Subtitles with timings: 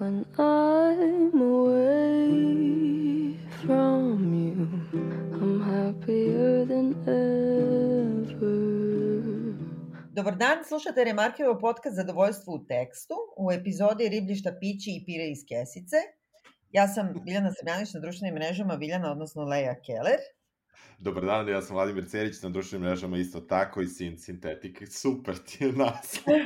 [0.00, 2.26] when I'm away
[3.62, 4.56] from you.
[5.36, 8.56] I'm happier than ever.
[10.12, 15.38] Dobar dan, slušate Remarkevo podcast Zadovoljstvo u tekstu u epizodi Ribljišta pići i pire iz
[15.48, 15.96] kesice.
[16.70, 20.20] Ja sam Biljana Srbljanić na društvenim mrežama, Biljana, odnosno Leja Keller.
[21.02, 24.82] Dobar dan, ja sam Vladimir Cerić na društvenim mrežama isto tako i Sin Sintetik.
[25.02, 26.36] Super ti je naslov.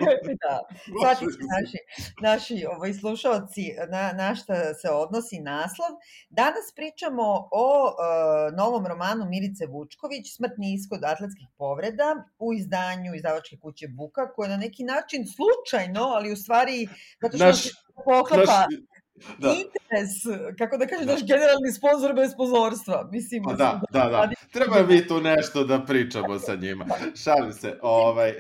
[0.43, 0.61] da,
[1.01, 1.79] shvatite naši,
[2.21, 5.91] naši ovaj, slušalci na, na šta se odnosi naslov.
[6.31, 13.57] Danas pričamo o uh, novom romanu Milice Vučković, Smrtni ishod atletskih povreda u izdanju izdavačke
[13.57, 16.89] kuće Buka, koja na neki način slučajno, ali u stvari
[17.23, 17.63] zato što naš,
[18.05, 18.67] poklapa...
[18.71, 18.94] Naš,
[19.39, 19.49] da.
[19.49, 20.13] interes,
[20.59, 21.13] kako da kažem, da.
[21.13, 23.09] naš generalni sponsor bez pozorstva.
[23.13, 24.31] Mislim, pa da, da, da.
[24.53, 26.85] Treba mi tu nešto da pričamo sa njima.
[27.25, 27.79] Šalim se.
[27.83, 28.35] Ovaj...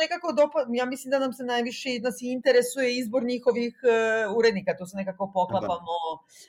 [0.00, 4.86] nekako dopa, ja mislim da nam se najviše, nas interesuje izbor njihovih uh, urednika, to
[4.86, 5.96] se nekako poklapamo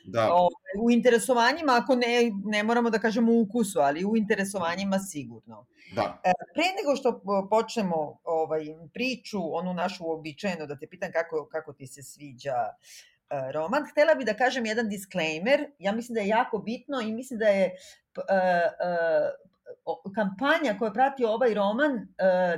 [0.06, 0.20] da.
[0.20, 0.34] Da.
[0.34, 5.66] Ovaj, u interesovanjima, ako ne, ne moramo da kažemo u ukusu, ali u interesovanjima sigurno.
[5.96, 6.22] Da.
[6.24, 11.74] E, pre nego što počnemo ovaj, priču, onu našu uobičajenu, da te pitam kako, kako
[11.74, 13.11] ti se sviđa uh,
[13.54, 13.86] roman.
[13.92, 17.48] Htela bih da kažem jedan disclaimer, ja mislim da je jako bitno i mislim da
[17.48, 17.72] je
[18.18, 22.08] uh, uh, kampanja koja prati ovaj roman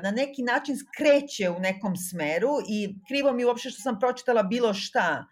[0.04, 4.74] na neki način skreće u nekom smeru i krivo mi uopšte što sam pročitala bilo
[4.74, 5.26] šta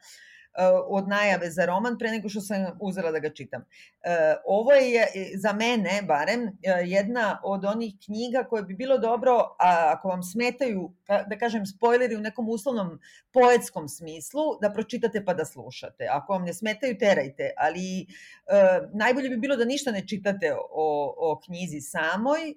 [0.87, 3.61] od najave za roman pre nego što sam uzela da ga čitam.
[4.03, 9.31] Eh, ovo je za mene, barem, eh, jedna od onih knjiga koje bi bilo dobro,
[9.59, 12.99] a ako vam smetaju, da kažem, spoileri u nekom uslovnom
[13.31, 16.07] poetskom smislu, da pročitate pa da slušate.
[16.11, 18.07] Ako vam ne smetaju, terajte, ali
[18.93, 22.53] najbolje bi bilo da ništa ne čitate o, o knjizi samoj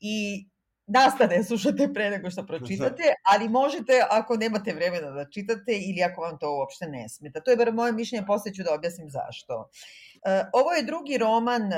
[0.00, 0.46] i
[0.90, 3.02] nastane slušate pre nego što pročitate,
[3.32, 7.40] ali možete ako nemate vremena da čitate ili ako vam to uopšte ne smeta.
[7.40, 9.70] To je bar moje mišljenje, posle ću da objasnim zašto.
[10.24, 11.76] E, ovo je drugi roman e,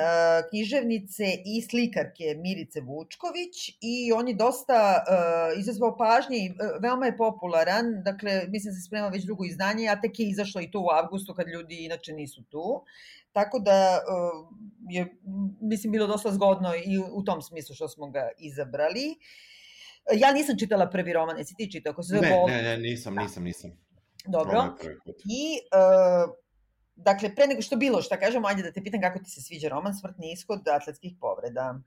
[0.50, 7.16] književnice i slikarke Mirice Vučković i on je dosta e, izazvao pažnje i veoma je
[7.16, 10.80] popularan, dakle mislim da se sprema već drugo izdanje, a tek je izašlo i to
[10.80, 12.84] u avgustu kad ljudi inače nisu tu.
[13.32, 14.00] Tako da
[14.88, 15.16] je,
[15.60, 19.16] mislim, bilo dosta zgodno i u tom smislu što smo ga izabrali.
[20.14, 21.90] Ja nisam čitala prvi roman, jesi ti čitao?
[21.90, 22.48] Ako se ne, bol...
[22.48, 23.70] ne, ne, nisam, nisam, nisam.
[24.26, 24.76] Dobro.
[25.24, 26.34] I, uh,
[26.96, 29.68] dakle, pre nego što bilo šta kažemo, ajde da te pitam kako ti se sviđa
[29.68, 31.80] roman Smrtni ishod atletskih povreda.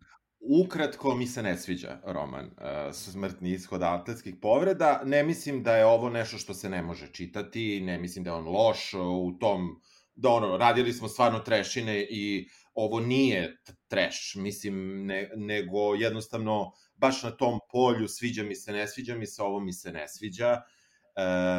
[0.63, 5.01] Ukratko mi se ne sviđa roman uh, Smrtni ishod atletskih povreda.
[5.06, 8.35] Ne mislim da je ovo nešto što se ne može čitati, ne mislim da je
[8.35, 14.34] on loš u tom uh, da ono, radili smo stvarno trešine i ovo nije treš,
[14.36, 19.42] mislim, ne, nego jednostavno baš na tom polju sviđa mi se, ne sviđa mi se,
[19.42, 20.62] ovo mi se ne sviđa,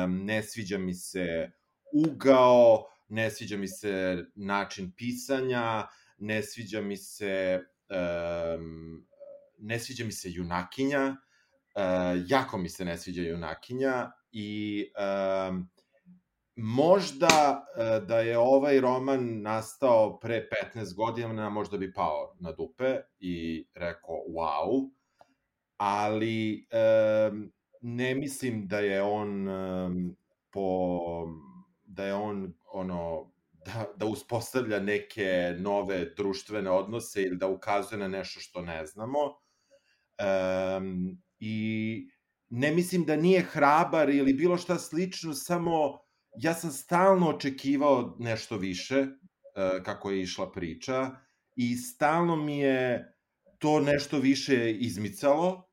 [0.05, 1.51] um, ne sviđa mi se
[1.93, 5.87] ugao, ne sviđa mi se način pisanja,
[6.19, 7.61] ne sviđa mi se
[8.59, 9.07] um,
[9.59, 11.17] ne sviđa mi se junakinja,
[11.75, 14.85] uh, jako mi se ne sviđa junakinja i
[15.49, 15.71] um,
[16.57, 22.97] možda e, da je ovaj roman nastao pre 15 godina, možda bi pao na dupe
[23.19, 24.91] i rekao wow,
[25.77, 26.67] ali
[27.81, 29.49] ne mislim da je on
[30.51, 30.99] po
[31.85, 38.09] da je on ono da, da uspostavlja neke nove društvene odnose ili da ukazuje na
[38.09, 39.19] nešto što ne znamo.
[40.79, 42.09] Um, I
[42.49, 45.99] ne mislim da nije hrabar ili bilo šta slično, samo
[46.37, 51.11] ja sam stalno očekivao nešto više, uh, kako je išla priča,
[51.57, 53.13] i stalno mi je
[53.59, 55.69] to nešto više izmicalo.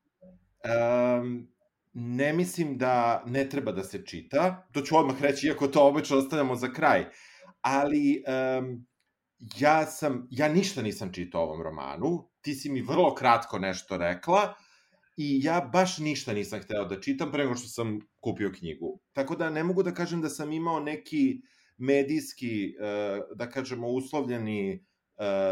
[0.64, 1.48] Um,
[1.92, 6.16] ne mislim da ne treba da se čita, to ću odmah reći, iako to obično
[6.16, 7.06] ostavljamo za kraj,
[7.60, 8.24] ali
[8.58, 8.86] um,
[9.58, 14.54] ja sam, ja ništa nisam čitao ovom romanu, ti si mi vrlo kratko nešto rekla,
[15.16, 19.00] i ja baš ništa nisam hteo da čitam pre nego što sam kupio knjigu.
[19.12, 21.42] Tako da ne mogu da kažem da sam imao neki
[21.76, 24.80] medijski, e, da kažemo, uslovljeni e,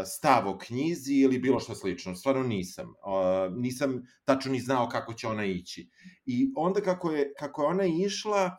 [0.05, 2.15] stav o knjizi ili bilo što slično.
[2.15, 2.89] Stvarno nisam.
[2.89, 5.89] E, nisam tačno ni znao kako će ona ići.
[6.25, 8.57] I onda kako je, kako je ona išla,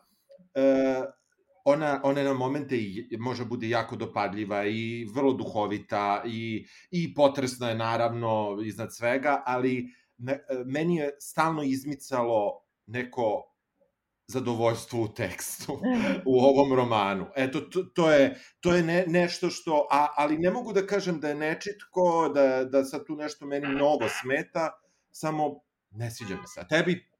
[1.65, 2.77] ona, ona na momente
[3.19, 9.89] može bude jako dopadljiva i vrlo duhovita i, i potresna je naravno iznad svega, ali
[10.17, 13.54] me, meni je stalno izmicalo neko
[14.27, 15.81] zadovoljstvo u tekstu
[16.25, 17.27] u ovom romanu.
[17.35, 21.19] Eto, to, to je, to je ne, nešto što, a, ali ne mogu da kažem
[21.19, 24.71] da je nečitko, da, da sad tu nešto meni mnogo smeta,
[25.11, 25.61] samo
[25.91, 26.59] ne sviđa mi se.
[26.59, 27.14] A tebi?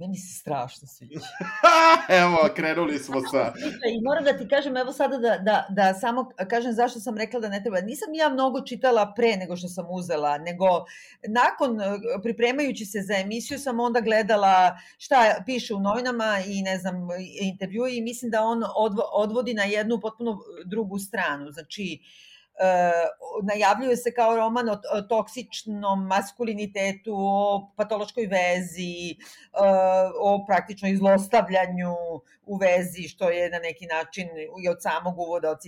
[0.00, 1.20] Meni se strašno sviđa.
[2.22, 3.52] evo, krenuli smo sa...
[3.94, 7.40] I moram da ti kažem, evo sada da, da, da samo kažem zašto sam rekla
[7.40, 7.80] da ne treba.
[7.80, 10.66] Nisam ja mnogo čitala pre nego što sam uzela, nego
[11.28, 16.78] nakon, e, pripremajući se za emisiju, sam onda gledala šta piše u novinama i ne
[16.78, 17.08] znam,
[17.40, 18.62] intervju i mislim da on
[19.12, 21.50] odvodi na jednu potpuno drugu stranu.
[21.50, 22.29] Znači, Uh,
[23.42, 24.76] najavljuje se kao roman o,
[25.08, 29.60] toksičnom maskulinitetu, o patološkoj vezi, uh,
[30.20, 31.94] o praktično izlostavljanju
[32.46, 34.28] u vezi, što je na neki način
[34.62, 35.58] i od samog uvoda od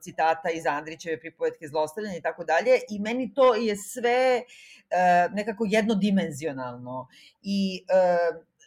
[0.00, 2.70] citata iz Andrićeve pripovetke zlostavljanja i tako dalje.
[2.90, 4.42] I meni to je sve
[5.32, 7.08] nekako jednodimenzionalno.
[7.42, 7.84] I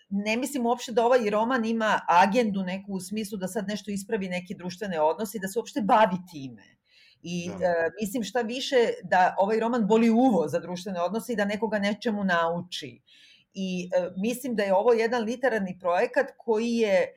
[0.10, 4.30] ne mislim uopšte da ovaj roman ima agendu neku u smislu da sad nešto ispravi
[4.30, 6.81] neke društvene odnose i da se uopšte bavi time
[7.24, 7.66] I da.
[7.66, 11.80] e, mislim šta više da ovaj roman boli uvo za društvene odnose i da nekoga
[11.80, 13.02] nečemu nauči.
[13.54, 17.08] I e, mislim da je ovo jedan literarni projekat koji je e,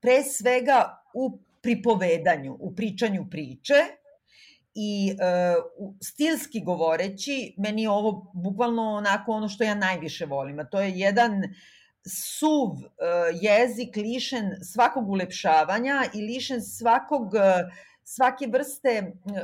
[0.00, 3.74] pre svega u pripovedanju, u pričanju priče
[4.74, 5.54] i e,
[6.02, 10.98] stilski govoreći, meni je ovo bukvalno onako ono što ja najviše volim, a to je
[10.98, 11.42] jedan
[12.08, 12.88] suv e,
[13.40, 17.64] jezik lišen svakog ulepšavanja i lišen svakog e,
[18.08, 19.42] svake vrste uh,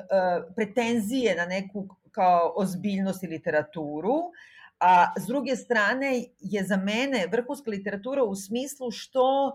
[0.56, 4.14] pretenzije na neku kao ozbiljnost i literaturu,
[4.80, 9.54] a s druge strane je za mene vrhunska literatura u smislu što uh,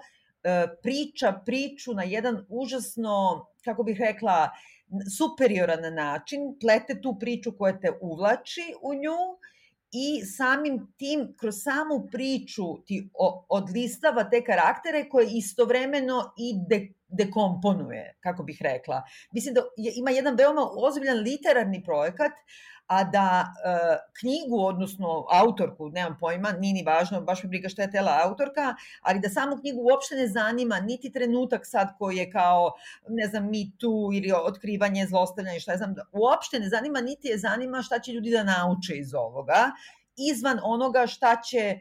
[0.84, 4.50] priča priču na jedan užasno, kako bih rekla,
[5.18, 9.18] superioran način, plete tu priču koja te uvlači u nju
[9.92, 13.10] i samim tim, kroz samu priču ti
[13.50, 19.02] odlistava te karaktere koje istovremeno i de, dekomponuje, kako bih rekla.
[19.32, 22.32] Mislim da je, ima jedan veoma ozbiljan literarni projekat,
[22.90, 27.82] a da e, knjigu, odnosno autorku, nemam pojma, nije ni važno, baš mi briga šta
[27.82, 32.32] je tela autorka, ali da samu knjigu uopšte ne zanima niti trenutak sad koji je
[32.32, 32.72] kao,
[33.08, 37.38] ne znam, me too ili otkrivanje, zlostavljanje, šta je znam, uopšte ne zanima, niti je
[37.38, 39.72] zanima šta će ljudi da nauče iz ovoga,
[40.18, 41.80] izvan onoga šta će e,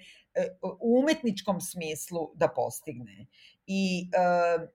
[0.80, 3.26] u umetničkom smislu da postigne.
[3.66, 4.66] I e,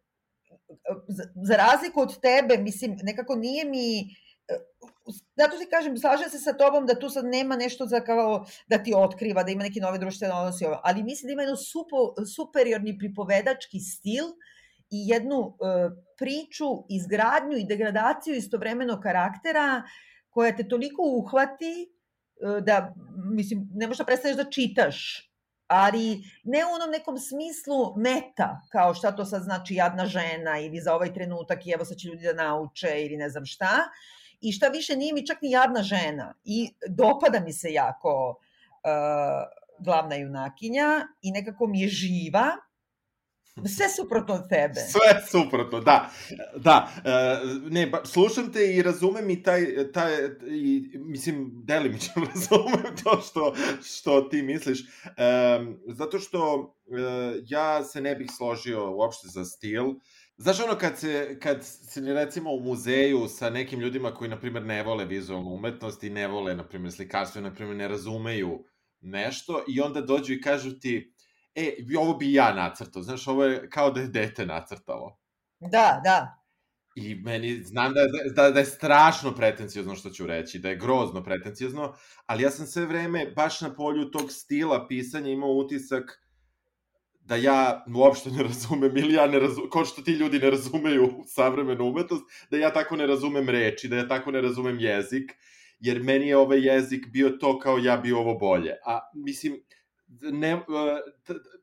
[1.35, 4.15] za razliku od tebe, mislim, nekako nije mi
[5.35, 8.77] zato ti kažem, slažem se sa tobom da tu sad nema nešto za kao da
[8.83, 12.97] ti otkriva, da ima neki nove društvene odnosi, ali mislim da ima jedan supo, superiorni
[12.97, 14.25] pripovedački stil
[14.89, 15.55] i jednu uh,
[16.17, 19.83] priču, izgradnju i degradaciju istovremeno karaktera
[20.29, 21.89] koja te toliko uhvati
[22.45, 22.93] uh, da,
[23.35, 25.29] mislim, ne možeš da prestaneš da čitaš
[25.67, 30.81] ali ne u onom nekom smislu meta, kao šta to sad znači jadna žena ili
[30.81, 33.69] za ovaj trenutak i evo sad će ljudi da nauče ili ne znam šta.
[34.43, 38.93] I šta više nije mi čak ni jadna žena i dopada mi se jako uh,
[39.79, 42.51] glavna junakinja i nekako mi je živa
[43.55, 44.79] Sve suprotno od tebe.
[44.79, 46.09] Sve suprotno, da.
[46.55, 47.11] Da, e,
[47.69, 50.11] ne, ba, slušam te i razumem i taj, taj
[50.51, 56.73] i, mislim, delimično razumem to što, što ti misliš, um, zato što
[57.47, 59.85] ja se ne bih složio uopšte za stil,
[60.37, 64.65] Znaš ono kad se, kad se recimo u muzeju sa nekim ljudima koji na primjer
[64.65, 68.65] ne vole vizualnu umetnost i ne vole na primjer slikarstvo i na primjer ne razumeju
[69.01, 71.13] nešto i onda dođu i kažu ti
[71.55, 75.19] e, ovo bi ja nacrtao, znaš, ovo je kao da je dete nacrtalo.
[75.59, 76.43] Da, da.
[76.95, 78.01] I meni, znam da,
[78.35, 81.93] da, da je strašno pretencijozno što ću reći, da je grozno pretencijozno,
[82.25, 86.22] ali ja sam sve vreme, baš na polju tog stila pisanja imao utisak
[87.25, 91.09] da ja uopšte ne razumem, ili ja ne razumem, kao što ti ljudi ne razumeju
[91.25, 95.31] savremenu umetnost, da ja tako ne razumem reči, da ja tako ne razumem jezik,
[95.79, 98.71] jer meni je ovaj jezik bio to kao ja bi ovo bolje.
[98.85, 99.63] A mislim,
[100.21, 100.59] ne, e,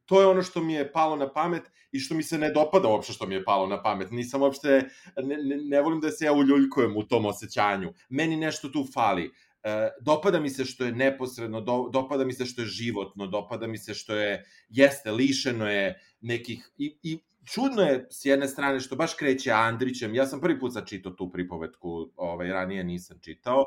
[0.07, 1.63] to je ono što mi je palo na pamet
[1.93, 4.11] i što mi se ne dopada uopšte što mi je palo na pamet.
[4.11, 7.93] Nisam uopšte, ne, ne, ne volim da se ja uljuljkujem u tom osjećanju.
[8.09, 9.31] Meni nešto tu fali.
[9.63, 13.67] E, dopada mi se što je neposredno, do, dopada mi se što je životno, dopada
[13.67, 18.81] mi se što je, jeste, lišeno je nekih, i, i čudno je s jedne strane
[18.81, 23.65] što baš kreće Andrićem, ja sam prvi put začitao tu pripovetku, ovaj, ranije nisam čitao,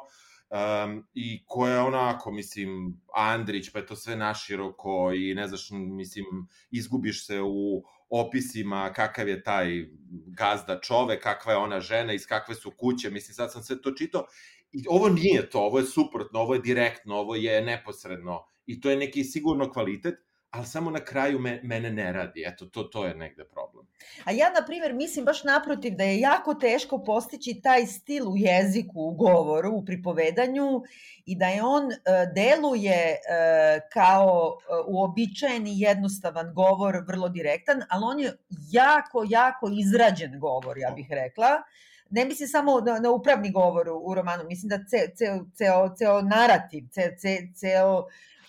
[0.53, 5.69] um, i koja je onako, mislim, Andrić, pa je to sve naširoko i ne znaš,
[5.71, 6.25] mislim,
[6.71, 9.85] izgubiš se u opisima kakav je taj
[10.27, 13.91] gazda čovek, kakva je ona žena, iz kakve su kuće, mislim, sad sam sve to
[13.91, 14.25] čitao
[14.73, 18.89] i ovo nije to, ovo je suprotno, ovo je direktno, ovo je neposredno i to
[18.89, 20.15] je neki sigurno kvalitet,
[20.53, 22.43] ali samo na kraju me, mene ne radi.
[22.47, 23.87] Eto, to, to je negde problem.
[24.23, 28.37] A ja, na primjer, mislim baš naprotiv da je jako teško postići taj stil u
[28.37, 30.81] jeziku, u govoru, u pripovedanju
[31.25, 31.97] i da je on e,
[32.35, 33.17] deluje e,
[33.93, 38.37] kao e, uobičajeni jednostavan govor, vrlo direktan, ali on je
[38.71, 41.49] jako, jako izrađen govor, ja bih rekla.
[42.13, 46.21] Ne mislim samo na, na upravni govor u, romanu, mislim da ceo, ceo, ceo, ceo
[46.21, 48.03] narativ, ceo, ceo, ceo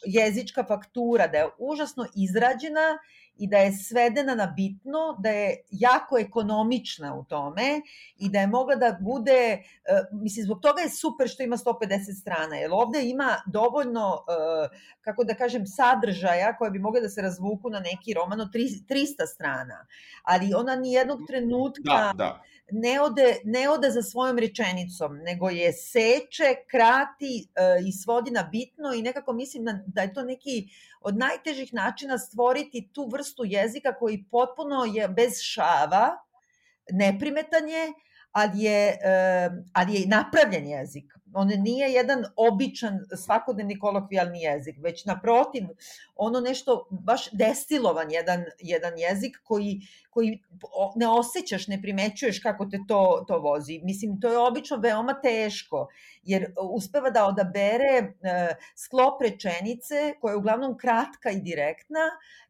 [0.06, 2.98] jezička faktura, da je užasno izrađena
[3.36, 7.80] i da je svedena na bitno, da je jako ekonomična u tome
[8.18, 9.62] i da je mogla da bude, e,
[10.12, 14.68] mislim, zbog toga je super što ima 150 strana, jer ovde ima dovoljno, e,
[15.00, 19.26] kako da kažem, sadržaja koje bi mogle da se razvuku na neki roman od 300
[19.34, 19.86] strana,
[20.22, 22.42] ali ona ni jednog trenutka da, da
[22.72, 28.42] ne ode, ne ode za svojom rečenicom, nego je seče, krati e, i svodi na
[28.42, 30.68] bitno i nekako mislim da, da je to neki
[31.00, 36.10] od najtežih načina stvoriti tu vrstu jezika koji potpuno je bez šava,
[36.90, 37.92] neprimetan je,
[38.32, 41.04] ali je, e, ali je napravljen jezik
[41.34, 45.64] on nije jedan običan svakodnevni kolokvijalni jezik, već naprotiv,
[46.16, 50.42] ono nešto baš destilovan jedan, jedan jezik koji, koji
[50.96, 53.80] ne osjećaš, ne primećuješ kako te to, to vozi.
[53.82, 55.88] Mislim, to je obično veoma teško,
[56.22, 58.12] jer uspeva da odabere e,
[58.76, 62.00] sklop rečenice koja je uglavnom kratka i direktna,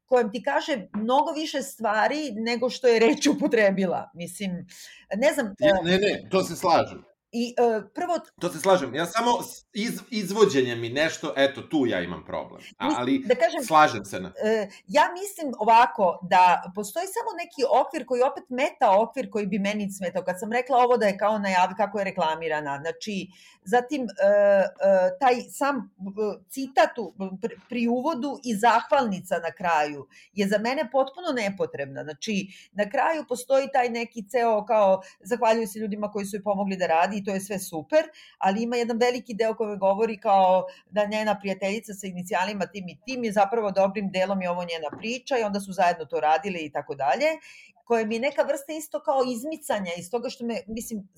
[0.07, 4.11] kojem ti kaže mnogo više stvari nego što je reč upotrebila.
[4.15, 4.67] Mislim,
[5.17, 5.55] ne znam...
[5.59, 7.14] Ne, ne, ne, to se slažem.
[7.37, 8.15] I uh, prvo...
[8.41, 8.95] To se slažem.
[8.95, 9.31] Ja samo
[9.73, 12.61] iz, izvođenje mi nešto, eto, tu ja imam problem.
[12.79, 14.29] Ali da kažem, slažem se na...
[14.29, 19.59] Uh, ja mislim ovako, da postoji samo neki okvir koji opet meta okvir koji bi
[19.59, 20.23] meni smetao.
[20.23, 23.27] Kad sam rekla ovo da je kao najavi kako je reklamirana, znači,
[23.65, 26.91] zatim uh, uh, taj sam uh, citat
[27.43, 32.05] pri, pri uvodu i zahvalnica na kraju je za mene potpuno nepotrebna.
[32.05, 36.77] Znači, na kraju postoji taj neki ceo kao zahvaljuju se ljudima koji su joj pomogli
[36.77, 38.05] da radi to je sve super,
[38.39, 42.99] ali ima jedan veliki deo koji govori kao da njena prijateljica sa inicijalima tim i
[43.07, 46.59] tim je zapravo dobrim delom i ovo njena priča i onda su zajedno to radili
[46.65, 47.27] i tako dalje
[47.85, 51.09] koje mi je neka vrsta isto kao izmicanja iz toga što me, mislim,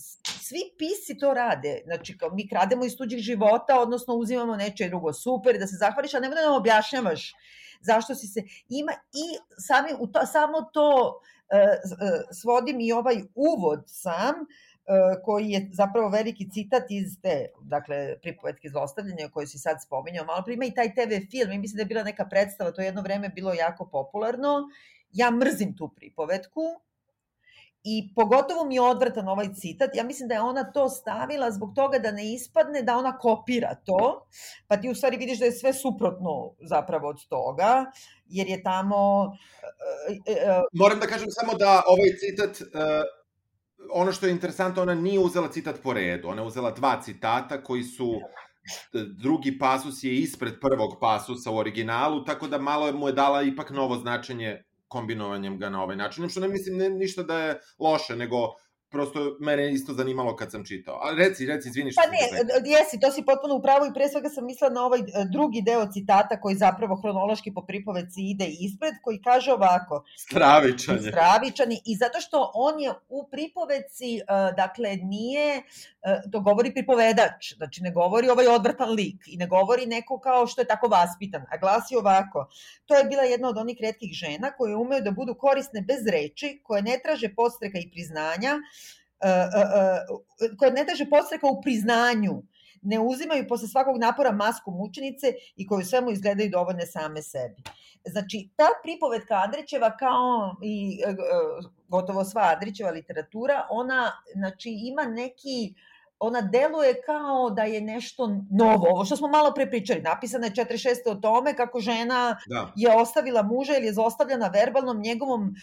[0.40, 1.82] svi pisi to rade.
[1.84, 6.14] Znači, kao mi krademo iz tuđih života, odnosno uzimamo neče drugo super, da se zahvališ,
[6.14, 7.32] a ne da nam objašnjavaš
[7.80, 8.42] zašto si se...
[8.68, 9.26] Ima i
[9.58, 14.75] sami, u to, samo to uh, svodim i ovaj uvod sam, E,
[15.24, 20.42] koji je zapravo veliki citat iz te, dakle, pripovetke zlostavljanja koje si sad spominjao malo
[20.44, 23.02] prima i taj TV film, i mislim da je bila neka predstava, to je jedno
[23.02, 24.62] vreme bilo jako popularno.
[25.12, 26.62] Ja mrzim tu pripovetku,
[27.88, 29.90] I pogotovo mi je odvratan ovaj citat.
[29.94, 33.74] Ja mislim da je ona to stavila zbog toga da ne ispadne da ona kopira
[33.84, 34.26] to,
[34.66, 37.84] pa ti u stvari vidiš da je sve suprotno zapravo od toga,
[38.26, 39.22] jer je tamo...
[39.22, 42.58] Uh, uh, Moram da kažem samo da ovaj citat
[43.92, 47.62] ono što je interesantno, ona nije uzela citat po redu, ona je uzela dva citata
[47.62, 48.20] koji su
[49.22, 53.70] drugi pasus je ispred prvog pasusa u originalu, tako da malo mu je dala ipak
[53.70, 56.28] novo značenje kombinovanjem ga na ovaj način.
[56.28, 58.36] Što ne mislim ne, ništa da je loše, nego
[58.96, 60.94] prosto mene isto zanimalo kad sam čitao.
[61.02, 62.24] A reci, reci, izvini što Pa ne,
[62.70, 65.86] jesi, to si potpuno upravo i pre svega sam mislila na ovaj e, drugi deo
[65.92, 70.04] citata koji zapravo hronološki po pripoveci ide ispred, koji kaže ovako.
[70.16, 71.10] Stravičan je.
[71.10, 71.78] Stravičan je.
[71.84, 74.22] I zato što on je u pripoveci, e,
[74.56, 75.62] dakle, nije, e,
[76.32, 80.60] to govori pripovedač, znači ne govori ovaj odvrtan lik i ne govori neko kao što
[80.60, 82.48] je tako vaspitan, a glasi ovako.
[82.86, 86.60] To je bila jedna od onih redkih žena koje umeju da budu korisne bez reči,
[86.62, 88.58] koje ne traže postreka i priznanja,
[89.20, 89.40] E, e,
[90.44, 92.42] e, koje ne traže podstreka u priznanju,
[92.82, 97.62] ne uzimaju posle svakog napora masku mučenice i koju svemu izgledaju dovoljne same sebi.
[98.04, 101.02] Znači, ta pripovetka Andrićeva kao i
[101.88, 108.26] gotovo sva Andrićeva literatura, ona znači, ima neki uh, ona deluje kao da je nešto
[108.50, 108.86] novo.
[108.90, 111.10] Ovo što smo malo pre pričali, napisana je 46.
[111.10, 112.72] o tome kako žena da.
[112.76, 115.54] je ostavila muža ili je zostavljena verbalnom njegovom uh,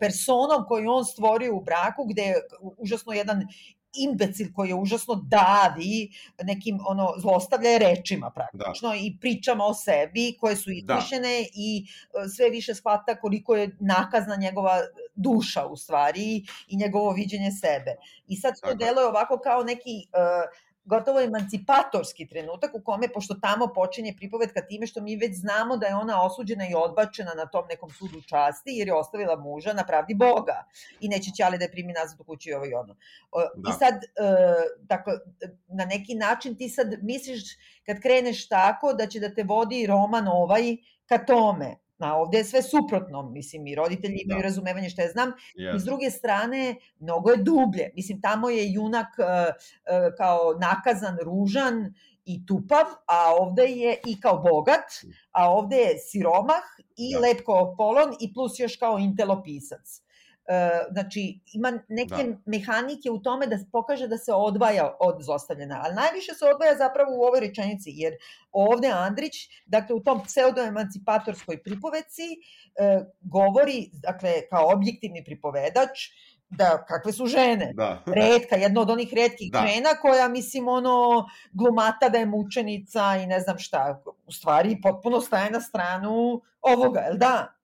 [0.00, 2.34] personom koju on stvorio u braku, gde je
[2.78, 3.46] užasno jedan
[3.92, 6.10] imbecil koji je užasno davi
[6.44, 8.94] nekim ono zlostavlja rečima praktično da.
[8.94, 10.74] i pričama o sebi koje su da.
[10.94, 11.48] izmišljene da.
[11.54, 11.86] i
[12.36, 14.76] sve više shvata koliko je nakazna njegova
[15.20, 17.94] duša u stvari i njegovo viđenje sebe.
[18.26, 23.66] I sad to deluje ovako kao neki uh, gotovo emancipatorski trenutak u kome, pošto tamo
[23.74, 27.66] počinje pripovetka time što mi već znamo da je ona osuđena i odbačena na tom
[27.68, 30.64] nekom sudu časti, jer je ostavila muža na pravdi Boga
[31.00, 32.96] i neće ćali da je primi nazad u kuću i ovo i ono.
[33.56, 33.70] Da.
[33.70, 33.94] I sad,
[34.78, 35.12] dakle,
[35.68, 37.42] na neki način ti sad misliš
[37.86, 41.76] kad kreneš tako da će da te vodi roman ovaj ka tome.
[42.00, 44.44] A ovde je sve suprotno, mislim, i roditelji imaju Da.
[44.44, 45.32] razumevanje šta je znam,
[45.76, 47.92] i s druge strane, mnogo je dublje.
[47.94, 49.52] Mislim, tamo je junak e, e,
[50.16, 54.84] kao nakazan, ružan i tupav, a ovde je i kao bogat,
[55.30, 56.64] a ovde je siromah
[56.96, 57.20] i Da.
[57.20, 60.02] lep kao polon i plus još kao intelopisac.
[60.48, 62.36] E, znači, ima neke Da.
[62.46, 67.10] mehanike u tome da pokaže da se odvaja od zlostavljena, ali najviše se odvaja zapravo
[67.16, 68.14] u ovoj rečenici, jer
[68.52, 69.34] ovde Andrić,
[69.66, 72.22] dakle u tom pseudoemancipatorskoj pripoveci,
[72.76, 76.08] e, govori, dakle, kao objektivni pripovedač,
[76.50, 77.72] da kakve su žene.
[77.74, 78.02] Da.
[78.16, 79.66] Redka, jedna od onih redkih Da.
[79.66, 84.02] žena koja, mislim, ono, glumata da je mučenica i ne znam šta.
[84.26, 87.54] U stvari, potpuno staje na stranu ovoga, jel da?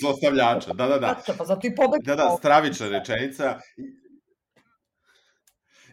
[0.00, 1.22] Zlostavljača, da, da, da.
[1.38, 2.14] Pa, zato i pobegla.
[2.14, 3.58] Da, da, stravična rečenica.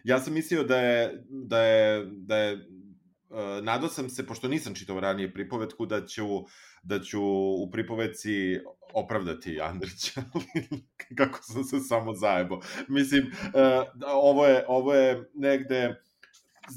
[0.04, 4.74] Ja sam mislio da je, da je, da je uh, nadao sam se, pošto nisam
[4.74, 6.26] čitao ranije pripovetku, da ću,
[6.82, 7.22] da ću
[7.62, 8.60] u pripovetci
[8.94, 10.22] opravdati Andrića,
[11.18, 12.60] kako sam se samo zajebo.
[12.88, 16.02] Mislim, uh, ovo, je, ovo je negde,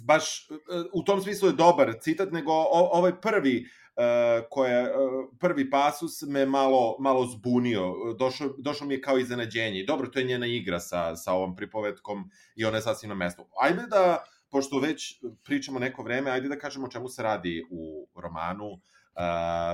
[0.06, 0.58] baš, uh,
[0.94, 6.46] u tom smislu je dobar citat, nego ovaj prvi, uh, koje, uh, prvi pasus me
[6.46, 7.94] malo, malo zbunio.
[8.20, 9.84] Došao, došao mi je kao iznenađenje.
[9.84, 13.46] Dobro, to je njena igra sa, sa ovom pripovetkom i ona je sasvim na mestu.
[13.62, 18.68] Ajde da, pošto već pričamo neko vreme, ajde da kažemo čemu se radi u romanu
[18.70, 18.80] uh,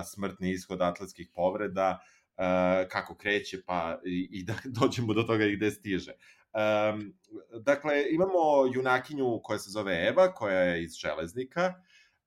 [0.06, 2.00] Smrtni ishod atletskih povreda,
[2.38, 6.12] uh, kako kreće, pa i, i da dođemo do toga i gde stiže.
[6.54, 7.14] Um,
[7.62, 11.74] dakle, imamo junakinju koja se zove Eva, koja je iz Železnika,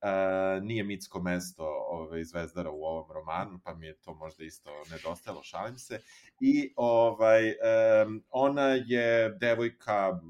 [0.03, 4.71] Uh, nije mitsko mesto ove, Zvezdara u ovom romanu, pa mi je to možda isto
[4.91, 6.01] nedostajalo, šalim se.
[6.41, 10.21] I ovaj, um, ona je devojka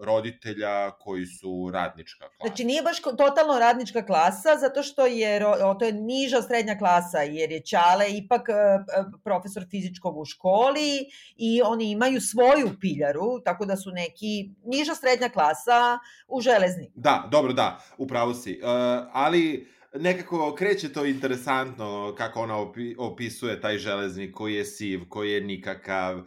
[0.00, 2.48] roditelja koji su radnička klasa.
[2.48, 5.40] Znači nije baš totalno radnička klasa, zato što je,
[5.78, 8.78] to je niža srednja klasa, jer je Ćale ipak e, e,
[9.24, 15.28] profesor fizičkog u školi i oni imaju svoju piljaru, tako da su neki niža srednja
[15.28, 15.98] klasa
[16.28, 16.92] u železniku.
[16.94, 18.60] Da, dobro, da, upravo si.
[18.62, 18.68] Uh,
[19.12, 25.32] ali nekako kreće to interesantno kako ona opi, opisuje taj železnik koji je siv, koji
[25.32, 26.24] je nikakav, uh,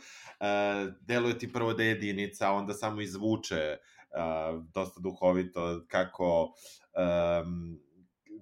[1.01, 7.79] deluje ti prvo da je jedinica, onda samo izvuče uh, dosta duhovito kako um,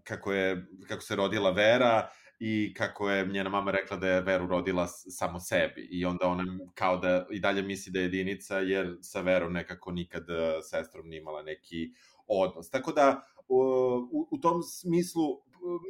[0.03, 4.47] kako je kako se rodila Vera i kako je njena mama rekla da je Veru
[4.47, 8.97] rodila samo sebi i onda ona kao da i dalje misli da je jedinica jer
[9.01, 11.91] sa Verom nekako nikad eh, sestrom nije imala neki
[12.27, 12.69] odnos.
[12.69, 15.23] Tako da u, u, tom smislu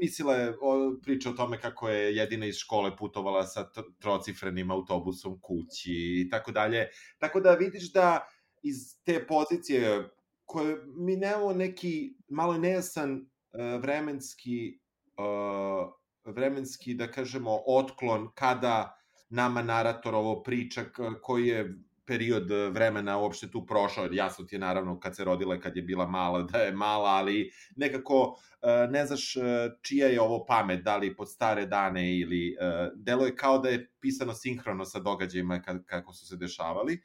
[0.02, 4.72] mislila je o, priča o tome kako je jedina iz škole putovala sa tr- trocifrenim
[4.72, 5.94] autobusom kući
[6.26, 6.88] i tako dalje.
[7.18, 8.28] Tako da vidiš da
[8.64, 10.10] iz te pozicije
[10.46, 14.80] koje mi nemamo neki malo nejasan uh, vremenski
[15.18, 15.98] uh,
[16.34, 18.98] vremenski da kažemo otklon kada
[19.30, 20.86] nama narator ovo priča
[21.22, 21.76] koji je
[22.08, 25.82] period eh, vremena uopšte tu prošao, jasno ti je naravno kad se rodila kad je
[25.82, 29.42] bila mala da je mala, ali nekako eh, ne znaš eh,
[29.82, 32.56] čija je ovo pamet, da li pod stare dane ili
[32.96, 37.02] delo je kao da je pisano sinhrono sa događajima ka- kako su se dešavali.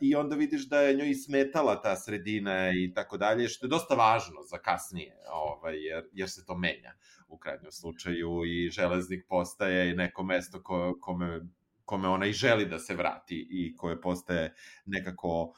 [0.00, 3.94] I onda vidiš da je njoj smetala ta sredina i tako dalje, što je dosta
[3.94, 6.94] važno za kasnije, ovaj, jer, jer se to menja
[7.28, 11.40] u krajnjem slučaju i železnik postaje neko mesto ko, kome,
[11.84, 14.54] kome ona i želi da se vrati i koje postaje
[14.86, 15.52] nekako uh,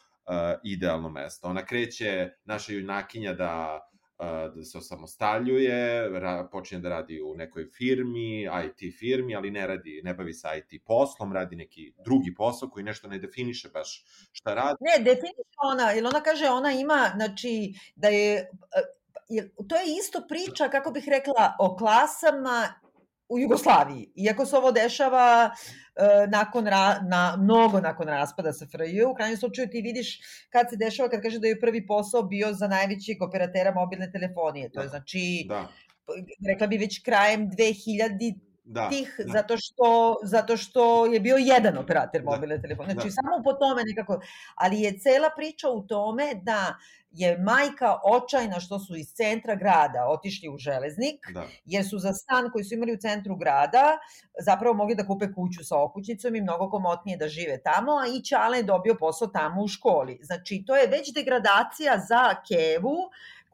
[0.65, 1.49] idealno mesto.
[1.49, 3.81] Ona kreće, naša junakinja da
[4.19, 9.67] uh, da se osamostaljuje, ra, počinje da radi u nekoj firmi, IT firmi, ali ne
[9.67, 14.05] radi, ne bavi se IT poslom, radi neki drugi posao koji nešto ne definiše baš
[14.33, 14.77] šta radi.
[14.81, 18.51] Ne, definiše ona, jer ona kaže ona ima, znači, da je,
[19.29, 22.75] e, to je isto priča, kako bih rekla, o klasama
[23.29, 24.13] u Jugoslaviji.
[24.15, 25.77] Iako se ovo dešava e,
[26.29, 31.09] nakon ra, na, mnogo nakon raspada SFRJ, u krajnjem slučaju ti vidiš kad se dešava,
[31.09, 34.71] kad kaže da je prvi posao bio za najvećeg operatera mobilne telefonije.
[34.71, 34.89] To je Da.
[34.89, 35.69] znači, Da,
[36.49, 38.35] rekla bi već krajem 2000
[38.67, 38.89] da.
[38.89, 39.33] tih da.
[39.33, 42.93] zato što zato što je bio jedan operater Da, mobilne telefone.
[42.93, 43.13] Znači da.
[43.13, 44.21] samo po tome nekako,
[44.55, 46.77] ali je cela priča u tome da
[47.11, 51.45] je majka očajna što su iz centra grada otišli u železnik, Da.
[51.65, 53.99] jer su za stan koji su imali u centru grada
[54.45, 58.23] zapravo mogli da kupe kuću sa okućnicom i mnogo komotnije da žive tamo, a i
[58.23, 60.19] Ćale je dobio posao tamo u školi.
[60.23, 62.97] Znači, to je već degradacija za Kevu,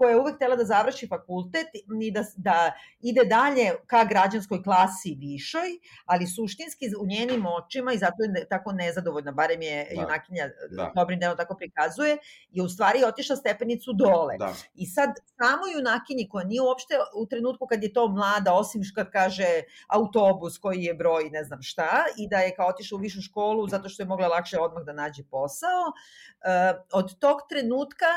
[0.03, 5.15] koja je uvek htela da završi fakultet i da, da ide dalje ka građanskoj klasi
[5.21, 5.69] višoj,
[6.05, 10.01] ali suštinski u njenim očima, i zato je tako nezadovoljna, barem je da.
[10.01, 10.93] junakinja da.
[10.95, 12.17] dobrim delom tako prikazuje,
[12.51, 14.37] je u stvari otišla stepenicu dole.
[14.38, 14.53] Da.
[14.75, 18.95] I sad samo junakinji koja nije uopšte u trenutku kad je to mlada, osim što
[18.95, 23.01] kad kaže autobus koji je broj ne znam šta, i da je kao otišla u
[23.01, 28.11] višu školu zato što je mogla lakše odmah da nađe posao, uh, od tog trenutka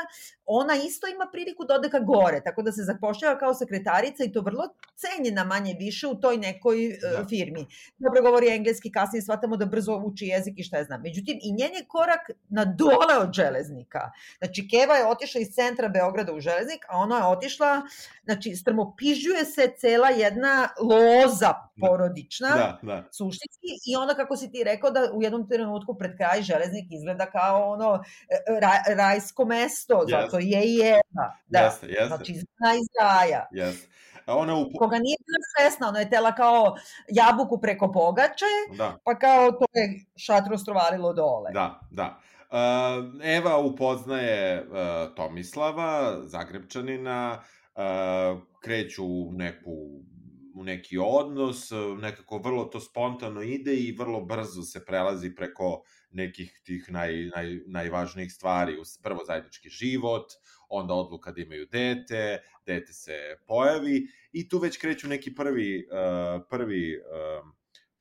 [0.46, 4.32] ona isto ima priliku da ode ka gore, tako da se zapošljava kao sekretarica i
[4.32, 7.66] to vrlo cenjena manje više u toj nekoj uh, firmi.
[7.98, 11.02] Dobro govori engleski, kasnije shvatamo da brzo uči jezik i šta je znam.
[11.02, 14.10] Međutim, i njen je korak na dole od železnika.
[14.38, 17.82] Znači, Keva je otišla iz centra Beograda u železnik, a ona je otišla,
[18.24, 21.70] znači, strmopižuje se cela jedna loza da.
[21.80, 23.04] porodična, da, da.
[23.12, 27.26] suštinski, i onda, kako si ti rekao, da u jednom trenutku pred kraj železnik izgleda
[27.26, 30.10] kao ono e, ra, rajsko mesto, yes.
[30.10, 31.24] zato je i jedna.
[31.46, 32.06] Da, jeste, jeste.
[32.06, 33.48] Znači, zna iz raja.
[33.52, 33.88] Jeste.
[34.26, 34.70] A ona u...
[34.78, 36.76] Koga nije bila svesna, ona je tela kao
[37.08, 38.44] jabuku preko pogače,
[38.76, 38.98] da.
[39.04, 41.50] pa kao to je šatro strovalilo dole.
[41.52, 42.18] Da, da.
[42.50, 47.42] Uh, Eva upoznaje uh, Tomislava, Zagrebčanina,
[47.74, 47.82] uh,
[48.62, 50.00] kreću u neku
[50.54, 56.60] u neki odnos, nekako vrlo to spontano ide i vrlo brzo se prelazi preko nekih
[56.64, 58.76] tih naj, naj, najvažnijih stvari.
[59.02, 60.32] Prvo zajednički život,
[60.68, 66.42] onda odluka da imaju dete, dete se pojavi i tu već kreću neki prvi, uh,
[66.50, 67.48] prvi uh,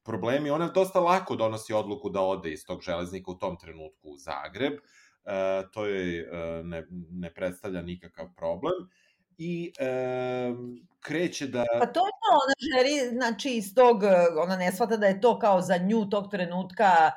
[0.04, 0.50] problemi.
[0.50, 4.74] Ona dosta lako donosi odluku da ode iz tog železnika u tom trenutku u Zagreb.
[4.74, 8.89] Uh, to joj uh, ne, ne predstavlja nikakav problem
[9.38, 10.54] i e,
[11.00, 11.65] kreće da...
[11.80, 12.12] Pa to je
[12.44, 14.04] ona želi, znači iz tog,
[14.44, 17.12] ona ne shvata da je to kao za nju tog trenutka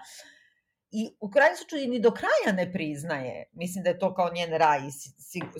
[0.90, 3.44] i u krajnjem slučaju ni do kraja ne priznaje.
[3.52, 4.90] Mislim da je to kao njen raj i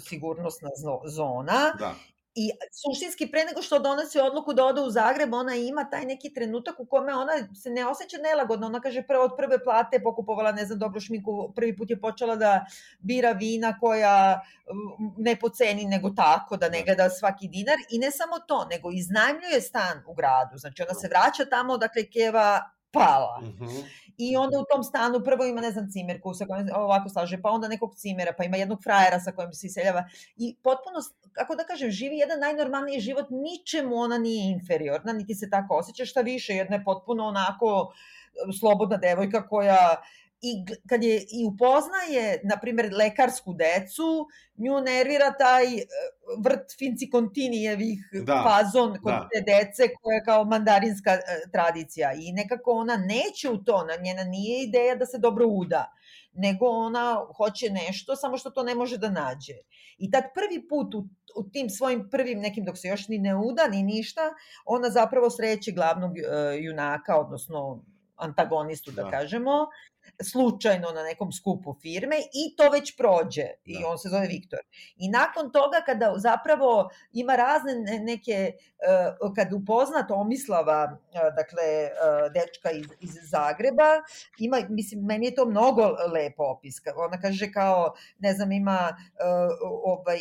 [0.01, 0.71] sigurnosna
[1.05, 1.73] zona.
[1.79, 1.95] Da.
[2.35, 2.51] I
[2.83, 6.81] suštinski pre nego što donosi odluku da ode u Zagreb, ona ima taj neki trenutak
[6.81, 8.67] u kome ona se ne osjeća nelagodno.
[8.67, 12.37] Ona kaže prvo od prve plate pokupovala, ne znam, dobru šminku, prvi put je počela
[12.37, 12.67] da
[12.99, 14.41] bira vina koja
[15.17, 16.85] ne po ceni nego tako, da ne da.
[16.85, 17.77] gleda svaki dinar.
[17.91, 20.59] I ne samo to, nego iznajmljuje stan u gradu.
[20.59, 23.40] Znači ona se vraća tamo, dakle Keva pala.
[23.42, 23.85] Mm -hmm.
[24.18, 27.51] I onda u tom stanu prvo ima, ne znam, cimerku sa kojom ovako slaže, pa
[27.51, 30.05] onda nekog cimera, pa ima jednog frajera sa kojim se iseljava.
[30.37, 30.98] I potpuno,
[31.33, 36.05] kako da kažem, živi jedan najnormalniji život, ničemu ona nije inferiorna, niti se tako osjeća,
[36.05, 37.92] šta više, jedna je potpuno onako
[38.61, 40.03] slobodna devojka koja
[40.42, 45.87] i kad je i upoznaje, na primjer, lekarsku decu, nju nervira taj e,
[46.44, 49.29] vrt Finci Kontinijevih da, fazon kod da.
[49.33, 51.20] te dece koja je kao mandarinska e,
[51.53, 55.92] tradicija i nekako ona neće u to, na njena nije ideja da se dobro uda,
[56.33, 59.55] nego ona hoće nešto, samo što to ne može da nađe.
[59.98, 60.98] I tad prvi put u,
[61.37, 64.22] u tim svojim prvim nekim, dok se još ni ne uda, ni ništa,
[64.64, 67.85] ona zapravo sreće glavnog uh, junaka, odnosno
[68.18, 69.66] antagonistu, da, da kažemo,
[70.22, 73.88] slučajno na nekom skupu firme i to već prođe i da.
[73.88, 74.59] on se zove Viktor.
[74.96, 78.52] I nakon toga kada zapravo ima razne neke,
[79.22, 84.02] uh, kad upozna Tomislava, uh, dakle uh, dečka iz, iz Zagreba,
[84.38, 86.74] ima, mislim, meni je to mnogo lepo opis.
[86.96, 88.96] Ona kaže kao, ne znam, ima
[89.85, 90.18] ovaj,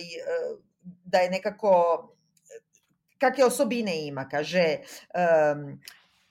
[1.05, 2.03] da je nekako
[3.17, 5.81] kakve osobine ima, kaže um,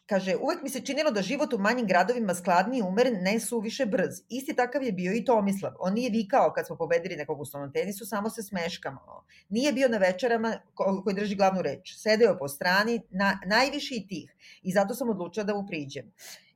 [0.07, 4.21] Kaže, uvek mi se činilo da život u manjim gradovima skladniji umeren, ne suviše brz.
[4.29, 5.73] Isti takav je bio i Tomislav.
[5.79, 9.25] On nije vikao kad smo pobedili nekog u stolnom tenisu, samo se smeškamo.
[9.49, 11.97] Nije bio na večerama koji drži glavnu reč.
[11.99, 14.35] Sedeo po strani, na, najviši i tih.
[14.63, 16.13] I zato sam odlučila da mu priđem.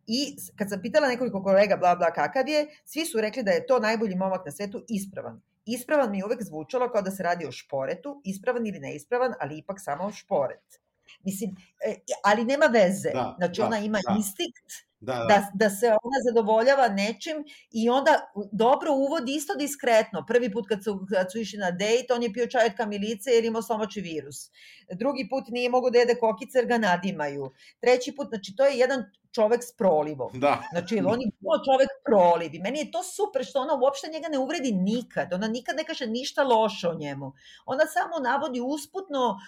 [0.07, 3.67] I kad sam pitala nekoliko kolega bla bla kakav je, svi su rekli da je
[3.67, 5.43] to najbolji momak na svetu ispravan.
[5.67, 9.59] Ispravan mi je uvek zvučalo kao da se radi o šporetu, ispravan ili neispravan, ali
[9.59, 10.81] ipak samo šporet.
[11.25, 11.95] Mislim, e,
[12.25, 13.11] ali nema veze.
[13.15, 14.15] Da, znači, da, ona ima da.
[14.17, 15.27] instinkt da, da.
[15.29, 20.25] Da, da se ona zadovoljava nečim i onda dobro uvodi isto diskretno.
[20.29, 23.31] Prvi put kad su, kad su išli na dejt, on je pio čaj od kamilice
[23.31, 24.51] jer imao slomači virus.
[24.93, 27.51] Drugi put nije mogo da jede kokice jer ga nadimaju.
[27.81, 30.31] Treći put, znači to je jedan čovek s prolivom.
[30.35, 30.63] Da.
[30.71, 32.55] Znači, on je čovek proliv.
[32.55, 35.33] I meni je to super što ona uopšte njega ne uvredi nikad.
[35.33, 37.33] Ona nikad ne kaže ništa loše o njemu.
[37.67, 39.39] Ona samo navodi usputno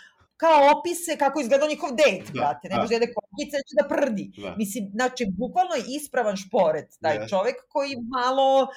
[0.43, 2.69] kao opise kako izgleda njihov dejt, da, brate.
[2.69, 2.87] Ne da.
[2.87, 4.31] da jede kokice, će da prdi.
[4.37, 4.55] Da.
[4.57, 7.29] Mislim, znači, bukvalno je ispravan šporet, taj yes.
[7.31, 8.69] čovek koji malo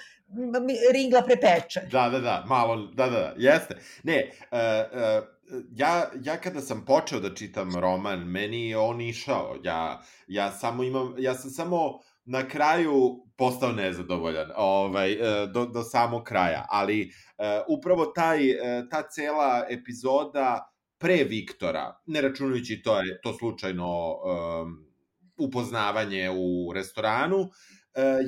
[0.94, 1.82] ringla prepeče.
[1.92, 3.78] Da, da, da, malo, da, da, da, jeste.
[4.04, 9.56] Ne, uh, uh, ja, ja kada sam počeo da čitam roman, meni je on išao.
[9.64, 15.84] Ja, ja samo imam, ja sam samo na kraju postao nezadovoljan ovaj, e, do, do
[15.84, 17.46] samog kraja, ali uh,
[17.78, 18.40] upravo taj,
[18.92, 24.86] ta cela epizoda pre Viktora, ne računajući to, je, to slučajno um,
[25.38, 27.50] upoznavanje u restoranu, uh,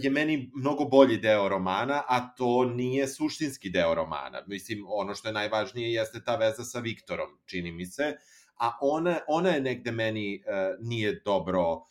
[0.03, 4.43] je meni mnogo bolji deo romana, a to nije suštinski deo romana.
[4.47, 8.15] Mislim, ono što je najvažnije jeste ta veza sa Viktorom, čini mi se,
[8.59, 11.83] a ona, ona je negde meni uh, nije dobro uh,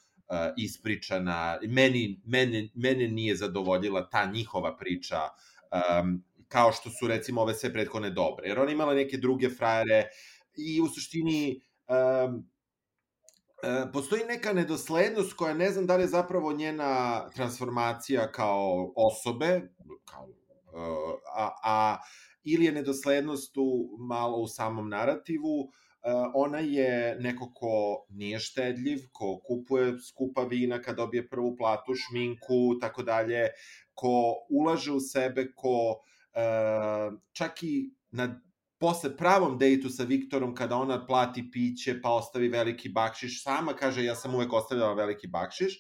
[0.57, 1.59] ispričana.
[1.63, 5.21] Meni, mene, mene nije zadovoljila ta njihova priča
[6.01, 8.49] um, kao što su recimo ove sve prethodne dobre.
[8.49, 10.05] Jer ona imala neke druge frajere
[10.57, 12.47] i u suštini um,
[13.63, 19.61] E, postoji neka nedoslednost koja ne znam da li je zapravo njena transformacija kao osobe,
[20.05, 21.97] kao, e, a, a
[22.45, 25.71] ili je nedoslednost u, malo u samom narativu, uh,
[26.35, 32.79] ona je neko ko nije štedljiv, ko kupuje skupa vina kad dobije prvu platu, šminku,
[32.81, 33.49] tako dalje,
[33.95, 36.01] ko ulaže u sebe, ko
[37.33, 38.41] čak i na
[38.87, 44.05] posle pravom dejtu sa Viktorom, kada ona plati piće, pa ostavi veliki bakšiš, sama kaže
[44.05, 45.75] ja sam uvek ostavljala veliki bakšiš,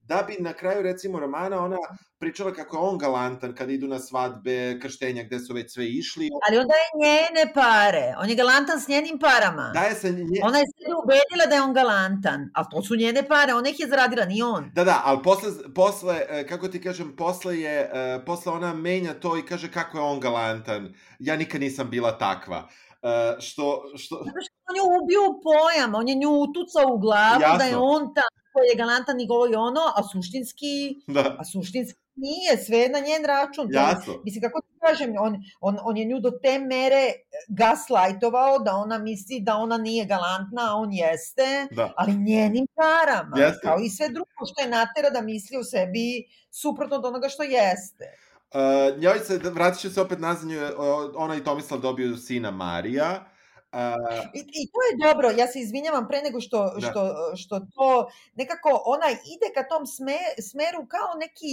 [0.00, 1.76] da bi na kraju recimo romana ona
[2.18, 6.28] pričala kako je on galantan kada idu na svadbe, krštenja gde su već sve išli.
[6.48, 9.70] Ali onda je njene pare, on je galantan s njenim parama.
[9.74, 10.40] Daje se nje...
[10.42, 13.80] Ona je se ubedila da je on galantan, ali to su njene pare, ona ih
[13.80, 14.70] je zaradila, ni on.
[14.74, 19.14] Da, da, ali posle, posle e, kako ti kažem, posle je, e, posle ona menja
[19.14, 20.94] to i kaže kako je on galantan.
[21.18, 22.68] Ja nikad nisam bila takva.
[23.02, 23.10] Uh,
[23.40, 24.14] što, što...
[24.16, 27.58] Zato što on je ubio pojam, on je nju utucao u glavu Jasno.
[27.58, 28.26] da je on ta
[28.60, 30.74] koji je galantan i govori ono, a suštinski,
[31.06, 31.36] da.
[31.38, 33.68] a suštinski nije, sve na njen račun.
[33.72, 34.14] Jasno.
[34.24, 37.12] Mislim, kako ti kažem, on, on, on je nju do te mere
[37.48, 41.92] gaslajtovao da ona misli da ona nije galantna, a on jeste, da.
[41.96, 43.60] ali njenim parama, jeste.
[43.62, 47.42] kao i sve drugo što je natera da misli u sebi suprotno od onoga što
[47.42, 48.06] jeste.
[48.54, 50.48] Uh, njoj se, vratit ću se opet nazad,
[51.14, 53.29] ona i Tomislav dobiju sina Marija,
[53.72, 56.80] Uh, I, I to je dobro, ja se izvinjavam pre nego što, da.
[56.80, 57.02] što,
[57.36, 60.18] što to nekako ona ide ka tom sme,
[60.50, 61.52] smeru kao neki,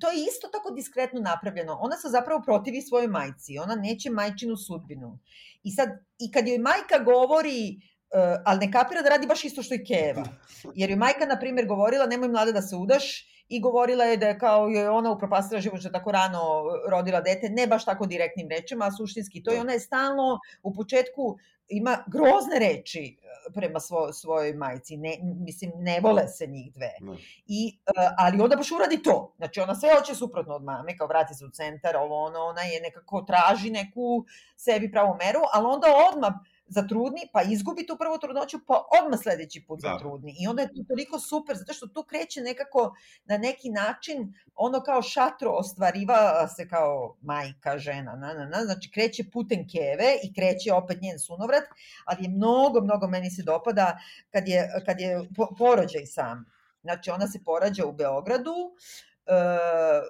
[0.00, 1.78] to je isto tako diskretno napravljeno.
[1.80, 5.18] Ona se zapravo protivi svojoj majci, ona neće majčinu sudbinu.
[5.62, 9.62] I sad, i kad joj majka govori, uh, ali ne kapira da radi baš isto
[9.62, 10.24] što i Keva.
[10.74, 14.28] Jer joj majka, na primjer, govorila, nemoj mlada da se udaš, i govorila je da
[14.28, 16.40] je kao je ona upropastila život što tako rano
[16.90, 19.60] rodila dete, ne baš tako direktnim rečima, a suštinski to i da.
[19.60, 21.36] ona je stalno u početku
[21.68, 26.92] ima grozne reči e, prema svo, svojoj majci, ne, mislim, ne vole se njih dve.
[27.00, 27.16] Ne.
[27.46, 29.34] I, uh, ali onda baš uradi to.
[29.36, 32.62] Znači, ona sve hoće suprotno od mame, kao vrati se u centar, ovo ono, ona
[32.62, 34.24] je nekako traži neku
[34.56, 36.32] sebi pravu meru, ali onda odmah
[36.66, 39.88] zatrudni, pa izgubi tu prvu trudnoću, pa odmah sledeći put da.
[39.88, 40.36] zatrudni.
[40.40, 44.80] I onda je to toliko super, zato što tu kreće nekako na neki način, ono
[44.80, 50.34] kao šatro ostvariva se kao majka, žena, na, na, na, znači kreće putem keve i
[50.34, 51.64] kreće opet njen sunovrat,
[52.04, 53.98] ali je mnogo, mnogo meni se dopada
[54.30, 56.44] kad je, kad je porođaj sam.
[56.82, 58.54] Znači ona se porađa u Beogradu,
[59.13, 59.13] E,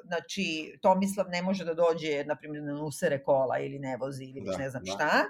[0.04, 4.46] znači Tomislav ne može da dođe na primjer na usere kola ili ne vozi ili
[4.46, 4.92] da, ne znam da.
[4.92, 5.24] šta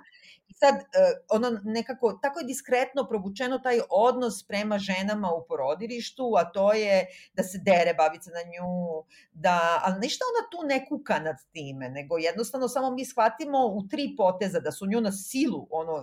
[0.49, 0.85] I sad, e,
[1.31, 7.07] ono nekako, tako je diskretno probučeno taj odnos prema ženama u porodilištu, a to je
[7.35, 11.89] da se dere bavica na nju, da, ali ništa ona tu ne kuka nad time,
[11.89, 16.03] nego jednostavno samo mi shvatimo u tri poteza da su nju na silu, ono,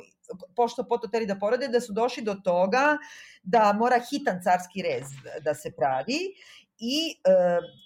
[0.56, 2.98] pošto pototeli da porode, da su došli do toga
[3.44, 5.04] da mora hitan carski rez
[5.41, 6.20] da se pravi
[6.82, 7.32] i e,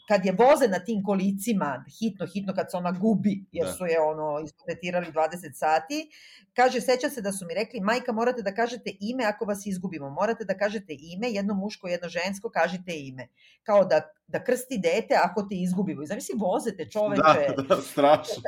[0.08, 3.74] kad je voze na tim kolicima, hitno, hitno kad se ona gubi, jer da.
[3.74, 6.10] su je ono ispotetirali 20 sati,
[6.54, 10.10] kaže, seća se da su mi rekli, majka morate da kažete ime ako vas izgubimo,
[10.10, 13.28] morate da kažete ime, jedno muško, jedno žensko, kažite ime.
[13.64, 16.04] Kao da, da krsti dete ako te izgubimo.
[16.04, 17.54] I zamisli, vozete čoveče.
[17.58, 18.42] Da, da, strašno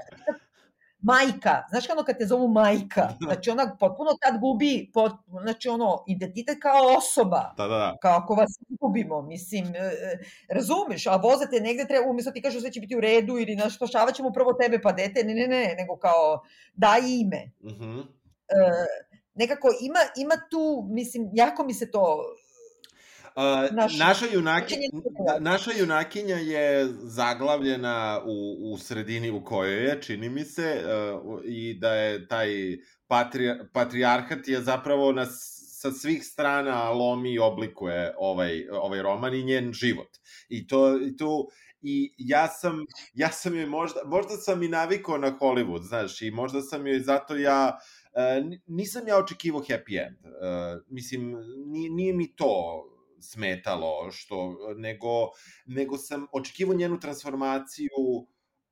[1.08, 3.26] majka, znaš ono kad te zovu majka, da.
[3.26, 7.98] znači ona potpuno tad gubi, pot, znači ono, identitet kao osoba, da, da, da.
[8.02, 12.60] kao ako vas gubimo, mislim, e, e, razumeš, a vozate negde, treba, umjesto ti kažu
[12.60, 15.48] sve će biti u redu ili naš, spašavat ćemo prvo tebe pa dete, ne, ne,
[15.48, 16.42] ne, nego kao
[16.74, 17.52] daj ime.
[17.64, 17.84] Uh mhm.
[17.84, 18.02] -huh.
[18.48, 18.86] e,
[19.34, 22.24] nekako ima, ima tu, mislim, jako mi se to
[23.72, 24.76] Naša, naša, junaki,
[25.40, 30.84] naša junakinja je zaglavljena u, u sredini u kojoj je, čini mi se,
[31.24, 32.50] uh, i da je taj
[33.08, 35.26] patri, patrijarhat je zapravo na,
[35.82, 40.10] sa svih strana lomi i oblikuje ovaj, ovaj roman i njen život.
[40.50, 41.48] I to, i to
[41.82, 46.32] i ja sam, ja sam joj možda, možda sam i navikao na Hollywood, znaš, i
[46.32, 47.78] možda sam joj zato ja,
[48.14, 50.18] uh, nisam ja očekivao happy end.
[50.26, 52.84] Uh, mislim, nije, nije mi to
[53.22, 55.30] smetalo, što, nego,
[55.66, 57.90] nego sam očekivao njenu transformaciju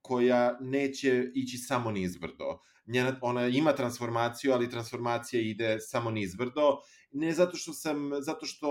[0.02, 2.60] koja neće ići samo nizbrdo.
[2.88, 6.78] Njena, ona ima transformaciju, ali transformacija ide samo nizbrdo.
[7.12, 8.70] Ne zato što sam, zato što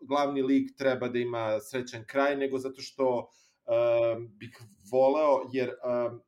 [0.00, 4.60] glavni lik treba da ima srećan kraj, nego zato što uh, bih
[4.92, 6.20] voleo, jer uh,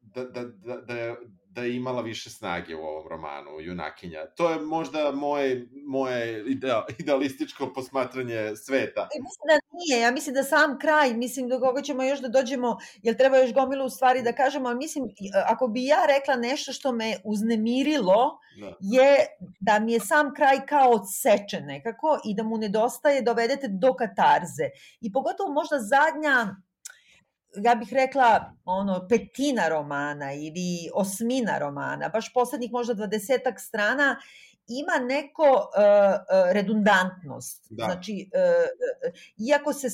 [0.00, 1.16] da, da, da, da,
[1.50, 4.26] da je imala više snage u ovom romanu, junakinja.
[4.36, 9.00] To je možda moje, moje ideal, idealističko posmatranje sveta.
[9.00, 12.28] E, mislim da nije, ja mislim da sam kraj, mislim do koga ćemo još da
[12.28, 15.04] dođemo, jer treba još gomilu u stvari da kažemo, ali mislim,
[15.46, 18.74] ako bi ja rekla nešto što me uznemirilo, da.
[18.80, 19.16] je
[19.60, 24.66] da mi je sam kraj kao odsečen nekako i da mu nedostaje dovedete do katarze.
[25.00, 26.56] I pogotovo možda zadnja
[27.56, 34.16] ja bih rekla ono petina romana ili osmina romana, baš poslednjih možda dvadesetak strana
[34.68, 37.66] ima neko uh, redundantnost.
[37.70, 37.84] Da.
[37.84, 39.12] Znači, uh,
[39.48, 39.88] iako se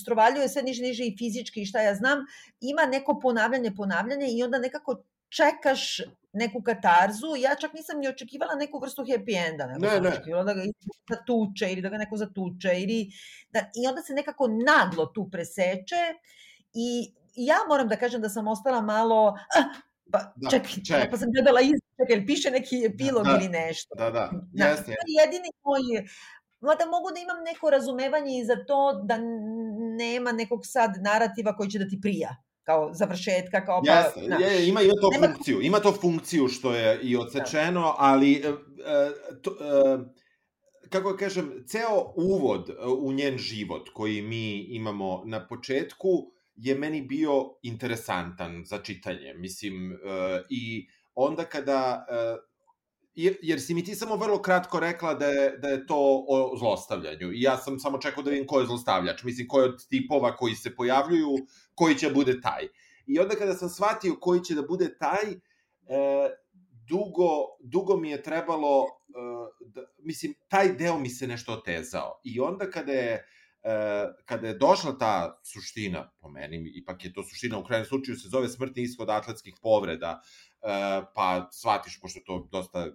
[0.00, 2.18] strovaljuje sve niže, niže i fizički i šta ja znam,
[2.60, 6.00] ima neko ponavljanje, ponavljanje i onda nekako čekaš
[6.32, 10.08] neku katarzu, ja čak nisam ni očekivala neku vrstu happy enda, nego ne, sam ne.
[10.08, 10.62] očekivala da ga
[11.10, 13.10] zatuče ili da ga neko zatuče ili
[13.50, 16.02] da, i onda se nekako naglo tu preseče
[16.78, 19.80] I ja moram da kažem da sam ostala malo, ah,
[20.12, 21.10] pa da, čekaj, ček.
[21.10, 23.94] pa sam gledala izček, jer piše neki epilog da, ili nešto.
[23.98, 24.86] Da, da, jasno.
[24.86, 26.08] Da, jedini moj,
[26.60, 29.18] Mada mogu da imam neko razumevanje i za to da
[29.98, 33.92] nema nekog sad narativa koji će da ti prija kao završetka, kao pa...
[33.92, 35.26] Jasne, je, ima, ima to nema...
[35.26, 37.94] funkciju, ima to funkciju što je i odsečeno, da.
[37.98, 38.54] ali uh,
[39.42, 40.06] to, uh,
[40.88, 46.08] kako kažem, ceo uvod u njen život koji mi imamo na početku
[46.58, 49.34] je meni bio interesantan za čitanje.
[49.34, 49.98] Mislim, uh,
[50.50, 52.06] i onda kada...
[52.10, 52.48] Uh,
[53.14, 56.56] jer, jer si mi ti samo vrlo kratko rekla da je, da je to o
[56.58, 57.32] zlostavljanju.
[57.32, 59.22] I ja sam samo čekao da vidim ko je zlostavljač.
[59.22, 61.34] Mislim, ko je od tipova koji se pojavljuju,
[61.74, 62.68] koji će bude taj.
[63.06, 65.38] I onda kada sam shvatio koji će da bude taj, e,
[66.88, 69.20] dugo, dugo mi je trebalo, e,
[69.66, 72.20] da, mislim, taj deo mi se nešto otezao.
[72.24, 73.26] I onda kada je
[74.24, 78.28] kada je došla ta suština, po meni, ipak je to suština, u krajnjem slučaju se
[78.28, 80.20] zove smrtni ishod atletskih povreda,
[80.62, 82.86] e, pa shvatiš, pošto to dosta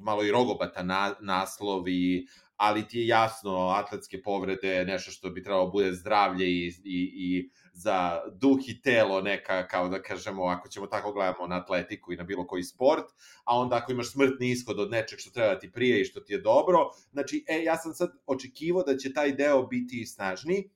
[0.00, 2.26] malo i rogobata na, naslov i
[2.58, 7.50] ali ti je jasno atletske povrede nešto što bi trebalo bude zdravlje i, i, i
[7.72, 12.16] za duh i telo neka, kao da kažemo, ako ćemo tako gledamo na atletiku i
[12.16, 13.04] na bilo koji sport,
[13.44, 16.20] a onda ako imaš smrtni ishod od nečeg što treba da ti prije i što
[16.20, 16.78] ti je dobro,
[17.12, 20.70] znači, e, ja sam sad očekivao da će taj deo biti snažniji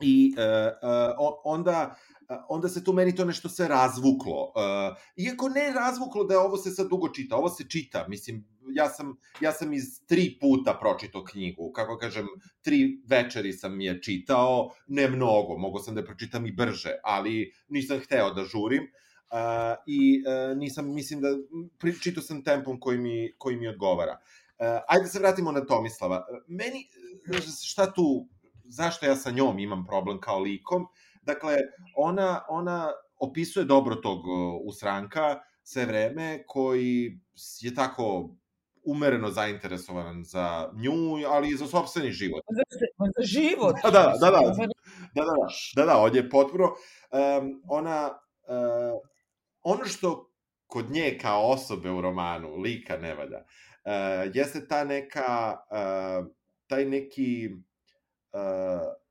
[0.00, 0.72] i e, e,
[1.44, 1.96] onda
[2.48, 4.42] onda se tu meni to nešto sve razvuklo.
[4.42, 8.88] Uh, iako ne razvuklo da ovo se sad dugo čita, ovo se čita, mislim, ja
[8.88, 12.26] sam, ja sam iz tri puta pročitao knjigu, kako kažem,
[12.62, 17.52] tri večeri sam je čitao, ne mnogo, mogo sam da je pročitam i brže, ali
[17.68, 18.82] nisam hteo da žurim.
[19.26, 19.38] Uh,
[19.86, 21.28] i uh, nisam, mislim da
[22.02, 24.18] čitao sam tempom koji mi, koji mi odgovara.
[24.58, 26.24] Uh, ajde da se vratimo na Tomislava.
[26.46, 26.88] Meni,
[27.64, 28.28] šta tu,
[28.64, 30.86] zašto ja sa njom imam problem kao likom?
[31.26, 31.56] Dakle,
[31.96, 34.20] ona, ona opisuje dobro tog
[34.64, 37.20] usranka sve vreme, koji
[37.60, 38.36] je tako
[38.84, 42.42] umereno zainteresovan za nju, ali i za sobstveni život.
[42.50, 42.62] Za,
[43.18, 43.76] za život.
[43.82, 44.40] Da, da, da, da.
[44.40, 45.22] Da, da,
[45.76, 46.64] da, da, on je potpuno...
[46.64, 48.18] Um, ona...
[48.48, 49.00] Uh,
[49.62, 50.30] ono što
[50.66, 55.56] kod nje kao osobe u romanu, lika ne valja, uh, jeste ta neka...
[55.70, 56.26] Uh,
[56.66, 57.48] taj neki...
[58.32, 59.05] Uh,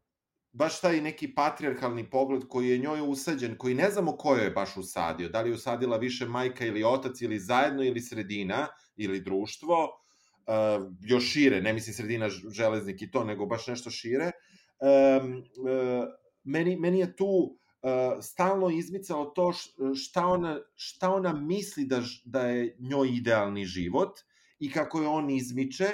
[0.56, 4.78] baš taj neki patrijarhalni pogled koji je njoj usađen, koji ne znamo ko je baš
[4.78, 9.84] usadio, da li je usadila više majka ili otac ili zajedno ili sredina ili društvo,
[9.84, 14.32] uh, još šire, ne mislim sredina železnik i to, nego baš nešto šire.
[14.80, 16.06] Um, uh,
[16.44, 19.52] meni, meni je tu uh, stalno izmicalo to
[19.96, 24.20] šta ona, šta ona misli da, da je njoj idealni život
[24.60, 25.92] i kako je on izmiče,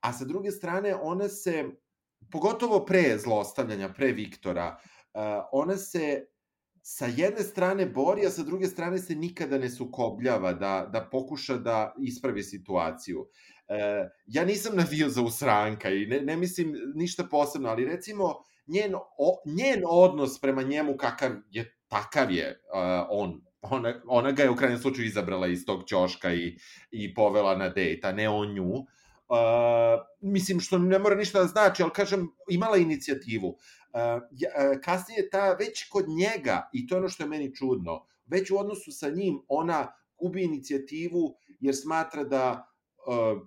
[0.00, 1.64] a sa druge strane ona se
[2.32, 4.76] pogotovo pre zlostavljanja, pre Viktora,
[5.52, 6.26] ona se
[6.82, 11.56] sa jedne strane bori, a sa druge strane se nikada ne sukobljava da, da pokuša
[11.56, 13.20] da ispravi situaciju.
[13.20, 18.34] Uh, ja nisam navio za usranka i ne, ne mislim ništa posebno, ali recimo
[18.66, 23.40] njen, o, njen odnos prema njemu kakav je, takav je uh, on.
[23.62, 26.58] Ona, ona ga je u krajnjem slučaju izabrala iz tog ćoška i,
[26.90, 28.72] i povela na dejt, a ne on nju.
[28.72, 28.84] Uh,
[29.28, 29.36] Uh,
[30.20, 33.48] mislim, što ne mora ništa da znači, ali kažem, imala inicijativu.
[33.48, 33.58] Uh,
[34.84, 38.58] kasnije ta, već kod njega, i to je ono što je meni čudno, već u
[38.58, 42.74] odnosu sa njim, ona gubi inicijativu jer smatra da
[43.06, 43.42] uh,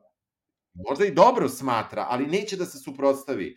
[0.75, 3.55] možda i dobro smatra, ali neće da se suprotstavi,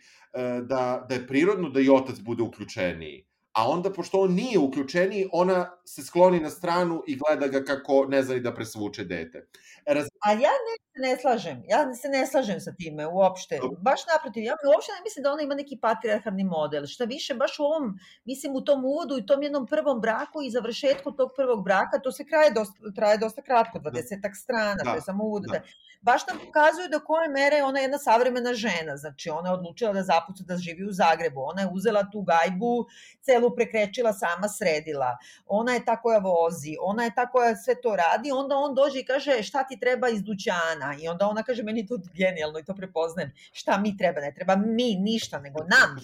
[0.61, 3.25] da, da je prirodno da i otac bude uključeniji.
[3.51, 8.05] A onda, pošto on nije uključeniji, ona se skloni na stranu i gleda ga kako
[8.05, 9.47] ne zna da presvuče dete.
[9.85, 10.07] Raz...
[10.25, 10.75] A ja ne,
[11.07, 13.59] ne slažem, ja se ne slažem sa time uopšte.
[13.81, 16.85] Baš naprotiv, ja uopšte ne mislim da ona ima neki patriarhalni model.
[16.85, 17.93] Šta više, baš u ovom,
[18.25, 22.11] mislim u tom uvodu i tom jednom prvom braku i završetku tog prvog braka, to
[22.11, 24.33] se kraje dosta, traje dosta kratko, 20 da.
[24.33, 24.91] strana, da.
[24.91, 25.43] to je samo uvod.
[25.43, 25.61] Da.
[26.01, 28.97] Baš nam pokazuju do koje mere ona je jedna savremena žena.
[28.97, 31.41] Znači, ona je odlučila da zapuca da živi u Zagrebu.
[31.41, 32.85] Ona je uzela tu gajbu,
[33.21, 35.17] celu prekrečila, sama sredila.
[35.45, 38.31] Ona je ta koja vozi, ona je ta koja sve to radi.
[38.31, 41.87] Onda on dođe i kaže šta ti treba iz dućana i onda ona kaže meni
[41.87, 43.31] to genijalno i to prepoznajem.
[43.51, 44.21] Šta mi treba?
[44.21, 45.99] Ne treba mi ništa, nego nam.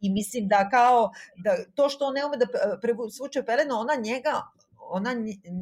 [0.00, 2.46] I mislim da kao da to što on ne ume da
[2.80, 4.42] prevuče peleno, ona njega
[4.90, 5.14] ona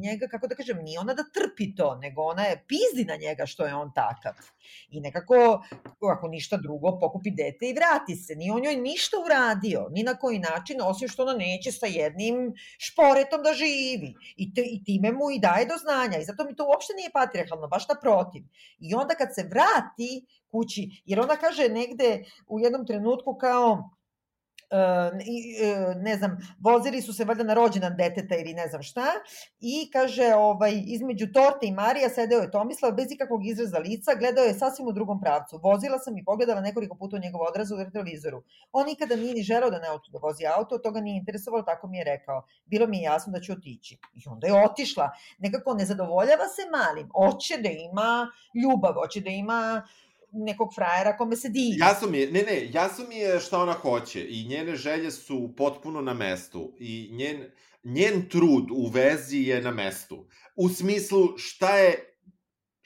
[0.03, 3.45] njega, kako da kažem, nije ona da trpi to, nego ona je pizdi na njega
[3.45, 4.33] što je on takav.
[4.89, 5.63] I nekako,
[6.13, 8.35] ako ništa drugo, pokupi dete i vrati se.
[8.35, 12.53] Ni on joj ništa uradio, ni na koji način, osim što ona neće sa jednim
[12.77, 14.13] šporetom da živi.
[14.35, 16.17] I, te, i time mu i daje do znanja.
[16.17, 18.43] I zato mi to uopšte nije patriarhalno, baš naprotiv.
[18.79, 23.96] I onda kad se vrati kući, jer ona kaže negde u jednom trenutku kao
[25.95, 29.05] ne znam, vozili su se valjda na rođendan deteta ili ne znam šta
[29.59, 34.45] i kaže ovaj, između torte i Marija sedeo je Tomislav bez ikakvog izraza lica, gledao
[34.45, 35.59] je sasvim u drugom pravcu.
[35.63, 38.43] Vozila sam i pogledala nekoliko puta u njegov odraz u retrovizoru.
[38.71, 41.87] On nikada nije ni želeo da nauči da vozi auto, to ga nije interesovalo, tako
[41.87, 42.45] mi je rekao.
[42.65, 43.99] Bilo mi je jasno da će otići.
[44.13, 45.09] I onda je otišla.
[45.37, 47.09] Nekako ne zadovoljava se malim.
[47.13, 48.27] Oće da ima
[48.63, 51.77] ljubav, oće da ima uh, nekog frajera kome se divi.
[51.79, 55.53] Jasno mi je, ne, ne, jasno mi je šta ona hoće i njene želje su
[55.57, 57.51] potpuno na mestu i njen,
[57.83, 60.27] njen trud u vezi je na mestu.
[60.55, 62.17] U smislu šta je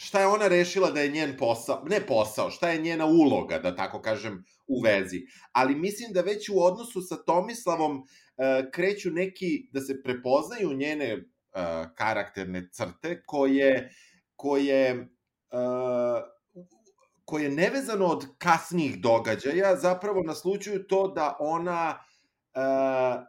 [0.04, 3.76] šta je ona rešila da je njen posao, ne posao, šta je njena uloga, da
[3.76, 5.22] tako kažem, u vezi.
[5.52, 8.06] Ali mislim da već u odnosu sa Tomislavom uh,
[8.72, 11.62] kreću neki, da se prepoznaju njene uh,
[11.96, 13.92] karakterne crte koje,
[14.36, 16.24] koje uh,
[17.32, 22.04] koje nevezano od kasnijih događaja zapravo naslučuju to da ona
[22.56, 23.24] uh,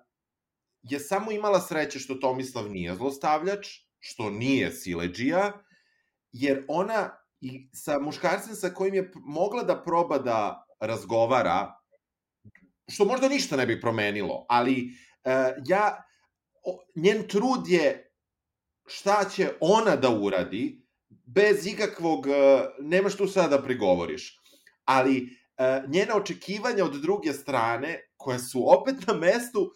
[0.82, 5.52] je samo imala sreće što Tomislav nije zlostavljač, što nije sileđija,
[6.32, 11.74] jer ona i sa muškarcem sa kojim je mogla da proba da razgovara,
[12.88, 16.02] što možda ništa ne bi promenilo, ali uh, ja,
[16.64, 18.10] o, njen trud je
[18.86, 20.81] šta će ona da uradi,
[21.34, 22.32] bez ikakvog, e,
[22.80, 24.38] nemaš tu sada da prigovoriš.
[24.84, 29.70] Ali e, njena očekivanja od druge strane, koje su opet na mestu,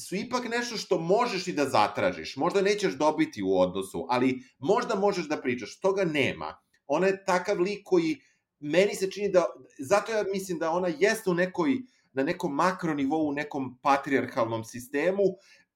[0.00, 2.36] su ipak nešto što možeš i da zatražiš.
[2.36, 5.80] Možda nećeš dobiti u odnosu, ali možda možeš da pričaš.
[5.80, 6.56] Toga nema.
[6.86, 8.20] Ona je takav lik koji
[8.60, 9.44] meni se čini da,
[9.78, 11.76] zato ja mislim da ona jeste u nekoj,
[12.12, 15.22] na nekom makro nivou, u nekom patrijarhalnom sistemu,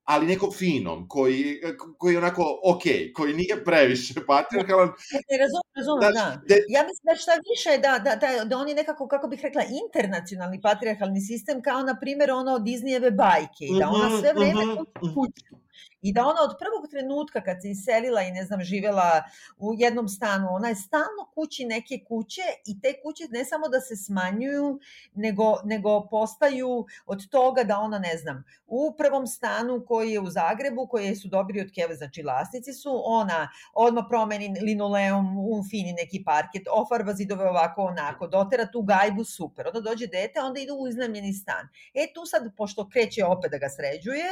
[0.04, 1.60] ali nekom finom, koji,
[1.98, 2.82] koji je onako ok,
[3.14, 4.88] koji nije previše patriarhalan.
[5.30, 6.40] Ne, razumem, razumem, da.
[6.48, 6.64] De...
[6.68, 9.62] Ja mislim da šta više, da, da, da, da on je nekako, kako bih rekla,
[9.84, 14.62] internacionalni patriarhalni sistem, kao na primjer ono Disneyjeve bajke, i da ona mhm, sve vreme
[14.62, 15.63] uh -huh, uh -huh.
[16.02, 19.22] I da ona od prvog trenutka kad se iselila i ne znam živela
[19.58, 23.80] u jednom stanu, ona je stalno kući neke kuće i te kuće ne samo da
[23.80, 24.80] se smanjuju,
[25.14, 30.30] nego, nego postaju od toga da ona ne znam, u prvom stanu koji je u
[30.30, 35.92] Zagrebu, koji su dobili od Keve, znači vlasnici su, ona odmah promeni linoleum, un fini
[35.92, 40.72] neki parket, ofarba zidove ovako onako, dotera tu gajbu super, onda dođe dete, onda ide
[40.72, 41.68] u iznamljeni stan.
[41.94, 44.26] E tu sad, pošto kreće opet da ga sređuje,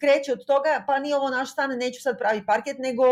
[0.00, 3.04] kreće od toga, pa nije ovo naš stan, neću sad pravi parket, nego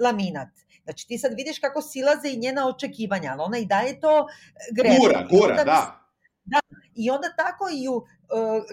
[0.00, 0.48] laminat.
[0.84, 4.26] Znači ti sad vidiš kako silaze i njena očekivanja, ali ona i daje to
[4.72, 4.98] grešno.
[5.00, 6.09] Gura, gura, da.
[6.44, 6.60] Da,
[6.94, 8.04] i onda tako i u, uh,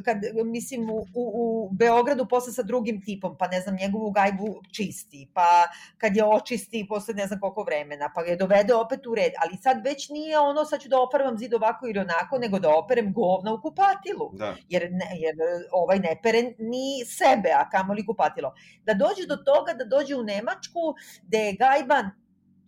[0.05, 4.61] kad, mislim, u, u, u Beogradu posle sa drugim tipom, pa ne znam, njegovu gajbu
[4.71, 9.15] čisti, pa kad je očisti posle ne znam koliko vremena, pa je dovede opet u
[9.15, 12.59] red, ali sad već nije ono, sad ću da opervam zid ovako ili onako, nego
[12.59, 14.55] da operem govna u kupatilu, da.
[14.69, 15.35] jer, ne, jer
[15.71, 18.53] ovaj ne pere ni sebe, a kamoli kupatilo.
[18.83, 22.03] Da dođe do toga, da dođe u Nemačku, da je gajba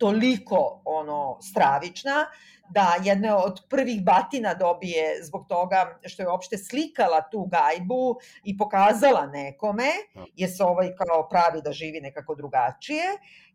[0.00, 2.26] toliko ono stravična
[2.70, 8.58] da jedne od prvih batina dobije zbog toga što je uopšte slikala tu gajbu i
[8.58, 10.24] pokazala nekome, da.
[10.36, 13.04] jer se ovaj kao pravi da živi nekako drugačije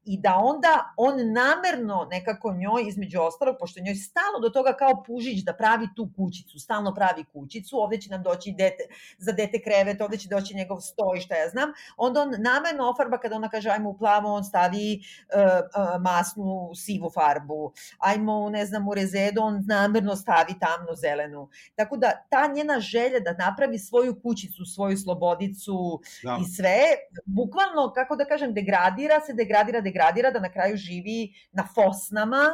[0.06, 5.04] i da onda on namerno nekako njoj, između ostalog, pošto njoj stalno do toga kao
[5.04, 8.84] pužić da pravi tu kućicu, stalno pravi kućicu, ovde će nam doći dete,
[9.18, 12.90] za dete krevet, ovde će doći njegov sto i šta ja znam, onda on namerno
[12.90, 18.50] ofarba kada ona kaže ajmo u plavo, on stavi uh, uh, masnu sivu farbu, ajmo,
[18.50, 21.50] ne znam, u zedu, on namerno stavi tamno zelenu.
[21.76, 26.38] Tako da ta njena želja da napravi svoju kućicu, svoju slobodicu da.
[26.42, 26.80] i sve,
[27.26, 29.95] bukvalno, kako da kažem, degradira se, degradira, degradira,
[30.34, 32.46] da na kraju živi na fosnama,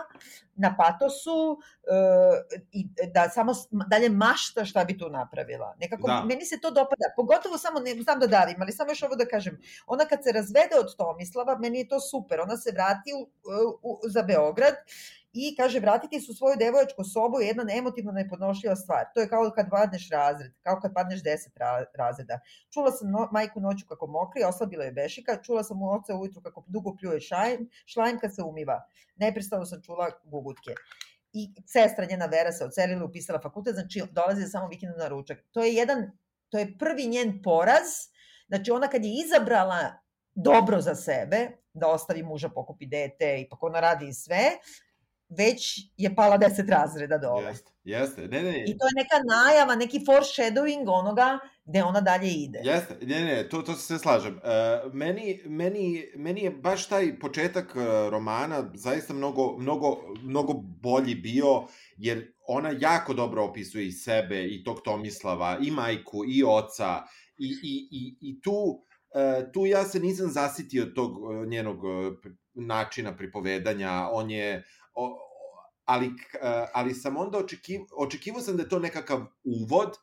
[0.55, 3.53] na patosu uh, i da samo
[3.87, 5.75] dalje mašta šta bi tu napravila.
[5.79, 6.23] Nekako, da.
[6.25, 7.13] meni se to dopada.
[7.15, 9.61] Pogotovo samo, ne znam da davim, ali samo još ovo da kažem.
[9.87, 12.39] Ona kad se razvede od Tomislava, meni je to super.
[12.39, 13.29] Ona se vrati u,
[13.81, 14.75] u, za Beograd
[15.33, 19.05] i kaže vratiti su svoju devojačku sobu je jedna emotivno nepodnošljiva stvar.
[19.13, 22.39] To je kao kad padneš razred, kao kad padneš 10 ra razreda.
[22.73, 26.41] Čula sam no, majku noću kako mokri, oslabila je bešika, čula sam u oca ujutru
[26.41, 28.83] kako dugo pljuje šajm, šlajm kad se umiva.
[29.15, 30.71] Neprestano sam čula gugutke
[31.33, 35.37] i sestra njena Vera se ocelila, upisala fakultet, znači dolazi samo vikendom na ručak.
[35.51, 36.11] To je jedan,
[36.49, 37.87] to je prvi njen poraz,
[38.47, 39.93] znači ona kad je izabrala
[40.35, 44.41] dobro za sebe, da ostavi muža, pokupi dete i pa ona radi i sve,
[45.37, 47.43] već je pala 10 razreda dole.
[47.43, 48.27] Jeste, jeste.
[48.27, 48.63] Ne, ne.
[48.67, 52.59] I to je neka najava, neki foreshadowing onoga gde ona dalje ide.
[52.63, 54.33] Jeste, ne, ne, to, to se sve slažem.
[54.35, 61.15] Uh, meni, meni, meni je baš taj početak uh, romana zaista mnogo, mnogo, mnogo bolji
[61.15, 61.67] bio,
[61.97, 67.03] jer ona jako dobro opisuje i sebe, i tog Tomislava, i majku, i oca,
[67.37, 71.11] i, i, i, i tu, uh, tu ja se nisam zasitio tog
[71.47, 71.77] njenog
[72.53, 74.63] načina pripovedanja, on je,
[74.93, 75.17] o,
[75.85, 76.05] ali,
[76.41, 79.97] e, ali sam onda očekivao, očekivao sam da je to nekakav uvod,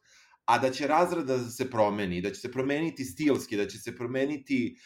[0.45, 3.97] a da će razrada da se promeni, da će se promeniti stilski, da će se
[3.97, 4.79] promeniti,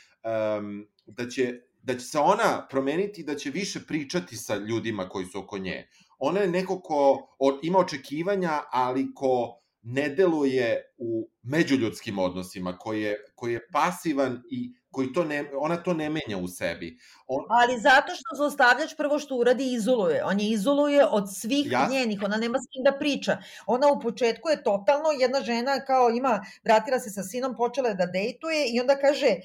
[0.59, 5.27] um, da, će, da će se ona promeniti, da će više pričati sa ljudima koji
[5.27, 5.89] su oko nje.
[6.19, 7.29] Ona je neko ko
[7.63, 14.73] ima očekivanja, ali ko ne deluje u međuljudskim odnosima, koji je, koji je pasivan i
[14.93, 16.99] koji to ne, ona to ne menja u sebi.
[17.27, 17.45] On...
[17.49, 20.25] Ali zato što zlostavljač prvo što uradi izoluje.
[20.25, 21.89] On je izoluje od svih ja...
[21.91, 23.37] njenih, ona nema s kim da priča.
[23.67, 27.95] Ona u početku je totalno jedna žena kao ima, vratila se sa sinom, počela je
[27.95, 29.37] da dejtuje i onda kaže,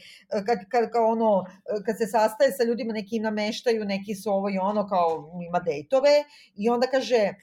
[0.45, 1.45] kad, kad, kao ono,
[1.85, 5.59] kad se sastaje sa ljudima, neki im nameštaju, neki su ovo i ono, kao ima
[5.59, 6.23] dejtove
[6.55, 7.33] i onda kaže,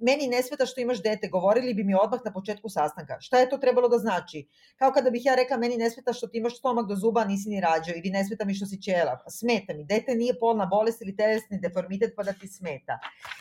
[0.00, 3.16] meni ne sveta što imaš dete, govorili bi mi odmah na početku sastanka.
[3.20, 4.48] Šta je to trebalo da znači?
[4.76, 7.48] Kao kada bih ja rekla, meni ne sveta što ti imaš stomak do zuba, nisi
[7.48, 9.20] ni rađao, ili ne sveta mi što si ćela.
[9.24, 9.84] Pa smeta mi.
[9.84, 12.98] Dete nije polna bolest ili telesni deformitet pa da ti smeta.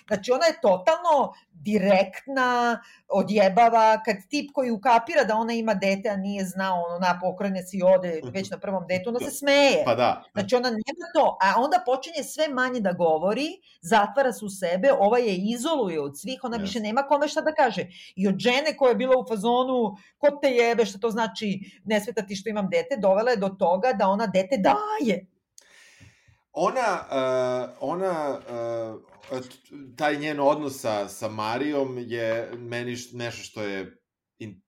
[0.08, 6.16] Znači, ona je totalno direktna, odjebava, kad tip koji ukapira da ona ima dete, a
[6.16, 9.84] nije znao, ono, na, pokrene se i ode već na prvom detu, ona se smeje.
[9.86, 10.24] Pa da.
[10.34, 13.48] Znači, ona nema to, a onda počinje sve manje da govori,
[13.82, 16.62] zatvara se u sebe, ova je izoluje od svih, ona yes.
[16.62, 17.88] više nema kome šta da kaže.
[18.16, 22.02] I od žene koja je bila u fazonu, ko te jebe, šta to znači, ne
[22.02, 25.26] sveta ti što imam dete, dovela je do toga da ona dete daje.
[26.60, 29.42] Ona, uh, ona uh,
[29.98, 33.98] taj njen odnos sa, sa Marijom je meni nešto što je
[34.40, 34.62] in,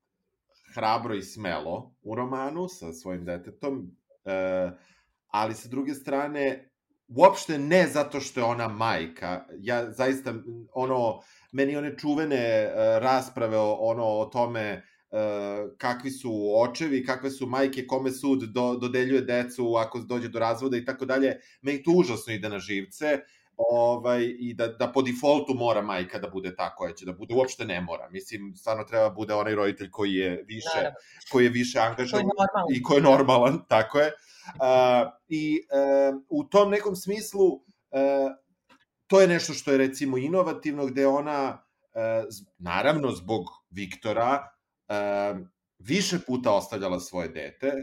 [0.76, 4.72] hrabro i smelo u romanu sa svojim detetom, uh,
[5.28, 6.70] ali sa druge strane,
[7.08, 9.46] uopšte ne zato što je ona majka.
[9.60, 10.34] Ja zaista,
[10.74, 11.22] ono,
[11.52, 14.84] meni one čuvene uh, rasprave o, ono, o tome
[15.78, 20.78] kakvi su očevi, kakve su majke, kome sud do, dodeljuje decu ako dođe do razvoda
[20.78, 23.20] i tako dalje, meni to užasno ide na živce
[23.60, 27.34] ovaj, i da, da po defaultu mora majka da bude ta koja će da bude,
[27.34, 28.10] uopšte ne mora.
[28.10, 30.98] Mislim, stvarno treba bude onaj roditelj koji je više, Naravno.
[31.32, 32.26] koji je više angažovan
[32.74, 34.12] i koji je normalan, tako je.
[34.48, 35.60] Uh, I
[36.12, 37.62] uh, u tom nekom smislu uh,
[39.08, 44.59] to je nešto što je recimo inovativno, gde ona, uh, naravno zbog Viktora,
[45.80, 47.74] više puta ostavljala svoje dete,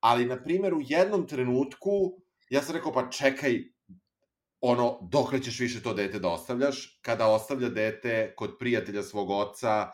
[0.00, 1.90] ali, na primjer, u jednom trenutku,
[2.50, 3.62] ja sam rekao, pa čekaj,
[4.60, 9.90] ono, dok ćeš više to dete da ostavljaš, kada ostavlja dete kod prijatelja svog oca,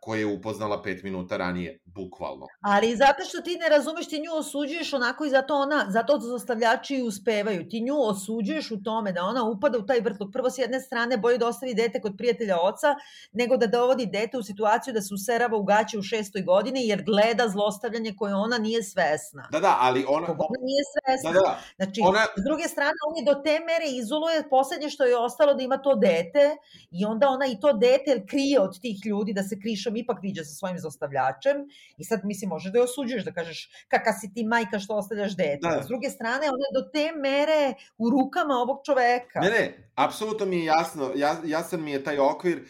[0.00, 2.46] koje je upoznala pet minuta ranije, bukvalno.
[2.60, 7.02] Ali zato što ti ne razumeš, ti nju osuđuješ onako i zato ona, zato zastavljači
[7.02, 7.68] uspevaju.
[7.68, 10.32] Ti nju osuđuješ u tome da ona upada u taj vrtluk.
[10.32, 12.94] Prvo s jedne strane bolje da ostavi dete kod prijatelja oca,
[13.32, 17.02] nego da dovodi dete u situaciju da se userava u gaće u šestoj godini, jer
[17.04, 19.48] gleda zlostavljanje koje ona nije svesna.
[19.52, 20.26] Da, da, ali ona...
[20.26, 21.32] Koga ona nije svesna.
[21.32, 21.60] Da, da.
[21.76, 22.22] Znači, ona...
[22.36, 25.78] s druge strane, on je do te mere izoluje poslednje što je ostalo da ima
[25.78, 26.56] to dete
[26.90, 30.44] i onda ona i to dete krije od tih ljudi da se krišom ipak viđa
[30.44, 31.56] sa svojim zostavljačem
[31.98, 35.36] i sad, mislim, može da je osuđuješ, da kažeš kaka si ti majka što ostavljaš
[35.36, 35.58] dete.
[35.62, 35.82] Da.
[35.84, 39.40] S druge strane, ona je do te mere u rukama ovog čoveka.
[39.40, 42.64] Ne, ne, apsolutno mi je jasno, ja, jasan mi je taj okvir, uh,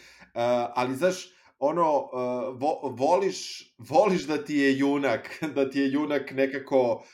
[0.74, 6.30] ali znaš, ono, uh, vo, voliš, voliš da ti je junak, da ti je junak
[6.30, 7.04] nekako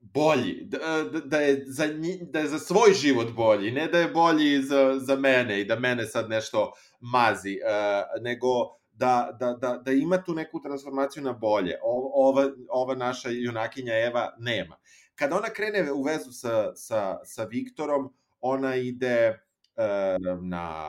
[0.00, 0.78] bolji, da,
[1.24, 1.88] da, je za,
[2.20, 5.78] da je za svoj život bolji, ne da je bolji za, za mene i da
[5.78, 8.48] mene sad nešto mazi, uh, nego
[8.94, 11.78] da, da, da, da ima tu neku transformaciju na bolje.
[11.82, 14.76] O, ova, ova naša junakinja Eva nema.
[15.14, 20.84] Kada ona krene u vezu sa, sa, sa Viktorom, ona ide uh, na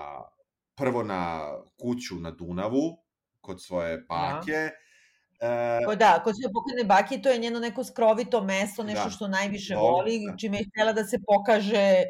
[0.76, 1.51] prvo na
[1.82, 2.97] kuću na Dunavu,
[3.41, 4.86] kod svoje bake, da
[5.39, 9.10] E, da, kod svoje pokojne bake, to je njeno neko skrovito mesto, nešto da.
[9.10, 10.38] što najviše no, voli, da.
[10.38, 12.03] čime je htjela da se pokaže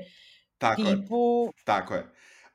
[0.57, 1.45] tako tipu...
[1.45, 1.63] Je.
[1.65, 2.01] Tako je.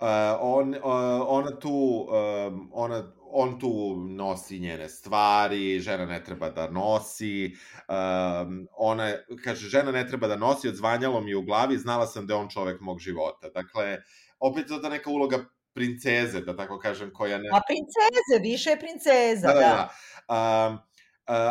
[0.00, 0.06] Uh,
[0.40, 0.82] on, uh,
[1.28, 2.06] ona tu,
[2.48, 7.56] um, ona, on tu nosi njene stvari, žena ne treba da nosi,
[7.88, 9.12] um, ona,
[9.44, 12.48] kaže, žena ne treba da nosi, odzvanjalo mi u glavi, znala sam da je on
[12.48, 13.48] čovek mog života.
[13.54, 13.98] Dakle,
[14.38, 17.48] opet je to neka uloga princeze, da tako kažem, koja ne...
[17.52, 19.54] A princeze, više je princeza, da.
[19.54, 19.90] da.
[20.28, 20.68] da.
[20.68, 20.80] Um, uh,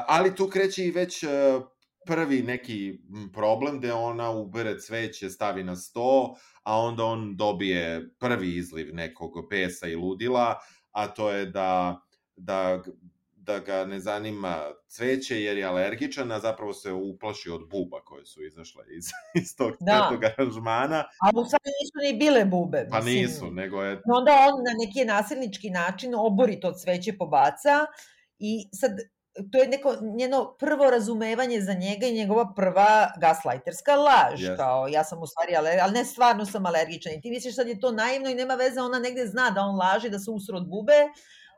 [0.07, 1.29] ali tu kreće i već uh,
[2.05, 2.99] prvi neki
[3.33, 9.31] problem gde ona ubere cveće, stavi na sto, a onda on dobije prvi izliv nekog
[9.49, 10.59] pesa i ludila,
[10.91, 12.01] a to je da,
[12.35, 12.81] da
[13.49, 18.25] da ga ne zanima cveće jer je alergičan, a zapravo se uplaši od buba koje
[18.25, 19.05] su izašle iz,
[19.41, 20.09] iz tog da.
[20.11, 20.97] tog aranžmana.
[20.97, 22.87] A u stvari nisu ni bile bube.
[22.91, 23.15] Pa mislim.
[23.15, 24.01] nisu, nego je...
[24.05, 27.85] Onda on na neki nasilnički način obori to cveće pobaca
[28.39, 28.91] i sad
[29.51, 34.57] to je neko njeno prvo razumevanje za njega i njegova prva gaslighterska laž, yes.
[34.57, 37.67] kao ja sam u stvari alergičan, ali ne stvarno sam alergičan i ti misliš sad
[37.67, 40.57] je to naivno i nema veze, ona negde zna da on laže, da se usro
[40.57, 41.07] od bube,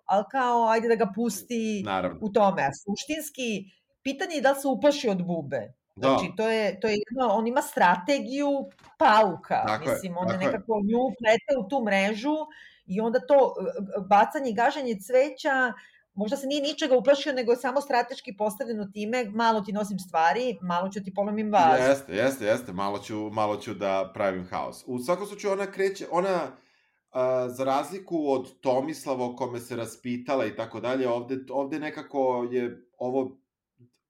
[0.06, 2.20] ali kao ajde da ga pusti Naravno.
[2.22, 2.62] u tome.
[2.62, 3.72] A suštinski,
[4.04, 5.74] pitanje je da se uplaši od bube.
[5.96, 6.08] Da.
[6.08, 9.64] Znači, to je, to je jedno, on ima strategiju pauka.
[9.68, 10.84] Tako Mislim, on je nekako je.
[10.84, 12.36] nju plete u tu mrežu
[12.86, 13.54] i onda to
[14.10, 15.74] bacanje i gaženje cveća,
[16.14, 20.57] možda se nije ničega uplašio, nego je samo strateški postavljeno time, malo ti nosim stvari,
[20.62, 21.84] malo ću ti polomim vazu.
[21.84, 24.84] Jeste, jeste, jeste, malo ću, malo ću da pravim haos.
[24.88, 26.51] U svakom slučaju ona kreće, ona
[27.47, 32.88] za razliku od Tomislava o kome se raspitala i tako dalje, ovde, ovde nekako je
[32.97, 33.41] ovo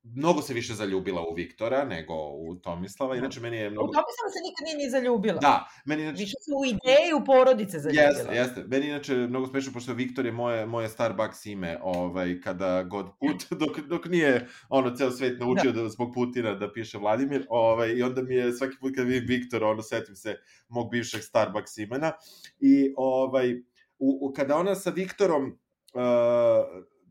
[0.04, 3.88] mnogo se više zaljubila u Viktora nego u Tomislava, inače meni je mnogo...
[3.88, 5.40] U Tomislava se nikad nije ni zaljubila.
[5.40, 6.20] Da, meni inače...
[6.20, 8.08] Više se u ideju porodice zaljubila.
[8.08, 8.64] Jeste, jeste.
[8.68, 13.46] Meni inače mnogo smešno, pošto Viktor je moje, moje Starbucks ime, ovaj, kada god put,
[13.62, 15.82] dok, dok nije ono, ceo svet naučio da.
[15.82, 19.28] da zbog Putina da piše Vladimir, ovaj, i onda mi je svaki put kad vidim
[19.28, 20.36] Viktor, ono, setim se
[20.68, 22.12] mog bivšeg Starbucks imena,
[22.60, 23.54] i ovaj,
[24.00, 25.46] u, u, kada ona sa Viktorom
[25.94, 26.02] uh,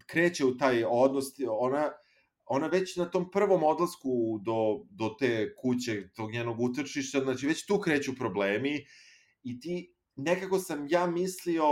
[0.07, 1.91] kreće u taj odnos, ona
[2.53, 7.67] ona već na tom prvom odlasku do, do te kuće, tog njenog utrčišta, znači već
[7.67, 8.87] tu kreću problemi
[9.43, 11.65] i ti, nekako sam ja mislio,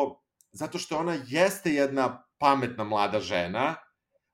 [0.53, 3.75] zato što ona jeste jedna pametna mlada žena,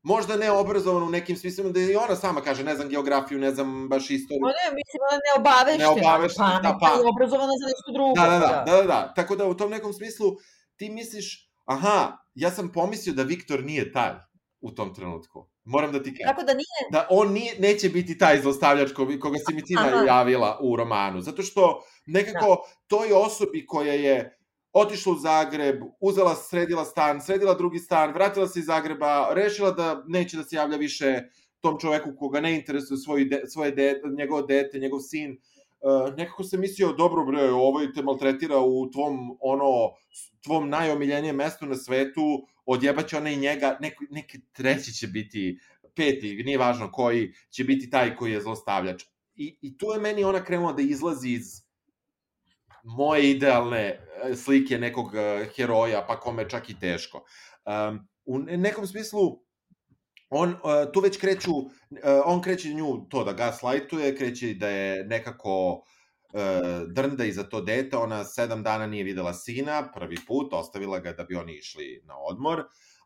[0.02, 3.50] možda ne obrazovana u nekim smislima, da i ona sama kaže, ne znam geografiju, ne
[3.50, 4.40] znam baš istoriju.
[4.42, 8.12] No ne, mislim, ona ne obavešte, ne obavešte da, pa, i obrazovana za nešto drugo.
[8.14, 10.26] Da, da, da, da, da, da, tako da u tom nekom smislu
[10.76, 14.12] ti misliš, aha, ja sam pomislio da Viktor nije taj
[14.60, 15.53] u tom trenutku.
[15.64, 16.26] Moram da ti kažem.
[16.26, 16.90] Tako da nije...
[16.90, 19.74] Da on nije, neće biti taj zlostavljač koga si mi ti
[20.06, 21.20] javila u romanu.
[21.20, 22.86] Zato što nekako da.
[22.86, 24.38] toj osobi koja je
[24.72, 30.02] otišla u Zagreb, uzela, sredila stan, sredila drugi stan, vratila se iz Zagreba, rešila da
[30.06, 31.22] neće da se javlja više
[31.60, 35.30] tom čoveku koga ne interesuje svoj de, svoje de, njegovo dete, njegov sin,
[35.80, 39.94] uh, nekako se mislio, dobro bre, ovaj te maltretira u tvom, ono,
[40.44, 45.58] tvom najomiljenijem mestu na svetu, odjebaće ona i njega, neki, neki treći će biti,
[45.96, 49.04] peti, nije važno koji, će biti taj koji je zlostavljač.
[49.34, 51.64] I, i tu je meni ona krenula da izlazi iz
[52.84, 57.24] moje idealne e, slike nekog e, heroja, pa kome čak i teško.
[57.64, 59.44] Um, u nekom smislu,
[60.30, 60.58] on uh,
[60.92, 61.68] tu već kreću, uh,
[62.24, 65.84] on kreće nju to da gaslightuje, kreće da je nekako
[66.86, 71.12] drnda i za to dete, ona sedam dana nije videla sina, prvi put, ostavila ga
[71.12, 72.64] da bi oni išli na odmor,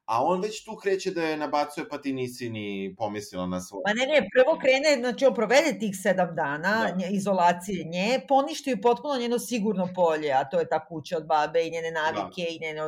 [0.08, 3.82] a on već tu kreće da je nabacuje, pa ti nisi ni pomislila na svoje.
[3.86, 7.06] Ma ne, ne, prvo krene, znači on provede tih sedam dana da.
[7.06, 11.70] izolacije nje, poništio potpuno njeno sigurno polje, a to je ta kuća od babe i
[11.70, 12.48] njene navike da.
[12.50, 12.86] i njene, a,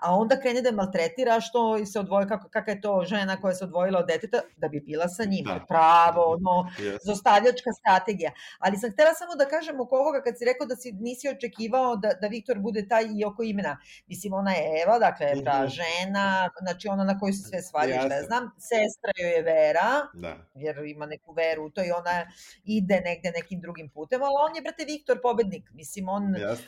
[0.00, 3.54] a onda krene da je maltretira što se odvoji, kako, kakva je to žena koja
[3.54, 5.44] se odvojila od deteta, da bi bila sa njim.
[5.44, 5.64] Da.
[5.68, 6.98] Pravo, ono, yes.
[7.04, 8.32] zostavljačka strategija.
[8.58, 11.96] Ali sam htela samo da kažem oko ovoga, kad si rekao da si nisi očekivao
[11.96, 13.78] da, da Viktor bude taj i oko imena.
[14.06, 15.68] Mislim, ona je Eva, dakle, ta mm -hmm.
[15.68, 18.26] žena, znači ona na koju se sve svađa, šta ja Jasno.
[18.26, 20.36] znam, sestra joj je Vera, Da.
[20.54, 22.26] jer ima neku veru u to i ona
[22.64, 26.66] ide negde nekim drugim putem, ali on je, brate, Viktor pobednik, mislim, on, Jasno.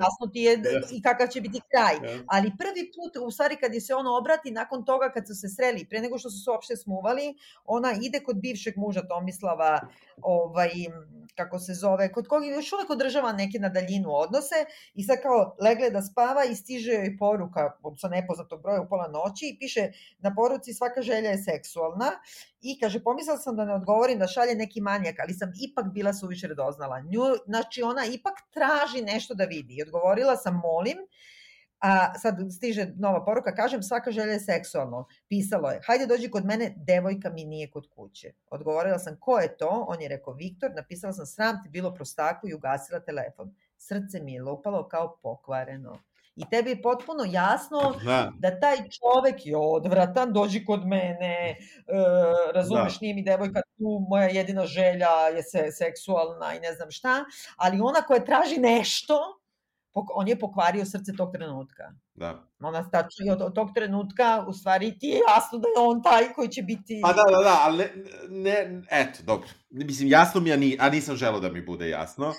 [0.00, 0.96] jasno ti je Jasno.
[0.96, 1.94] i kakav će biti kraj.
[2.10, 2.24] Jasno.
[2.28, 5.48] Ali prvi put, u stvari, kad je se on obrati, nakon toga kad su se
[5.48, 7.34] sreli, pre nego što su se uopšte smuvali,
[7.64, 9.80] ona ide kod bivšeg muža Tomislava,
[10.22, 10.70] ovaj,
[11.34, 14.54] kako se zove, kod koga još uvek održava neke na daljinu odnose
[14.94, 18.88] i sad kao legle da spava i stiže joj poruka od sa nepoznatog broja u
[18.88, 22.10] pola noći i piše na poruci svaka želja je seksualna
[22.60, 26.12] i kaže pomislila sam da ne odgovorim da šalje neki manjak, ali sam ipak bila
[26.12, 27.00] suviše radoznala.
[27.00, 30.98] Nju, znači ona ipak traži nešto da vidi i odgovorila sam molim
[31.84, 35.06] A sad stiže nova poruka, kažem svaka želja je seksualno.
[35.28, 38.32] Pisalo je, hajde dođi kod mene, devojka mi nije kod kuće.
[38.50, 39.84] Odgovorila sam, ko je to?
[39.88, 43.54] On je rekao, Viktor, napisala sam sram ti bilo prostaku i ugasila telefon.
[43.76, 45.98] Srce mi je lupalo kao pokvareno.
[46.36, 48.32] I tebi je potpuno jasno Da.
[48.38, 51.56] da taj čovek je odvratan, dođi kod mene, e,
[52.54, 52.98] razumeš, Da.
[53.00, 57.24] nije mi devojka tu, moja jedina želja je se, seksualna i ne znam šta,
[57.56, 59.18] ali ona koja traži nešto,
[59.94, 61.84] on je pokvario srce tog trenutka.
[62.14, 62.46] Da.
[62.62, 66.02] Ona tačno i od, od tog trenutka, u stvari ti je jasno da je on
[66.02, 67.00] taj koji će biti...
[67.02, 67.86] Pa da, da, da, ali ne,
[68.28, 69.48] ne, eto, dobro.
[69.70, 72.32] Mislim, jasno mi, a, ni, a nisam želeo da mi bude jasno.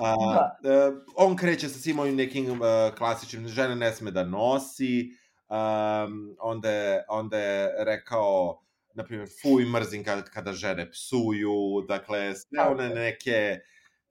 [0.00, 0.14] A,
[0.62, 0.70] Da.
[0.70, 2.66] e, on kreće sa svim ovim nekim uh,
[2.98, 5.10] klasičnim, žena ne sme da nosi,
[5.48, 8.60] um, onda, je, onda je rekao,
[8.94, 13.58] na primjer, fuj, mrzim kada, kada žene psuju, dakle, sve one neke,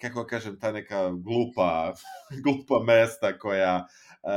[0.02, 1.94] kako kažem, ta neka glupa,
[2.44, 3.88] glupa mesta koja
[4.24, 4.30] uh,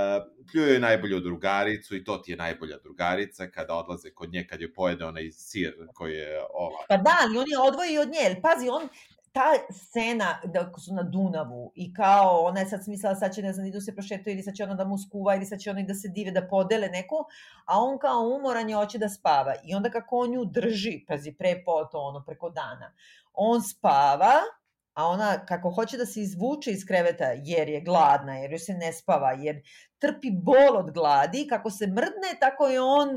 [0.53, 4.72] pljuje najbolju drugaricu i to ti je najbolja drugarica kada odlaze kod nje, kad je
[4.74, 6.84] pojede onaj sir koji je ova.
[6.88, 8.40] Pa da, ali on je odvoji od nje.
[8.42, 8.88] Pazi, on,
[9.33, 13.53] ta scena da su na Dunavu i kao ona je sad smislila sad će ne
[13.53, 15.87] znam idu se prošetaju ili sad će ona da mu skuva ili sad će oni
[15.87, 17.16] da se dive da podele neku,
[17.66, 19.55] a on kao umoran je hoće da spava.
[19.64, 22.93] I onda kako on nju drži, pazi pre poto ono preko dana,
[23.33, 24.33] on spava
[24.95, 28.74] a ona kako hoće da se izvuče iz kreveta jer je gladna, jer joj se
[28.74, 29.62] ne spava, jer
[29.99, 33.09] trpi bol od gladi, kako se mrdne, tako je on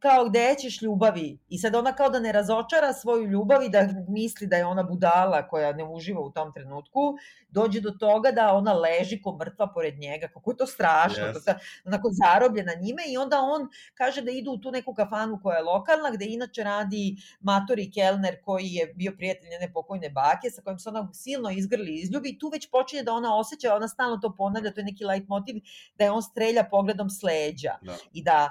[0.00, 1.38] kao gde ćeš ljubavi.
[1.48, 4.82] I sad ona kao da ne razočara svoju ljubav i da misli da je ona
[4.82, 7.00] budala koja ne uživa u tom trenutku,
[7.48, 10.28] dođe do toga da ona leži ko mrtva pored njega.
[10.28, 11.44] Kako je to strašno, Yes.
[11.44, 15.40] to je onako zarobljena njime i onda on kaže da idu u tu neku kafanu
[15.42, 20.50] koja je lokalna, gde inače radi Matori Kellner koji je bio prijatelj njene pokojne bake,
[20.50, 23.74] sa kojim se ona silno izgrli i izljubi i tu već počinje da ona osjeća,
[23.74, 25.54] ona stalno to ponavlja, to je neki light motiv,
[25.98, 27.96] da je on strelja pogledom s leđa Da.
[28.12, 28.50] i da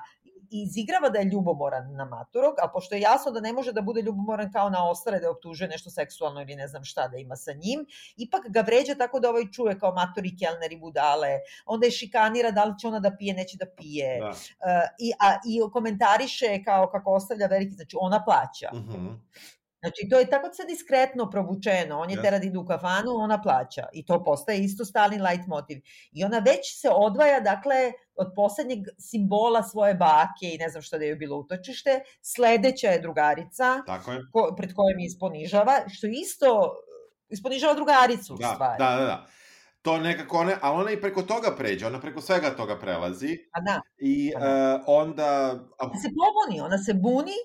[0.51, 4.01] izigrava da je ljubomoran na maturog, a pošto je jasno da ne može da bude
[4.01, 7.35] ljubomoran kao na ostale, da je optužuje nešto seksualno ili ne znam šta da ima
[7.35, 7.85] sa njim,
[8.17, 11.29] ipak ga vređa tako da ovaj čuje kao matori kelner i budale,
[11.65, 14.29] onda je šikanira da li će ona da pije, neće da pije, Da.
[14.29, 14.35] uh,
[14.99, 18.69] i, a, i komentariše kao kako ostavlja veliki, znači ona plaća.
[18.73, 19.07] Mhm.
[19.79, 21.99] Znači, to je tako sve diskretno provučeno.
[21.99, 22.23] On je Jasno.
[22.23, 23.85] tera da ide u kafanu, ona plaća.
[23.93, 25.81] I to postaje isto stalni light motiv.
[26.11, 30.97] I ona već se odvaja, dakle, od poslednjeg simbola svoje bake i ne znam šta
[30.97, 31.99] da je bilo utočište.
[32.21, 34.19] Sledeća je drugarica, Tako je.
[34.33, 36.73] ko, pred kojom je isponižava, što isto
[37.29, 38.75] isponižava drugaricu, u Da, stvari.
[38.79, 39.25] da, da, da.
[39.81, 43.61] To nekako one, ali ona i preko toga pređe, ona preko svega toga prelazi A
[43.61, 44.75] da, i Pa da.
[44.75, 45.51] uh, onda...
[45.79, 47.37] ona se pobuni, ona se buni,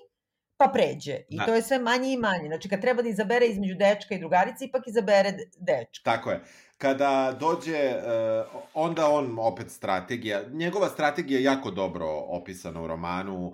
[0.57, 1.17] pa pređe.
[1.29, 1.45] I Da.
[1.45, 2.47] to je sve manje i manje.
[2.47, 6.03] Znači, kad treba da izabere između dečka i drugarice, ipak izabere de- dečka.
[6.03, 6.41] Tako je.
[6.77, 13.47] Kada dođe, uh, onda on opet strategija, njegova strategija je jako dobro opisana u romanu,
[13.47, 13.53] uh,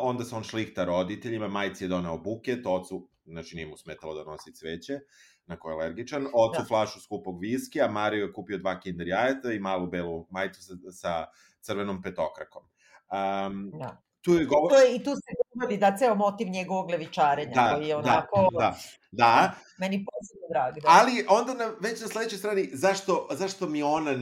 [0.00, 4.24] onda se on šlihta roditeljima, majci je doneo buket, ocu, znači nije mu smetalo da
[4.24, 4.98] nosi cveće,
[5.46, 6.64] na koje je alergičan, ocu Da.
[6.64, 11.26] flašu skupog viskija, Mario je kupio dva kinder jajeta i malu belu majicu sa, sa
[11.60, 12.62] crvenom petokrakom.
[12.62, 14.02] Um, Da.
[14.22, 14.70] tu je govor...
[14.70, 17.98] To je, I tu se uvodi da ceo motiv njegovog levičarenja, Da, koji je da,
[17.98, 18.76] onako, da,
[19.10, 20.74] da, meni posebno drag.
[20.74, 20.88] Da.
[20.88, 24.12] Ali onda na, već na sledećoj strani, zašto, zašto mi ona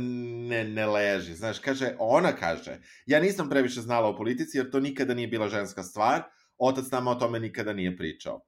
[0.48, 1.34] ne, ne leži?
[1.34, 5.48] Znaš, kaže, ona kaže, ja nisam previše znala o politici, jer to nikada nije bila
[5.48, 6.22] ženska stvar,
[6.58, 8.40] otac nama o tome nikada nije pričao.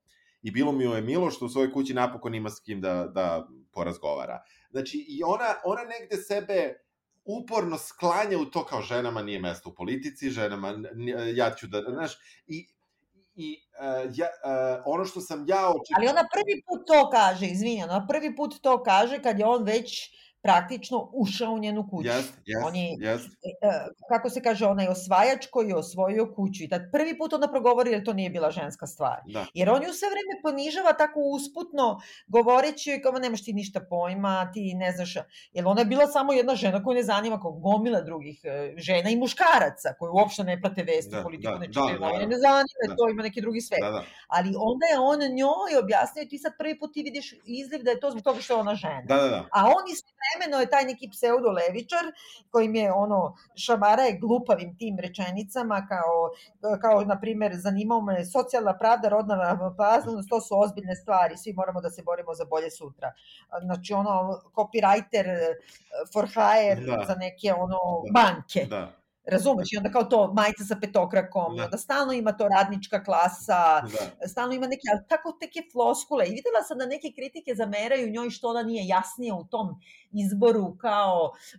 [0.43, 3.49] I bilo mi je milo što u svojoj kući napokon ima s kim da, da
[3.73, 4.43] porazgovara.
[4.71, 6.84] Znači, i ona, ona negde sebe
[7.25, 10.75] uporno sklanja u to kao ženama nije mesto u politici, ženama,
[11.35, 12.13] ja ću da, znaš,
[12.47, 12.69] i,
[13.35, 15.97] i uh, ja, uh, ono što sam ja očekivao...
[15.97, 19.65] Ali ona prvi put to kaže, izvini, ona prvi put to kaže kad je on
[19.65, 20.11] već
[20.45, 22.09] praktično ušao u njenu kuću.
[22.09, 23.21] Yes, yes, on je, yes.
[23.63, 27.49] e, kako se kaže, onaj osvajač koji je osvojio kuću i tad prvi put onda
[27.49, 29.19] progovori jer to nije bila ženska stvar.
[29.27, 29.47] Da.
[29.55, 34.51] Jer on ju sve vreme ponižava tako usputno, govoreći joj kao nemaš ti ništa pojma,
[34.55, 35.15] ti ne znaš,
[35.53, 39.11] jer ona je bila samo jedna žena koju ne zanima kao gomila drugih e, žena
[39.11, 42.27] i muškaraca koji uopšte ne prate vesti, Da, politiku da, ne da, čitaju, da, novine,
[42.27, 42.31] da.
[42.31, 42.97] ne zanima, Da.
[42.97, 43.81] to ima neki drugi svet.
[43.81, 44.05] Da, da.
[44.29, 48.01] Ali onda je on njoj objasnio, ti sad prvi put ti vidiš izliv da je
[48.01, 49.03] to zbog toga što je ona žena.
[49.09, 49.41] Da, da, da.
[49.53, 49.85] A on
[50.35, 52.05] istovremeno je taj neki pseudo levičar
[52.51, 56.31] kojim je ono šamara je glupavim tim rečenicama kao
[56.81, 61.81] kao na primer zanimao me socijalna pravda, rodna ravnopravnost, to su ozbiljne stvari, svi moramo
[61.81, 63.13] da se borimo za bolje sutra.
[63.63, 65.55] Znači ono copywriter eh,
[66.13, 67.05] for hire Da.
[67.07, 68.13] za neke ono Da.
[68.13, 68.67] banke.
[68.71, 68.93] Da,
[69.27, 69.73] Razumeš?
[69.73, 71.65] I onda kao to majica sa petokrakom, Da.
[71.65, 73.81] onda stalno ima to radnička klasa,
[74.21, 74.29] da.
[74.29, 76.27] stalno ima neke, ali tako teke floskule.
[76.27, 79.69] I videla sam da neke kritike zameraju njoj što ona nije jasnija u tom
[80.13, 81.59] izboru kao e,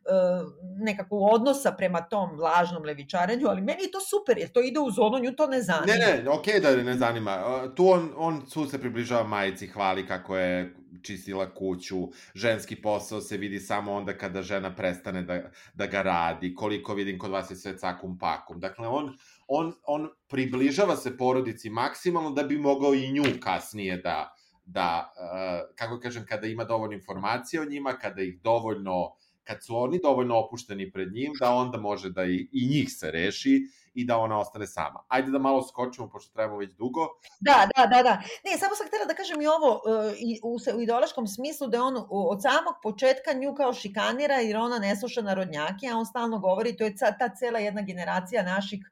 [0.80, 4.92] nekako odnosa prema tom lažnom levičarenju, ali meni je to super, jer to ide u
[4.92, 5.94] zonu, nju to ne zanima.
[5.94, 7.44] Ne, ne, okej da je ne zanima.
[7.76, 11.98] Tu on, on tu se približava majici, hvali kako je čistila kuću,
[12.36, 17.20] ženski posao se vidi samo onda kada žena prestane da, da ga radi, koliko vidim
[17.20, 18.60] kod vas je sve cakum pakum.
[18.60, 19.18] Dakle, on,
[19.48, 24.36] on, on približava se porodici maksimalno da bi mogao i nju kasnije da,
[24.66, 29.16] da uh, kako kažem, kada ima dovoljno informacija o njima, kada ih dovoljno
[29.46, 33.12] kad su oni dovoljno opušteni pred njim, da onda može da i, i njih se
[33.12, 33.62] reši
[33.96, 35.04] i da ona ostane sama.
[35.08, 37.08] Ajde da malo skočimo, pošto trebamo već dugo.
[37.40, 38.22] Da, da, da, da.
[38.46, 41.84] Ne, samo sam htjela da kažem i ovo e, i u, u ideološkom smislu da
[41.84, 46.40] on od samog početka nju kao šikanira jer ona ne sluša narodnjake, a on stalno
[46.40, 48.92] govori, to je ta cela jedna generacija naših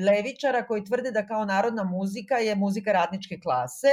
[0.00, 3.88] levičara koji tvrde da kao narodna muzika je muzika radničke klase,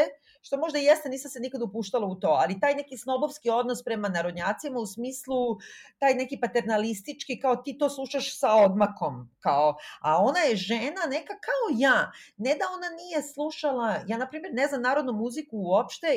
[0.45, 3.83] što možda i jeste, nisam se nikad upuštala u to, ali taj neki snobovski odnos
[3.83, 5.57] prema narodnjacima u smislu
[5.97, 11.33] taj neki paternalistički, kao ti to slušaš sa odmakom, kao, a ona je žena neka
[11.47, 16.07] kao ja, ne da ona nije slušala, ja na primjer ne znam narodnu muziku uopšte,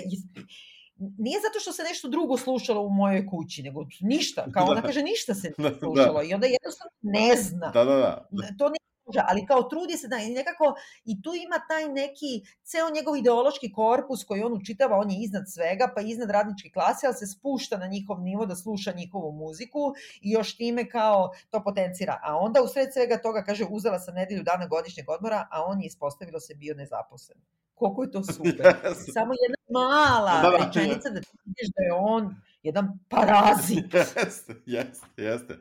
[1.18, 4.86] nije zato što se nešto drugo slušalo u mojoj kući, nego ništa, kao ona Da.
[4.86, 5.78] kaže ništa se Da, nije da.
[5.78, 7.70] slušalo i onda jednostavno ne zna.
[7.74, 7.94] Da, da,
[8.30, 8.46] da.
[8.58, 8.76] To ne
[9.06, 12.32] može, ali kao trudi se da i nekako i tu ima taj neki
[12.62, 17.06] ceo njegov ideološki korpus koji on učitava, on je iznad svega, pa iznad radničke klase,
[17.06, 21.62] ali se spušta na njihov nivo da sluša njihovu muziku i još time kao to
[21.64, 22.20] potencira.
[22.22, 25.80] A onda u sred svega toga kaže uzela sam nedelju dana godišnjeg odmora, a on
[25.80, 27.38] je ispostavilo se bio nezaposlen.
[27.74, 28.74] Koliko je to super.
[29.16, 32.34] Samo jedna mala rečenica da ti vidiš da je on
[32.66, 33.94] jedan parazit.
[34.16, 35.58] Jeste, jeste, jeste.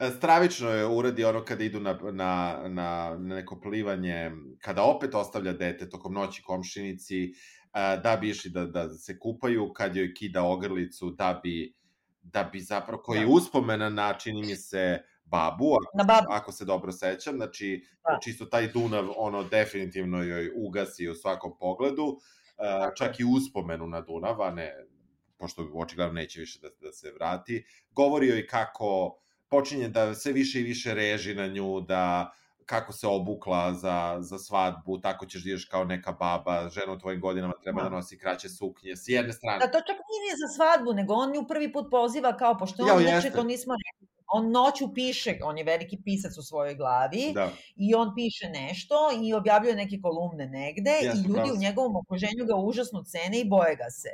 [0.00, 2.12] E, Stravično je uradi ono kada idu na, na,
[2.62, 2.68] na,
[3.18, 4.30] na neko plivanje,
[4.60, 7.30] kada opet ostavlja dete tokom noći komšinici, e,
[8.02, 11.74] da bi išli da, da se kupaju, kad joj kida ogrlicu, da bi,
[12.22, 13.32] da bi zapravo, koji je Da.
[13.32, 16.26] uspomena na, čini mi se, babu, ako, Na babu.
[16.30, 18.18] ako se dobro sećam, znači, Da.
[18.24, 22.18] čisto taj Dunav, ono, definitivno joj ugasi u svakom pogledu,
[22.58, 22.62] e,
[22.96, 24.74] čak i uspomenu na Dunav, a ne
[25.40, 29.16] pošto očigledno neće više da, da se vrati, govorio i kako
[29.48, 32.32] počinje da sve više i više reži na nju, da
[32.66, 37.20] kako se obukla za, za svadbu, tako ćeš da kao neka baba, žena u tvojim
[37.20, 37.96] godinama treba da Da.
[37.96, 39.58] nosi kraće suknje, s jedne strane.
[39.58, 42.82] Da, to čak nije ni za svadbu, nego on nju prvi put poziva kao, pošto
[42.82, 43.30] on inače jeste.
[43.30, 47.94] to nismo rekli, on noću piše, on je veliki pisac u svojoj glavi Da, i
[47.94, 52.44] on piše nešto i objavljuje neke kolumne negde Jeste, i ljudi pravo u njegovom okruženju
[52.46, 54.08] ga užasno cene i boje ga se.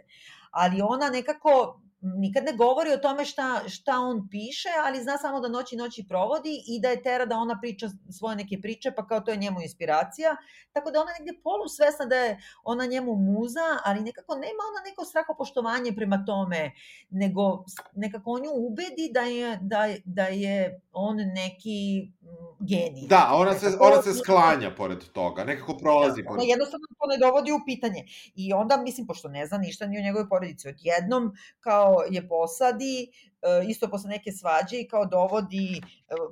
[0.50, 5.40] Ali ona nekako nikad ne govori o tome šta, šta on piše, ali zna samo
[5.40, 7.88] da noći noći provodi i da je tera da ona priča
[8.18, 10.36] svoje neke priče, pa kao to je njemu inspiracija.
[10.72, 14.90] Tako da ona je negdje polusvesna da je ona njemu muza, ali nekako nema ona
[14.90, 16.70] neko strahopoštovanje prema tome,
[17.10, 22.12] nego nekako on nju ubedi da je, da, da je on neki
[22.60, 23.06] genij.
[23.08, 27.06] da ona se, Nekako- ona se sklanja pored toga, nekako prolazi Ona pored jednostavno to
[27.06, 28.04] ne dovodi u pitanje.
[28.34, 33.10] I onda, mislim, pošto ne zna ništa ni o njegovoj porodici, odjednom kao je posadi,
[33.42, 35.82] e, isto posle neke svađe i kao dovodi e,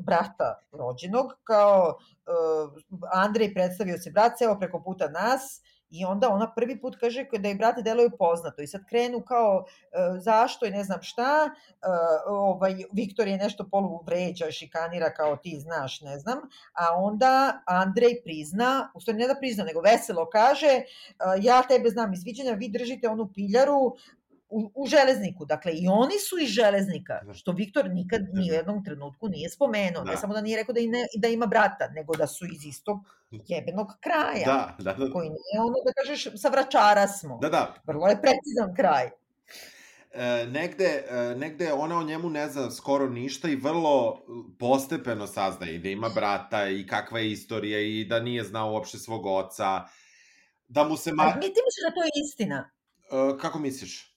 [0.00, 2.30] brata rođenog, kao e,
[3.12, 5.62] Andrej predstavio se brat, evo preko puta nas,
[5.94, 8.62] I onda ona prvi put kaže da je brate deluju poznato.
[8.62, 11.86] I sad krenu kao e, zašto i ne znam šta, e,
[12.26, 16.38] ovaj, Viktor je nešto polu vređa, šikanira kao ti znaš, ne znam,
[16.72, 20.84] a onda Andrej prizna, u stvari ne da prizna, nego veselo kaže, e,
[21.40, 23.96] ja tebe znam iz viđenja, vi držite onu piljaru
[24.54, 25.44] u, u železniku.
[25.44, 27.34] Dakle, i oni su iz železnika, Da.
[27.34, 30.04] što Viktor nikad ni u jednom trenutku nije spomenuo.
[30.04, 30.10] Da.
[30.10, 32.64] Ne samo da nije rekao da, i ne, da ima brata, nego da su iz
[32.66, 32.98] istog
[33.48, 34.44] jebenog kraja.
[34.46, 35.12] Da, da, da.
[35.12, 37.38] Koji nije ono da kažeš sa vračara smo.
[37.42, 37.74] Da, da.
[37.86, 39.10] Vrlo je precizan kraj.
[40.12, 44.24] e, negde, e, negde ona o njemu ne zna skoro ništa i vrlo
[44.58, 49.26] postepeno saznaje da ima brata i kakva je istorija i da nije znao uopšte svog
[49.26, 49.82] oca,
[50.68, 51.12] da mu se...
[51.12, 51.22] Ma...
[51.22, 52.70] Ali ti misliš da to je istina?
[53.12, 54.13] E, kako misliš?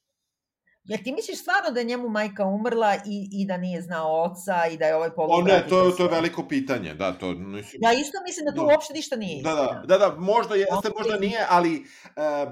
[0.88, 4.68] Jer ti misliš stvarno da je njemu majka umrla i, i da nije znao oca
[4.72, 5.64] i da je ovaj polubrat?
[5.64, 7.82] ne, to, to je veliko pitanje, da, to mislim...
[7.84, 8.74] Ja isto mislim da tu Da.
[8.74, 12.52] uopšte ništa nije Da, da, da, da, možda jeste, možda nije, ali uh,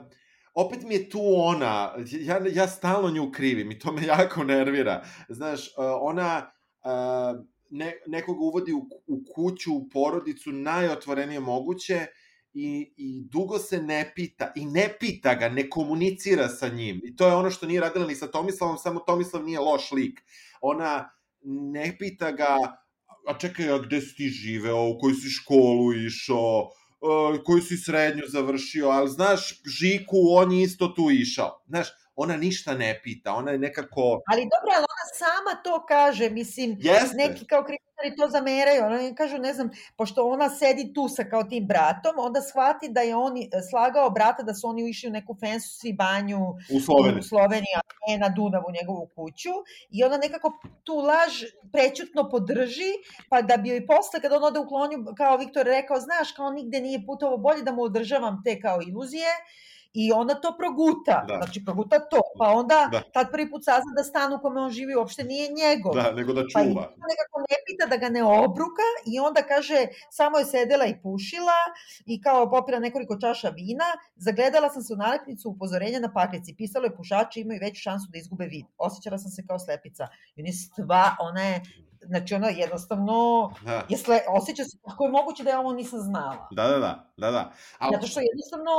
[0.53, 5.03] opet mi je tu ona, ja, ja stalno nju krivim i to me jako nervira.
[5.29, 6.51] Znaš, uh, ona
[6.83, 12.05] uh, ne, nekoga uvodi u, u kuću, u porodicu najotvorenije moguće
[12.55, 17.01] i, i dugo se ne pita, i ne pita ga, ne komunicira sa njim.
[17.03, 20.21] I to je ono što nije radila ni sa Tomislavom, samo Tomislav nije loš lik.
[20.61, 21.09] Ona
[21.43, 22.57] ne pita ga,
[23.27, 26.69] a čekaj, a gde si ti živeo, u koju si školu išao,
[27.35, 31.63] e, koju si srednju završio, ali znaš, Žiku, on je isto tu išao.
[31.67, 34.21] Znaš, ona ništa ne pita, ona je nekako...
[34.31, 37.15] Ali dobro, sama to kaže, mislim, Jeste.
[37.15, 41.43] neki kao kritičari to zameraju, oni kažu, ne znam, pošto ona sedi tu sa kao
[41.43, 45.11] tim bratom, onda shvati da je on e, slagao brata da su oni išli u
[45.11, 46.39] neku fancy banju
[46.75, 47.19] U Sloveniji.
[47.19, 49.49] u Sloveniji, a ne na Dunavu njegovu kuću
[49.89, 50.51] i ona nekako
[50.83, 52.91] tu laž prećutno podrži,
[53.29, 56.51] pa da bi joj posle kad on ode u klonju, kao Viktor rekao, znaš, kao
[56.51, 59.29] nigde nije putovo bolje da mu održavam te kao iluzije,
[59.95, 61.35] I ona to proguta, Da.
[61.37, 63.01] znači proguta to, pa onda Da.
[63.13, 65.93] tad prvi put sazna da stan u kome on živi uopšte nije njegov.
[65.93, 66.81] Da, nego da Pa i čuva.
[67.11, 69.79] nekako ne pita da ga ne obruka i onda kaže
[70.11, 71.59] samo je sedela i pušila
[72.05, 73.85] i kao popila nekoliko čaša vina,
[74.17, 76.55] zagledala sam se u nalepnicu upozorenja na paklici.
[76.57, 78.65] Pisalo je pušači imaju veću šansu da izgube vid.
[78.77, 80.07] Osjećala sam se kao slepica.
[80.35, 81.61] I on je stva, ona je,
[82.01, 83.15] znači ona jednostavno
[83.63, 83.81] Da.
[83.89, 86.47] je sle, osjeća se kako je moguće da ja ovo nisam znala.
[86.51, 87.51] Da, da, da, da, da.
[87.79, 88.71] Ali, Zato što jednostavno,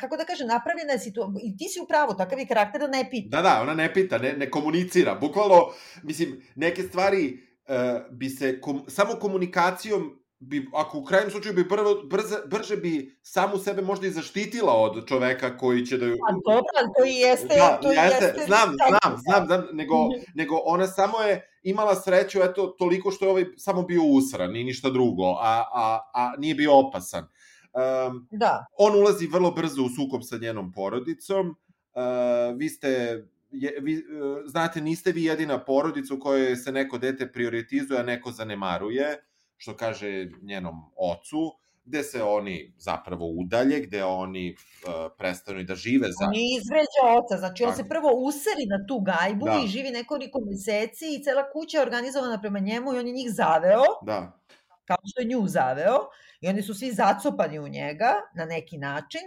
[0.00, 2.86] kako da kažem, napravljena je situacija, i ti si u pravu, takav je karakter da
[2.86, 3.36] ne pita.
[3.36, 5.14] Da, da, ona ne pita, ne, ne komunicira.
[5.14, 5.68] Bukvalno,
[6.02, 11.68] mislim, neke stvari uh, bi se, kom, samo komunikacijom bi, ako u krajnjem slučaju bi
[11.68, 16.16] prvo, brze, brže bi samu sebe možda i zaštitila od čoveka koji će da ju...
[16.16, 18.98] Pa dobro, ali to i jeste, Da, to jeste, jeste znam, taktika.
[18.98, 19.94] znam, znam, znam, nego,
[20.34, 24.64] nego ona samo je imala sreću, eto, toliko što je ovaj samo bio usran i
[24.64, 27.28] ništa drugo, a, a, a nije bio opasan.
[27.72, 31.48] Um, Da, on ulazi vrlo brzo u sukob sa njenom porodicom.
[31.48, 34.04] Uh, vi ste je, vi,
[34.46, 39.24] znate, niste vi jedina porodica u kojoj se neko dete prioritizuje, a neko zanemaruje,
[39.56, 41.52] što kaže njenom ocu,
[41.84, 46.26] gde se oni zapravo udalje, gde oni uh, prestanu i da žive za...
[46.26, 49.60] on je izvređa oca, znači on se prvo useri na tu gajbu Da.
[49.64, 53.30] i živi nekoliko meseci i cela kuća je organizovana prema njemu i on je njih
[53.30, 54.40] zaveo, Da,
[54.84, 55.98] kao što je nju zaveo,
[56.40, 59.20] i oni su svi zacopani u njega na neki način,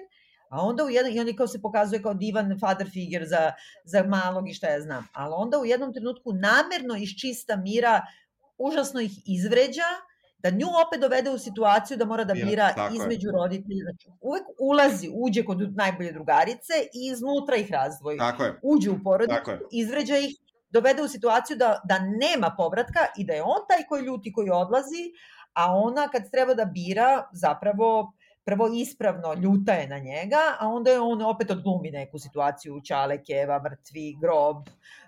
[0.49, 3.51] a onda u jedan, i on kao se pokazuje kao divan father figure za,
[3.83, 8.01] za malog i šta ja znam, ali onda u jednom trenutku namerno iz čista mira
[8.57, 9.89] užasno ih izvređa,
[10.37, 12.97] da nju opet dovede u situaciju da mora da Bira, bira tako je.
[12.97, 13.83] između roditelja.
[13.83, 18.17] Znači, uvek ulazi, uđe kod najbolje drugarice i iznutra ih razdvoji.
[18.17, 18.59] tako je.
[18.63, 20.35] Uđe u porodicu, izvređa ih,
[20.69, 24.49] dovede u situaciju da, da nema povratka i da je on taj koji ljuti, koji
[24.49, 25.03] odlazi,
[25.55, 28.13] a ona kad treba da bira, zapravo
[28.45, 33.23] prvo ispravno ljuta je na njega, a onda je on opet odglumi neku situaciju, Ćale,
[33.23, 34.57] Keva, mrtvi, grob,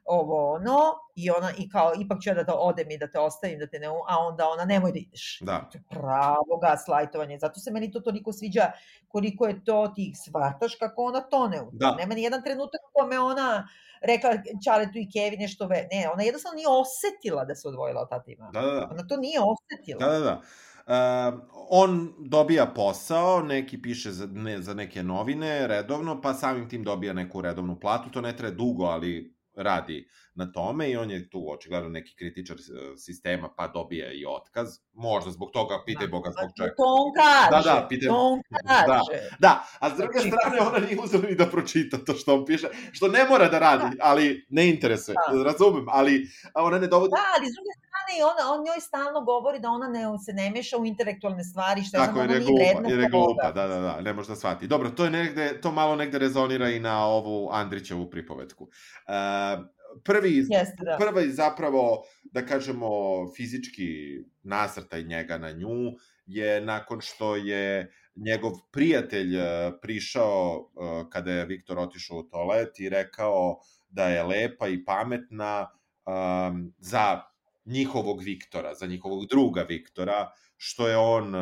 [0.05, 0.79] ovo ono,
[1.15, 3.67] i ona, i kao, ipak ću ja da te odem i da te ostavim, da
[3.67, 5.39] te ne, a onda ona, nemoj da ideš.
[5.41, 8.71] Da, pravo gaslajtovanje, zato se meni to toliko sviđa
[9.07, 11.77] koliko je to, ti shvataš kako ona tone u to.
[11.77, 11.95] Da.
[11.95, 13.67] Nema ni jedan trenutak u kome ona
[14.01, 14.29] rekla
[14.65, 15.87] Čaletu i Kevi nešto ve.
[15.91, 18.49] Ne, ona jednostavno nije osetila da se odvojila od tatima.
[18.53, 18.87] da, da, da.
[18.91, 19.99] Ona to nije osetila.
[19.99, 20.41] Da, da, da.
[20.87, 21.39] Uh,
[21.69, 27.13] on dobija posao, neki piše za, ne, za neke novine redovno, pa samim tim dobija
[27.13, 28.09] neku redovnu platu.
[28.09, 32.57] To ne traje dugo, ali radi na tome i on je tu očigledno neki kritičar
[32.57, 32.61] eh,
[32.97, 34.67] sistema, pa dobija i otkaz.
[34.93, 36.73] Možda zbog toga, pitaj Boga zbog čega.
[36.77, 37.49] To on kaže.
[37.51, 39.17] Da, da, pitaj- To on kaže.
[39.39, 42.45] Da, a s druge Znači- strane ona nije uzela ni da pročita to što on
[42.45, 45.43] piše, što ne mora da radi, ali ne interesuje, Da.
[45.43, 47.11] razumem, ali ona ne dovodi...
[47.11, 47.87] Da, ali s druge strane
[48.23, 51.97] ona, on njoj stalno govori da ona ne, se ne meša u intelektualne stvari, što
[51.97, 54.13] Tako znam, je, ona jer je nije vredna jer je glupa, da, da, da, ne
[54.13, 54.67] može da shvati.
[54.67, 58.63] Dobro, to je negde, to malo negde rezonira i na ovu Andrićevu pripovetku.
[58.63, 59.65] Uh,
[60.03, 60.97] prvi, Jeste, da.
[60.99, 62.89] prvi zapravo, da kažemo,
[63.35, 65.93] fizički nasrtaj njega na nju
[66.25, 72.79] je nakon što je njegov prijatelj eh, prišao eh, kada je Viktor otišao u toalet
[72.79, 75.69] i rekao da je lepa i pametna
[76.05, 77.21] um, za
[77.65, 81.33] njihovog Viktora, za njihovog druga Viktora, što je on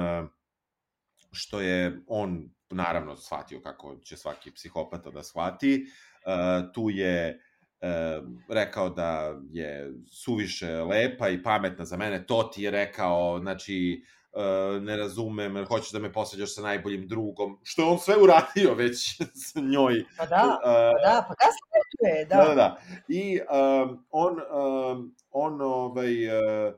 [1.32, 5.86] što je on naravno shvatio kako će svaki psihopata da shvati.
[6.26, 7.40] Uh, tu je
[7.82, 14.04] uh, rekao da je suviše lepa i pametna za mene, to ti je rekao, znači,
[14.32, 18.74] uh, ne razumem, hoćeš da me posveđaš sa najboljim drugom, što je on sve uradio
[18.74, 19.22] već
[19.54, 20.06] sa njoj.
[20.18, 20.70] Pa da, pa
[21.10, 22.36] da, pa gaslightuje, da.
[22.36, 22.82] Da, da, da.
[23.08, 26.74] I um, on, um, on ovaj, uh,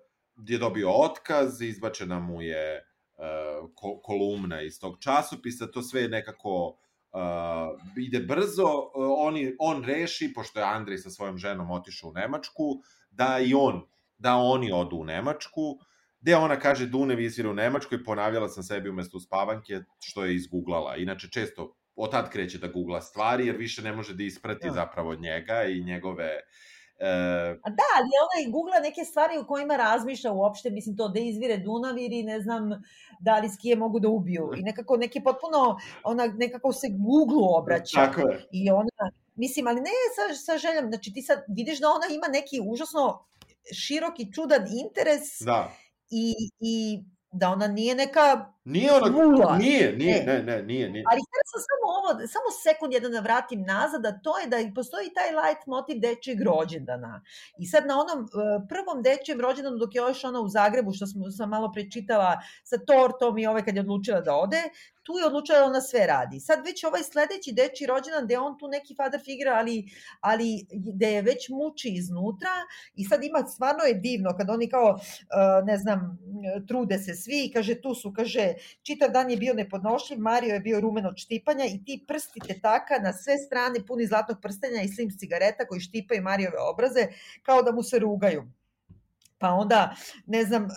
[0.45, 2.85] je dobio otkaz, izbačena mu je
[3.17, 6.77] uh, ko, kolumna iz tog časopisa, to sve je nekako
[7.13, 12.13] uh, ide brzo, uh, oni, on reši, pošto je Andrej sa svojom ženom otišao u
[12.13, 12.63] Nemačku,
[13.11, 13.81] da i on,
[14.17, 15.79] da oni odu u Nemačku,
[16.19, 20.95] gde ona kaže Dunev izvira u Nemačkoj, ponavljala sam sebi umesto uspavanke, što je izguglala.
[20.95, 24.73] Inače, često od tad kreće da googla stvari, jer više ne može da isprati ja.
[24.73, 26.41] zapravo njega i njegove E...
[27.63, 31.19] A da, ali ona i googla neke stvari u kojima razmišlja uopšte, mislim to da
[31.19, 32.69] izvire Dunav ili ne znam
[33.19, 34.51] da li skije mogu da ubiju.
[34.57, 37.95] I nekako neke potpuno, ona nekako se Google obraća.
[37.95, 38.47] Tako je.
[38.51, 42.27] I ona, mislim, ali ne sa, sa željom, znači ti sad vidiš da ona ima
[42.27, 43.25] neki užasno
[43.73, 45.71] široki, čudan interes da.
[46.09, 49.57] i, i da ona nije neka Nije ona, nula.
[49.57, 51.03] nije, nije, ne, ne, nije, nije.
[51.11, 54.57] Ali htjela sam samo ovo, samo sekund jedan da vratim nazad, a to je da
[54.75, 57.21] postoji taj light motiv dečijeg rođendana.
[57.59, 58.29] I sad na onom uh,
[58.69, 62.31] prvom dečijem rođendanu, dok je još ona u Zagrebu, što smo, sam malo prečitala
[62.63, 64.61] sa tortom i ove kad je odlučila da ode,
[65.07, 66.39] tu je odlučila da ona sve radi.
[66.39, 69.85] Sad već ovaj sledeći deči rođendan, gde on tu neki father figure, ali,
[70.19, 72.55] ali gde je već muči iznutra
[72.95, 76.19] i sad ima, stvarno je divno, kad oni kao, uh, ne znam,
[76.67, 78.53] trude se svi, kaže tu su, kaže,
[78.83, 82.99] čitav dan je bio nepodnošljiv, Mario je bio rumen od štipanja i ti prsti tetaka
[83.03, 87.07] na sve strane puni zlatnog prstenja i slim cigareta koji štipaju Marijove obraze
[87.43, 88.43] kao da mu se rugaju.
[89.39, 89.95] Pa onda,
[90.25, 90.67] ne znam, e,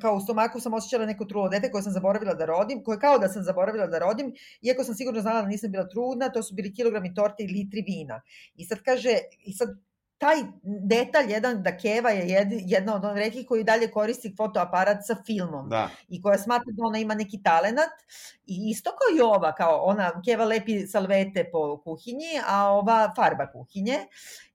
[0.00, 3.18] kao u stomaku sam osjećala neko trulo dete koje sam zaboravila da rodim, koje kao
[3.18, 6.54] da sam zaboravila da rodim, iako sam sigurno znala da nisam bila trudna, to su
[6.54, 8.20] bili kilogrami torte i litri vina.
[8.54, 9.68] I sad kaže, i sad
[10.22, 15.16] taj detalj jedan da Keva je jedna od onih rekli koji dalje koristi fotoaparat sa
[15.26, 15.88] filmom da.
[16.08, 17.90] i koja smatra da ona ima neki talenat
[18.46, 23.48] i isto kao i ova, kao ona Keva lepi salvete po kuhinji, a ova farba
[23.52, 23.98] kuhinje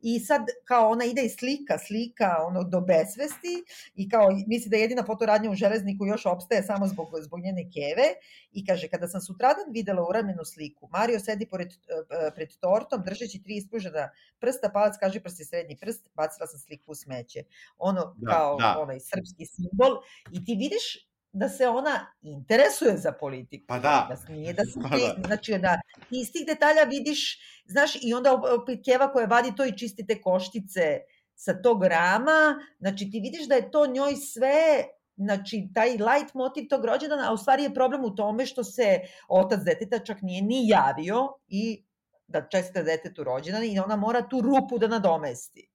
[0.10, 3.64] i sad kao ona ide i slika, slika ono do besvesti
[3.96, 7.64] i kao misli da je jedina fotoradnja u železniku još opstaje samo zbog, zbog njene
[7.64, 8.08] keve
[8.52, 13.44] i kaže kada sam sutradan videla uramljenu sliku, Mario sedi pored, e, pred tortom držeći
[13.44, 17.44] tri ispružena prsta, palac kaže prsti srednji prst, bacila sam sliku u smeće.
[17.78, 18.76] Ono da, kao da.
[18.80, 19.94] onaj srpski simbol
[20.32, 21.07] i ti vidiš
[21.38, 23.66] da se ona interesuje za politiku.
[23.68, 24.08] Pa da.
[24.10, 25.28] Da nije da se, pa da.
[25.28, 25.80] znači da
[26.12, 30.22] iz tih detalja vidiš, znaš, i onda opet Keva koja vadi to i čisti te
[30.22, 31.00] koštice
[31.36, 34.84] sa tog rama, znači ti vidiš da je to njoj sve
[35.16, 39.00] znači taj light motiv tog rođendana, a u stvari je problem u tome što se
[39.28, 41.86] otac deteta čak nije ni javio i
[42.28, 45.70] da čestita detetu rođendan i ona mora tu rupu da nadomesti.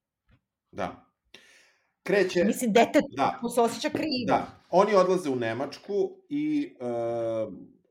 [0.71, 1.12] Da.
[2.03, 2.45] Kreće...
[2.45, 3.41] Mislim, detetu da.
[3.55, 4.27] se osjeća krivo.
[4.27, 4.47] Da.
[4.71, 6.85] Oni odlaze u Nemačku i e,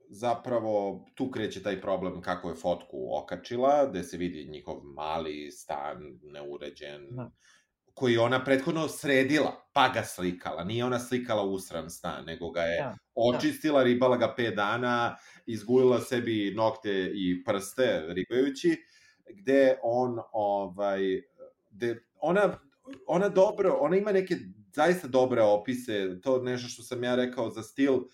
[0.10, 6.20] zapravo tu kreće taj problem kako je fotku okačila, gde se vidi njihov mali stan,
[6.24, 7.32] neuređen, da
[7.94, 10.64] koji ona prethodno sredila, pa ga slikala.
[10.64, 12.98] Nije ona slikala usran stan, nego ga je da, da.
[13.16, 13.84] očistila, da.
[13.84, 18.78] ribala ga 5 dana, izgulila sebi nokte i prste ribajući,
[19.30, 21.00] gde on, ovaj,
[21.70, 22.60] gde ona,
[23.08, 24.36] ona dobro, ona ima neke
[24.74, 28.06] zaista dobre opise, to nešto što sam ja rekao za stil, uh,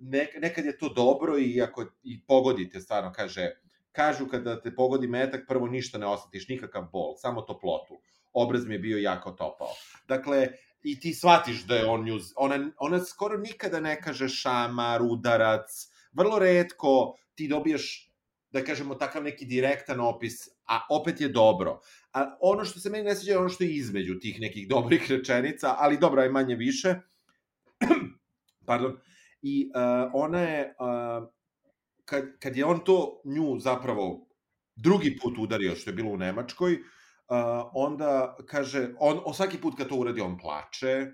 [0.00, 3.50] nek, nekad je to dobro i ako i pogodite, stvarno, kaže,
[3.92, 8.00] kažu kada te pogodi metak, prvo ništa ne osetiš, nikakav bol, samo toplotu
[8.36, 9.68] obraz mi je bio jako topao.
[10.08, 10.48] Dakle,
[10.82, 15.88] i ti shvatiš da je on nju, ona, ona skoro nikada ne kaže šamar, udarac,
[16.12, 18.12] vrlo redko ti dobiješ,
[18.50, 21.80] da kažemo, takav neki direktan opis, a opet je dobro.
[22.16, 25.06] A ono što se meni ne sviđa je ono što je između tih nekih dobrih
[25.12, 26.94] rečenica, ali dobro je manje više.
[28.66, 28.98] Pardon.
[29.42, 31.28] I uh, ona je, uh,
[32.04, 34.26] kad, kad je on to nju zapravo
[34.76, 36.80] drugi put udario, što je bilo u Nemačkoj, uh,
[37.28, 41.06] uh, onda kaže, on, on svaki put kad to uradi, on plače,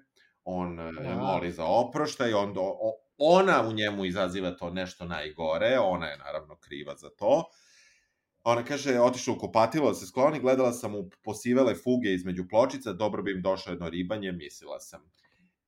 [0.44, 1.16] on da.
[1.16, 2.61] moli za oproštaj, onda
[3.18, 7.44] ona u njemu izaziva to nešto najgore, ona je naravno kriva za to.
[8.45, 12.93] Ona kaže, otišla u kupatilo da se skloni, gledala sam u posivele fuge između pločica,
[12.93, 15.01] dobro bi im došlo jedno ribanje, mislila sam.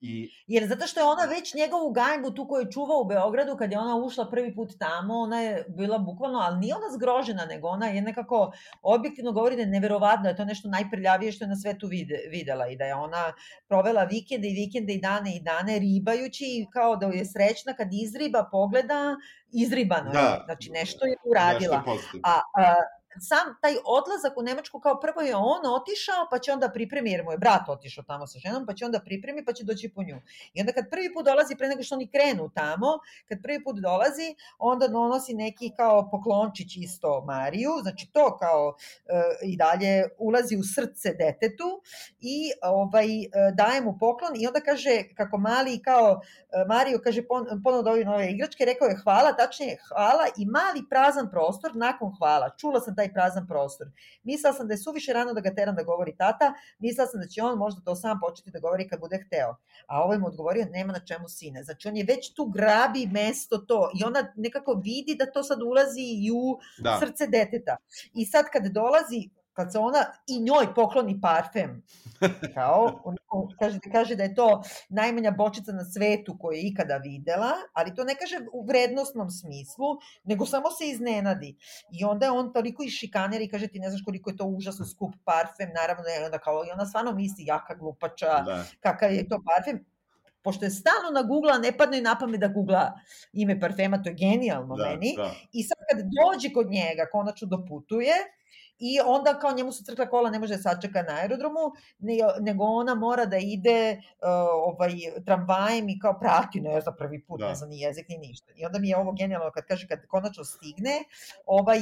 [0.04, 3.56] I, Jer zato što je ona već njegovu gajbu tu koju je čuvao u Beogradu,
[3.56, 7.44] kad je ona ušla prvi put tamo, ona je bila bukvalno, ali nije ona zgrožena,
[7.46, 8.52] nego ona je nekako
[8.82, 12.18] objektivno govori da je neverovatno, da je to nešto najprljavije što je na svetu vide,
[12.30, 13.32] videla i da je ona
[13.68, 17.88] provela vikende i vikende i dane i dane ribajući i kao da je srećna kad
[17.92, 19.16] izriba, pogleda,
[19.52, 20.20] izribano Da.
[20.20, 20.40] je.
[20.44, 21.76] Znači nešto je uradila.
[21.76, 22.22] Nešto pozitivno.
[22.24, 22.74] A, a
[23.20, 27.24] sam taj odlazak u Nemačku kao prvo je on otišao, pa će onda pripremi, jer
[27.24, 30.02] mu je brat otišao tamo sa ženom, pa će onda pripremi, pa će doći po
[30.02, 30.16] nju.
[30.54, 33.76] I onda kad prvi put dolazi, pre nego što oni krenu tamo, kad prvi put
[33.76, 38.76] dolazi, onda donosi neki kao poklončić isto Mariju, znači to kao
[39.06, 41.70] e, i dalje ulazi u srce detetu
[42.20, 47.26] i ovaj e, daje mu poklon i onda kaže kako mali kao e, Mario kaže
[47.26, 52.12] pon, ponovo dovi nove igračke, rekao je hvala, tačnije hvala i mali prazan prostor nakon
[52.18, 52.50] hvala.
[52.58, 53.86] Čula sam taj prazan prostor.
[54.22, 57.26] Mislila sam da je suviše rano da ga teram da govori tata, mislila sam da
[57.26, 59.56] će on možda to sam početi da govori kad bude hteo.
[59.86, 61.62] A ovaj mu odgovorio, nema na čemu sine.
[61.64, 65.62] Znači on je već tu grabi mesto to i ona nekako vidi da to sad
[65.62, 66.96] ulazi i u Da.
[67.00, 67.76] srce deteta.
[68.14, 71.82] I sad kad dolazi kad se ona i njoj pokloni parfem,
[72.54, 73.16] kao, on,
[73.58, 78.04] kaže, kaže da je to najmanja bočica na svetu koju je ikada videla, ali to
[78.04, 79.86] ne kaže u vrednostnom smislu,
[80.24, 81.56] nego samo se iznenadi.
[81.92, 84.44] I onda je on toliko i šikaner i kaže ti ne znaš koliko je to
[84.44, 88.64] užasno skup parfem, naravno da je onda kao, i ona stvarno misli jaka glupača, Da.
[88.80, 89.84] kakav je to parfem,
[90.42, 92.92] pošto je stalno na Google, ne padne i na pamet da googla
[93.32, 95.14] ime parfema, to je genijalno Da, meni.
[95.16, 95.30] da.
[95.52, 98.12] I sad kad dođe kod njega, konačno doputuje,
[98.78, 102.64] i onda kao njemu su crkla kola, ne može da sačeka na aerodromu, ne, nego
[102.64, 104.28] ona mora da ide uh,
[104.66, 104.92] ovaj,
[105.26, 107.48] tramvajem i kao prati, ne za prvi put, Da.
[107.48, 108.52] ne zna ni jezik ni ništa.
[108.56, 110.94] I onda mi je ovo genijalno kad kaže, kad konačno stigne,
[111.46, 111.78] ovaj,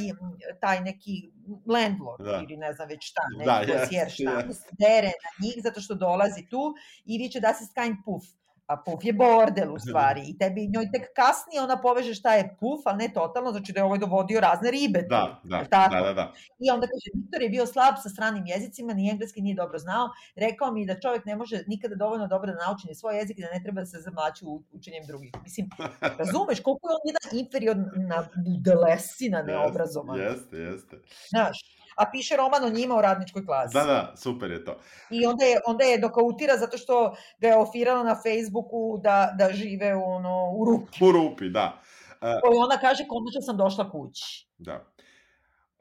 [0.59, 1.31] taj neki
[1.67, 2.41] landlord Da.
[2.43, 4.69] ili ne znam već šta, neki Da, da, jeste, šta, jeste.
[4.71, 6.73] dere na njih zato što dolazi tu
[7.05, 8.23] i viče da se skanj puf.
[8.67, 12.55] A puf je bordel u stvari i tebi njoj tek kasnije ona poveže šta je
[12.59, 14.99] puf, ali ne totalno, znači da je ovaj dovodio razne ribe.
[14.99, 15.95] tu, Da, da, tako?
[15.95, 16.33] da, da, da.
[16.59, 20.09] I onda kaže, Viktor je bio slab sa stranim jezicima, ni engleski nije dobro znao,
[20.35, 23.41] rekao mi da čovjek ne može nikada dovoljno dobro da nauči ni svoj jezik i
[23.41, 25.31] da ne treba da se zamlači u učenjem drugih.
[25.43, 25.69] Mislim,
[26.21, 30.95] razumeš koliko je on jedan inferiorna budelesina neobrazovana, Jeste, jeste.
[31.29, 31.82] znaš.
[31.95, 33.73] A piše roman o njima u radničkoj klasi.
[33.73, 34.79] Da, da, super je to.
[35.09, 39.53] I onda je, onda je dokautira zato što ga je ofirala na Facebooku da, da
[39.53, 41.05] žive u, ono, u rupi.
[41.05, 41.81] U rupi, da.
[42.19, 44.47] Koju ona kaže, konačno sam došla kući.
[44.57, 44.93] Da.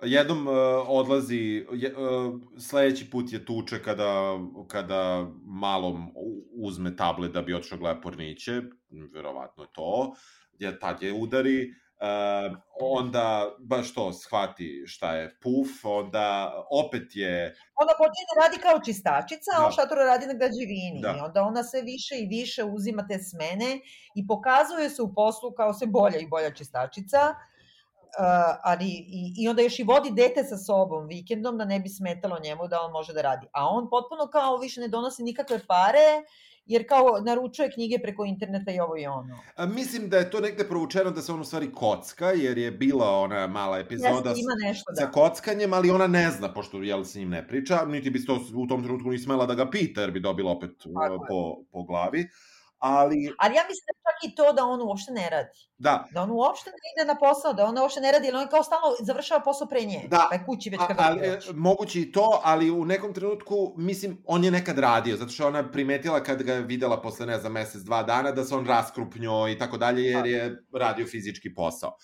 [0.03, 0.55] Jednom uh,
[0.87, 6.11] odlazi, je, uh, sledeći put je tuče kada, kada malom
[6.53, 8.63] uzme tablet da bi otišao gleda porniće,
[9.15, 10.15] verovatno je to,
[10.59, 17.55] je, tad je udari, uh, onda baš to shvati šta je puf, onda opet je,
[17.83, 19.66] Ona počinje da radi kao čistačica, a Da.
[19.66, 21.01] on šatoro radi na građevini.
[21.03, 21.15] Da.
[21.19, 23.81] I onda ona sve više i više uzima te smene
[24.15, 27.35] i pokazuje se u poslu kao sve bolja i bolja čistačica.
[28.19, 28.87] Uh, ali
[29.19, 32.69] i, i onda još i vodi dete sa sobom vikendom da ne bi smetalo njemu
[32.69, 33.47] da on može da radi.
[33.53, 36.23] A on potpuno kao više ne donosi nikakve pare,
[36.67, 39.39] jer kao naručuje knjige preko interneta i ovo i ono.
[39.57, 42.71] a, mislim da je to negde provučeno da se on u stvari kocka, jer je
[42.71, 45.11] bila ona mala epizoda Jeste, ima nešto, sa da.
[45.11, 48.67] kockanjem, ali ona ne zna, pošto jel, s njim ne priča, niti bi to u
[48.67, 51.19] tom trenutku ni smela da ga pita, jer bi dobila opet Tako je.
[51.29, 52.29] po, po glavi.
[52.83, 55.59] Ali, Ali ja mislim da čak i to da on uopšte ne radi.
[55.79, 58.49] da, Da on uopšte ne ide na posao, da on uopšte ne radi, jer on
[58.49, 60.07] kao stalno završava posao pre nje.
[60.11, 60.27] Da.
[60.31, 61.51] Pa je kući već a, kad ali, dođe.
[61.51, 65.47] e, moguće i to, ali u nekom trenutku, mislim, on je nekad radio, zato što
[65.47, 68.67] ona primetila kad ga je videla posle, ne znam, mesec, dva dana, da se on
[68.67, 71.97] raskrupnjo i tako dalje, jer je radio fizički posao.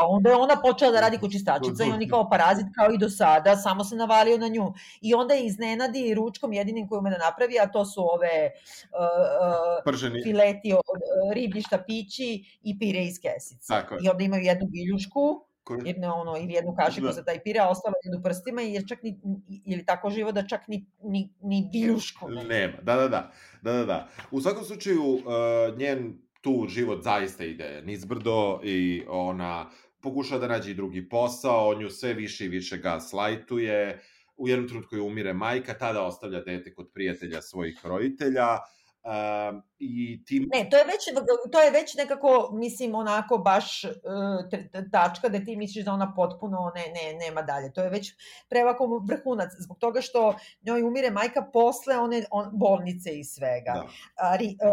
[0.00, 2.92] A onda je ona počela da radi kod čistačica i on je kao parazit kao
[2.92, 4.72] i do sada, samo se navalio na nju.
[5.00, 8.98] I onda je iznenadi ručkom jedinim koju ume da napravi, a to su ove uh,
[8.98, 10.78] uh, Prženi, fileti od
[11.26, 13.68] uh, riblji štapići i pire iz kesice.
[13.68, 14.00] Tako je.
[14.04, 17.12] I onda imaju jednu biljušku, koji- jedno, ono, ili jednu kašiku Da.
[17.12, 19.20] za taj pire, a ostalo jednu prstima, jer čak ni,
[19.66, 22.42] ili tako živo da čak ni, ni, ni biljušku nema.
[22.48, 23.30] Nema, da, da, da,
[23.62, 24.08] da, da, da.
[24.30, 25.22] U svakom slučaju, uh,
[25.78, 31.80] njen tu život zaista ide nizbrdo i ona pokušava da nađe i drugi posao, on
[31.80, 34.02] ju sve više i više gaslajtuje,
[34.36, 38.58] u jednom trenutku je umire majka, tada ostavlja dete kod prijatelja svojih roditelja,
[39.78, 40.48] i tim...
[40.52, 41.04] Ne, to je već,
[41.52, 43.90] to je već nekako, mislim, onako baš uh,
[44.92, 47.72] tačka da ti misliš da ona potpuno ne, ne, nema dalje.
[47.72, 48.14] To je već
[48.48, 53.72] prevako vrhunac, zbog toga što njoj umire majka posle one on, bolnice i svega.
[53.74, 53.86] Da.
[54.16, 54.68] Ali, uh,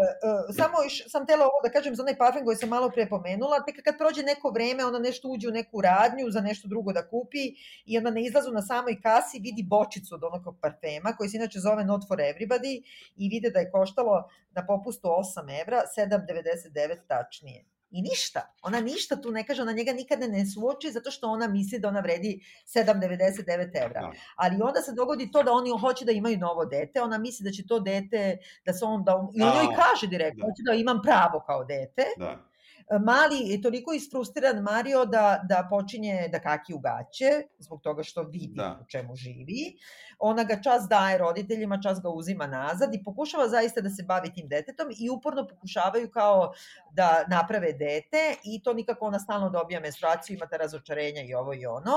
[0.49, 3.09] uh, samo još sam tela ovo da kažem za onaj parfem koji sam malo pre
[3.09, 6.93] pomenula, tek kad prođe neko vreme, ona nešto uđe u neku radnju za nešto drugo
[6.93, 7.45] da kupi
[7.85, 11.59] i onda na izlazu na samoj kasi vidi bočicu od onog parfema koji se inače
[11.59, 12.81] zove Not for Everybody
[13.15, 17.65] i vide da je koštalo na popustu 8 evra, 7,99 tačnije.
[17.93, 18.53] I ništa.
[18.61, 21.87] Ona ništa tu ne kaže, ona njega nikada ne suoči zato što ona misli da
[21.87, 22.39] ona vredi
[22.75, 24.01] 7,99 evra.
[24.01, 24.11] Da.
[24.35, 27.51] Ali onda se dogodi to da oni hoće da imaju novo dete, ona misli da
[27.51, 30.47] će to dete, da se on, da, i on joj kaže direktno, Da.
[30.47, 32.05] hoće da imam pravo kao dete.
[32.17, 32.50] Da.
[32.99, 38.23] Mali je toliko isfrustriran Mario da, da počinje da kaki u gaće zbog toga što
[38.23, 38.79] vidi Da.
[38.81, 39.77] u čemu živi.
[40.19, 44.33] Ona ga čas daje roditeljima, čas ga uzima nazad i pokušava zaista da se bavi
[44.33, 46.53] tim detetom i uporno pokušavaju kao
[46.91, 51.53] da naprave dete i to nikako ona stalno dobija menstruaciju, ima ta razočarenja i ovo
[51.53, 51.95] i ono,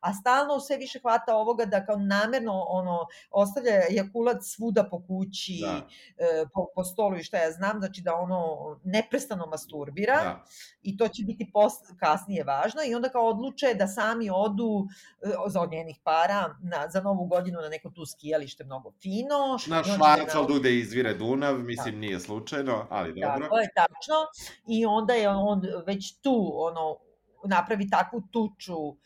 [0.00, 5.60] a stalno sve više hvata ovoga da kao namerno ono ostavlja ejakulat svuda po kući,
[5.62, 5.86] Da.
[6.24, 10.33] e, po, po stolu i šta ja znam, znači da ono neprestano masturbira Da.
[10.82, 14.86] I to će biti post, kasnije važno i onda kao odluče da sami odu
[15.22, 19.58] e, za od njenih para na, za novu godinu na neko tu skijalište mnogo fino.
[19.66, 23.48] Na I onda je Švarcvaldu gde izvire Dunav, mislim nije slučajno, ali Da, dobro.
[23.48, 24.14] to je tačno.
[24.68, 26.96] I onda je on već tu, ono,
[27.44, 28.96] napravi takvu tuču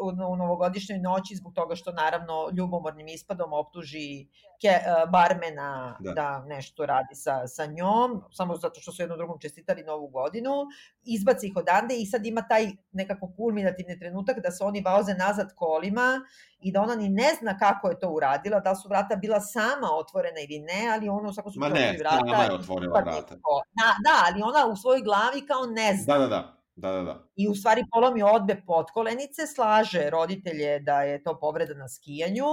[0.00, 4.26] u, u novogodišnjoj noći zbog toga što naravno ljubomornim ispadom optuži
[4.60, 4.82] ke, e,
[5.12, 6.12] barmena da.
[6.12, 6.14] Da.
[6.14, 10.52] da nešto radi sa, sa njom, samo zato što su jednom drugom čestitali novu godinu,
[11.04, 15.54] izbaci ih odande i sad ima taj nekako kulminativni trenutak da se oni voze nazad
[15.54, 16.20] kolima
[16.60, 19.88] i da ona ni ne zna kako je to uradila, da su vrata bila sama
[19.92, 22.16] otvorena ili ne, ali ona u svakom Ma slučaju ne, otvori vrata.
[22.16, 23.34] sama je otvorila vrata.
[23.80, 26.14] Da, da, ali ona u svojoj glavi kao ne zna.
[26.14, 26.55] Da, da, da.
[26.76, 27.28] Da, da, da.
[27.36, 32.44] I u stvari polomi odbe potkolenice, slaže roditelje da je to povreda na skijanju,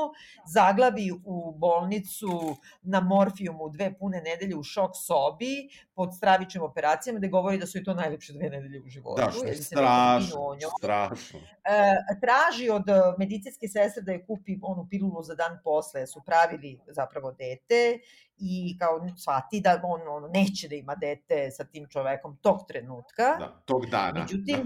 [0.54, 7.28] zaglavi u bolnicu na morfijumu dve pune nedelje u šok sobi pod stravičnim operacijama gde
[7.28, 9.22] govori da su i to najlepše dve nedelje u životu.
[9.22, 11.40] Da, što je strašno, strašno.
[11.64, 16.22] E, traži od e, medicinske sestre da je kupi onu pilulu za dan posle, su
[16.26, 18.00] pravili zapravo dete
[18.38, 23.36] i kao shvati da on, on neće da ima dete sa tim čovekom tog trenutka.
[23.40, 24.20] Da, tog dana.
[24.20, 24.64] Međutim,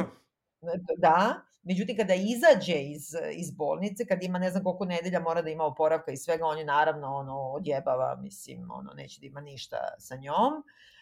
[1.05, 5.49] da, međutim kada izađe iz, iz bolnice, kad ima ne znam koliko nedelja mora da
[5.49, 9.77] ima oporavka i svega, on je naravno ono, odjebava, mislim, ono, neće da ima ništa
[9.99, 10.53] sa njom.
[10.53, 10.96] E,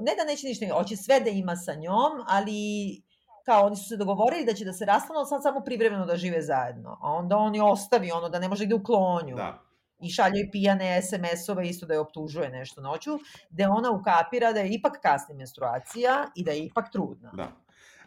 [0.00, 3.02] Ne da neće ništa, hoće sve da ima sa njom, ali
[3.44, 6.16] kao oni su se dogovorili da će da se rastanu, ali sad samo privremeno da
[6.16, 6.98] žive zajedno.
[7.02, 9.62] A onda on je ostavi ono da ne može da klonju Da.
[10.00, 13.18] i šalje joj pijane SMS-ove isto da je optužuje nešto noću,
[13.50, 17.30] gde ona ukapira da je ipak kasni menstruacija i da je ipak trudna.
[17.34, 17.52] Da.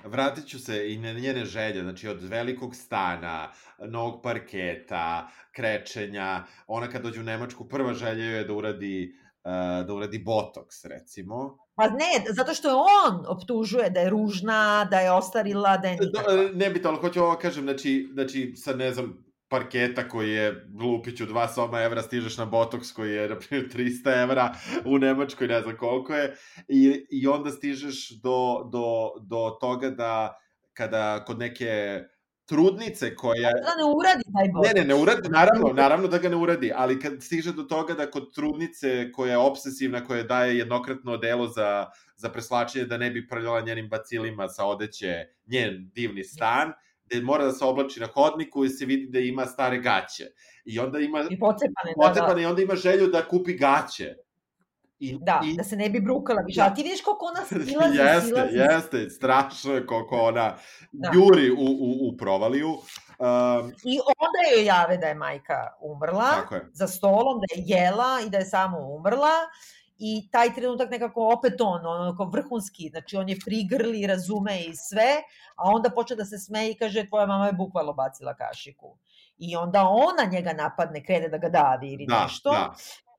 [0.03, 6.89] Vratit ću se i na njene želje, znači od velikog stana, novog parketa, krečenja, ona
[6.89, 9.15] kad dođe u Nemačku, prva želja joj je da uradi,
[9.87, 11.57] da uradi botoks, recimo.
[11.75, 15.97] Pa ne, zato što je on optužuje da je ružna, da je ostarila, da je
[15.97, 16.33] nikakva.
[16.33, 20.31] Do, ne bi to, ali hoću ovo kažem, znači, znači sad ne znam, parketa koji
[20.31, 24.55] je lupiću dva soma evra, stižeš na botoks koji je, na primjer, 300 evra
[24.85, 26.35] u Nemačkoj, ne znam koliko je,
[26.67, 30.39] i, i onda stižeš do, do, do toga da
[30.73, 32.01] kada kod neke
[32.45, 33.51] trudnice koja...
[33.51, 34.73] Da ne uradi taj botoks.
[34.73, 37.93] Ne, ne, ne uradi, naravno, naravno da ga ne uradi, ali kad stiže do toga
[37.93, 41.85] da kod trudnice koja je obsesivna, koja daje jednokratno delo za,
[42.15, 46.73] za preslačenje da ne bi prljala njenim bacilima sa odeće njen divni stan,
[47.05, 50.25] gde mora da se oblači na hodniku i se vidi da ima stare gaće.
[50.65, 52.41] I onda ima I pocepane, da, da.
[52.41, 54.15] i onda ima želju da kupi gaće.
[54.99, 56.59] I, Da, i, da se ne bi brukala više.
[56.59, 56.65] Da.
[56.65, 58.57] Ali ti vidiš koliko ona silazi, jeste, silazi.
[58.57, 60.55] jeste, strašno je koliko ona
[60.91, 61.11] Da.
[61.13, 62.69] juri u, u, u provaliju.
[62.69, 66.29] Um, I onda joj jave da je majka umrla
[66.73, 69.31] za stolom, da je jela i da je samo umrla.
[69.97, 75.11] I taj trenutak nekako opet on, onako vrhunski, znači on je prigrli, razume i sve,
[75.55, 78.97] a onda počne da se smeje i kaže tvoja mama je bukvalno bacila kašiku.
[79.37, 82.51] I onda ona njega napadne, krene da ga davi ili Da, nešto.
[82.51, 82.73] da.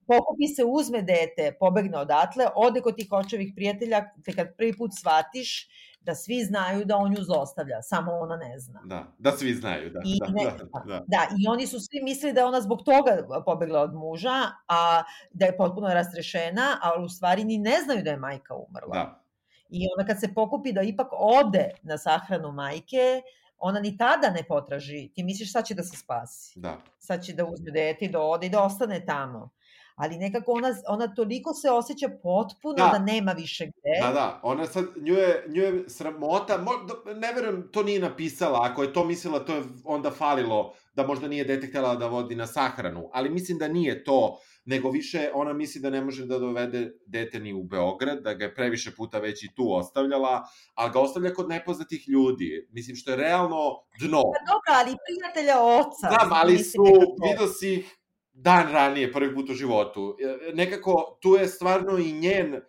[0.07, 4.91] Pokupi se, uzme dete, pobegne odatle, ode kod tih očevih prijatelja, te kad prvi put
[4.99, 5.69] shvatiš
[6.01, 8.81] da svi znaju da on nju zlostavlja, samo ona ne zna.
[8.85, 10.01] Da, da svi znaju, da.
[10.05, 11.05] I da, ne- da, da.
[11.07, 15.03] Da, i oni su svi mislili da je ona zbog toga pobegla od muža, a
[15.31, 18.95] da je potpuno rastrešena, a u stvari ni ne znaju da je majka umrla.
[18.95, 19.23] da.
[19.70, 23.23] I onda kad se pokupi da ipak ode na sahranu majke,
[23.59, 25.11] ona ni tada ne potraži.
[25.15, 26.61] Ti misliš sad će da se spasi.
[26.61, 26.77] Da.
[26.99, 29.51] Sad će da uzme dete i da ode i da ostane tamo.
[29.97, 32.90] Ali nekako ona, ona toliko se osjeća potpuno da, Da.
[32.90, 34.06] da nema više gde.
[34.06, 38.01] Da, da, ona sad, nju je, nju je sramota, mo, da- ne verujem, to nije
[38.01, 42.06] napisala, ako je to mislila, to je onda falilo, da možda nije dete htjela da
[42.06, 46.27] vodi na sahranu, ali mislim da nije to, nego više ona misli da ne može
[46.27, 50.43] da dovede dete ni u Beograd, da ga je previše puta već i tu ostavljala,
[50.74, 53.59] ali ga ostavlja kod nepoznatih ljudi, mislim što je realno
[54.01, 54.23] dno.
[54.23, 56.09] Pa dobro, ali prijatelja oca.
[56.09, 56.85] Znam, ali su,
[57.31, 57.97] vidio si ih
[58.37, 60.17] dan ranije, prvi put u životu.
[60.21, 62.61] E, Nekako, tu je stvarno i njen,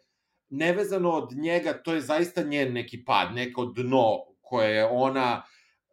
[0.49, 5.44] nevezano od njega, to je zaista njen neki pad, neko dno koje je ona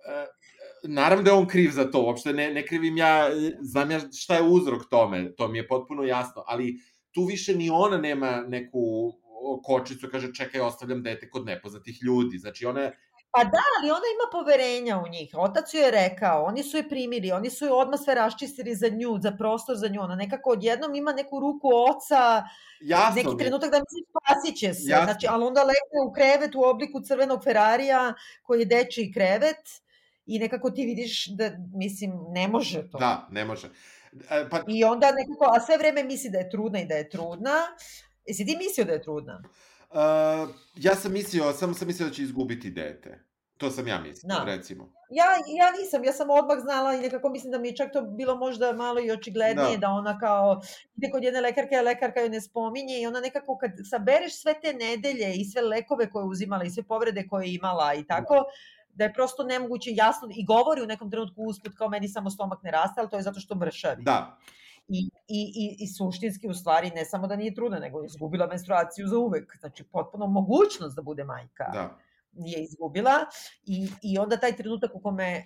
[0.09, 0.27] e,
[0.83, 3.31] naravno da je on kriv za to, uopšte ne, ne krivim ja,
[3.61, 6.77] znam ja šta je uzrok tome, to mi je potpuno jasno, ali
[7.11, 9.13] tu više ni ona nema neku
[9.63, 12.99] kočicu, kaže čekaj, ostavljam dete kod nepoznatih ljudi, znači ona je
[13.37, 15.31] Pa da, ali ona ima poverenja u njih.
[15.37, 18.89] Otac ju je rekao, oni su je primili, oni su je odmah sve raščistili za
[18.89, 20.01] nju, za prostor za nju.
[20.01, 22.45] Ona nekako odjednom ima neku ruku oca,
[22.81, 23.39] Jasno neki mi.
[23.39, 24.91] trenutak da misli spasit će se.
[24.91, 25.05] Jasno.
[25.05, 29.83] Znači, ali onda legne u krevet u obliku crvenog Ferrarija koji je dečiji krevet
[30.27, 32.99] i nekako ti vidiš da, mislim, ne može to.
[32.99, 33.69] Da, ne može.
[34.31, 37.09] E, Pa, I onda nekako, a sve vreme misli da je trudna i da je
[37.09, 37.55] trudna.
[38.27, 39.43] Jesi ti mislio da je trudna?
[39.95, 43.25] Uh, ja sam mislio, samo sam mislio da će izgubiti dete.
[43.59, 44.45] To sam ja mislio, Da.
[44.45, 44.93] recimo.
[45.11, 45.25] Ja,
[45.59, 48.37] ja nisam, ja sam odmah znala i nekako mislim da mi je čak to bilo
[48.37, 49.87] možda malo i očiglednije Da.
[49.87, 50.61] da, ona kao
[50.97, 54.55] ide kod jedne lekarke, a lekarka joj ne spominje i ona nekako kad sabereš sve
[54.63, 58.05] te nedelje i sve lekove koje je uzimala i sve povrede koje je imala i
[58.05, 58.35] tako,
[58.89, 62.63] da je prosto nemoguće jasno i govori u nekom trenutku usput kao meni samo stomak
[62.63, 64.03] ne raste, ali to je zato što mršavi.
[64.03, 64.39] Da,
[64.89, 68.47] I, i, i, I suštinski u stvari ne samo da nije trudna, nego je izgubila
[68.47, 69.57] menstruaciju za uvek.
[69.61, 71.99] Znači potpuno mogućnost da bude majka da.
[72.33, 73.27] je izgubila
[73.67, 75.45] i, i onda taj trenutak u kome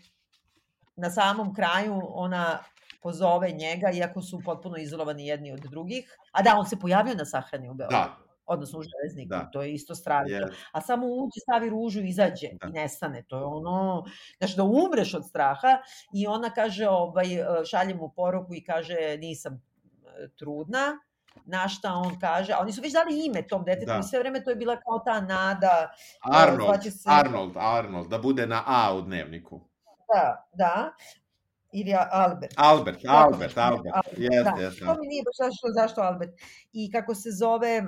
[0.96, 2.58] na samom kraju ona
[3.02, 6.16] pozove njega, iako su potpuno izolovani jedni od drugih.
[6.32, 8.04] A da, on se pojavio na sahrani u Beogradu.
[8.04, 9.50] Da, Odnosno u železniku, Da.
[9.52, 10.36] to je isto strašno.
[10.36, 10.48] je.
[10.72, 12.68] A samo uđe, stavi ružu izađe Da.
[12.68, 13.22] i nestane.
[13.22, 14.04] To je ono,
[14.38, 15.78] znaš, da umreš od straha
[16.14, 17.26] i ona kaže, ovaj,
[17.64, 20.98] šalje mu poruku i kaže nisam e, trudna.
[21.44, 23.98] Na šta on kaže, a oni su već dali ime tom detetu Da.
[23.98, 25.90] i sve vreme to je bila kao ta nada
[26.22, 29.60] Arnold, zvaće se- Arnold, Arnold, da bude na A u dnevniku.
[30.08, 30.92] Da, da.
[31.72, 32.54] Ili Albert.
[32.56, 33.94] Albert, Albert, Albert.
[33.94, 34.62] Albert, Jeste, da.
[34.62, 34.84] jeste.
[34.84, 36.30] To mi nije baš zašto, zašto Albert.
[36.72, 37.82] I kako se zove,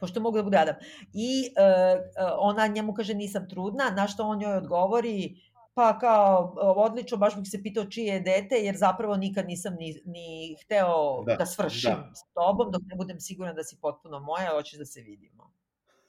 [0.00, 0.74] pošto mogu da bude Adam.
[1.12, 2.00] I e, e,
[2.38, 5.36] ona njemu kaže nisam trudna, na što on njoj odgovori,
[5.74, 10.02] pa kao, odlično, baš bih se pitao čije je dete, jer zapravo nikad nisam ni,
[10.04, 12.10] ni hteo Da, da, da svršim da.
[12.14, 15.52] s tobom, dok ne budem sigurna da si potpuno moja, hoćeš da se vidimo.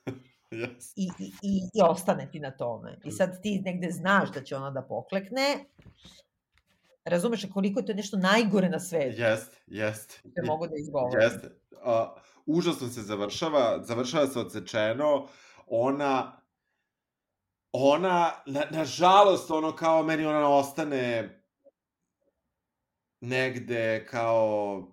[0.52, 0.94] Jeste.
[0.96, 2.98] I, i, i, i ostane ti na tome.
[3.04, 5.66] I sad ti negde znaš da će ona da poklekne,
[7.06, 10.22] razumeš koliko je to nešto najgore na svetu, Jeste, jeste.
[10.36, 11.22] te mogu da izgovorim.
[11.22, 11.48] Jeste.
[11.72, 15.28] Uh, užasno se završava, završava se odsečeno,
[15.68, 16.42] ona
[17.72, 21.38] ona, na, nažalost, ono kao meni ona ostane
[23.22, 24.92] negde kao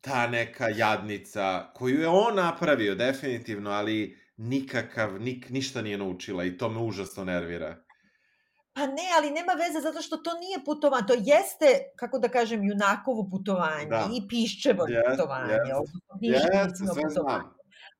[0.00, 6.58] ta neka jadnica koju je on napravio definitivno, ali nikakav, nik, ništa nije naučila i
[6.58, 7.84] to me užasno nervira.
[8.78, 12.64] Pa ne, ali nema veze zato što to nije putovanje, to jeste, kako da kažem,
[12.64, 14.08] junakovo putovanje Da.
[14.16, 15.54] i piščevo Jeste, putovanje,
[16.20, 16.48] jeste.
[16.62, 17.48] odnosno sve putovanje.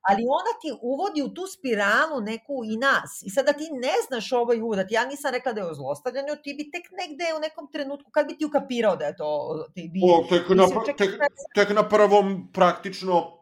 [0.08, 3.22] Ali ona ti uvodi u tu spiralu neku i nas.
[3.26, 6.54] I sada ti ne znaš ovaj uvod, ja nisam rekla da je o zlostavljanju, ti
[6.58, 9.28] bi tek negde u nekom trenutku, kad bi ti ukapirao da je to
[9.74, 10.00] ti bi...
[10.04, 11.10] O, tek, na, tek,
[11.54, 13.38] tek na prvom praktično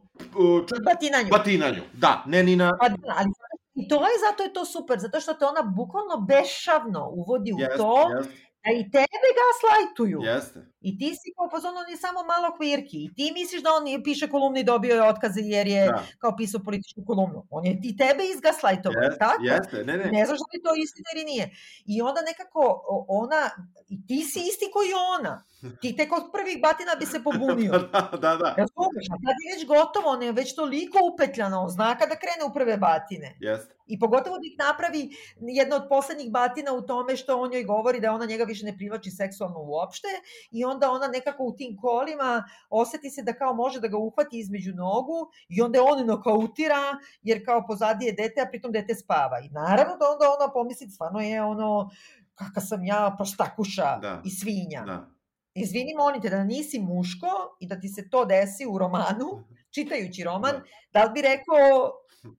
[0.69, 1.29] čak, batinanju.
[1.31, 1.83] batinanju.
[1.93, 2.73] Da, ne ni na...
[2.81, 3.31] Pa da, ali
[3.77, 7.59] i to je zato je to super, zato što te ona bukvalno bešavno uvodi u
[7.59, 8.33] Jeste, to jeste,
[8.65, 10.21] da i tebe gaslajtuju.
[10.23, 10.61] jeste.
[10.87, 12.99] I ti si kao fazon, on je samo malo kvirki.
[12.99, 16.03] I ti misliš da on je- piše kolumni i dobio je otkaze jer je Da,
[16.19, 17.41] kao pisao političku kolumnu.
[17.51, 19.43] On je i tebe izgaslajtovao, jeste, tako?
[19.45, 20.05] jeste, ne, ne.
[20.07, 21.45] Ne znaš da li je to istina ili nije.
[21.87, 22.61] I onda nekako
[23.09, 23.43] ona,
[23.89, 25.35] i ti si isti koji ona.
[25.81, 27.73] Ti tek od prvih batina bi se pobunio.
[27.93, 31.69] da, da, da, Razumeš, a sad je već gotovo, on je već toliko upetljana, on
[31.69, 33.37] zna kada krene u prve batine.
[33.41, 33.73] jeste.
[33.87, 35.11] I pogotovo da ih napravi
[35.41, 38.77] jedna od poslednjih batina u tome što on joj govori da ona njega više ne
[38.77, 40.09] privlači seksualno uopšte
[40.51, 44.39] i onda ona nekako u tim kolima oseti se da kao može da ga uhvati
[44.39, 46.83] između nogu i onda je on nokautira
[47.23, 49.41] jer kao pozadi je dete, a pritom dete spava.
[49.41, 51.91] I naravno da onda ona pomisli stvarno je ono
[52.35, 54.23] kakav sam ja prostakuša Da.
[54.25, 54.83] i svinja.
[54.87, 55.09] Da.
[55.55, 59.45] Izvini, molim te, da nisi muško i da ti se to desi u romanu,
[59.75, 60.63] čitajući roman, Da.
[60.93, 61.93] da li bi rekao,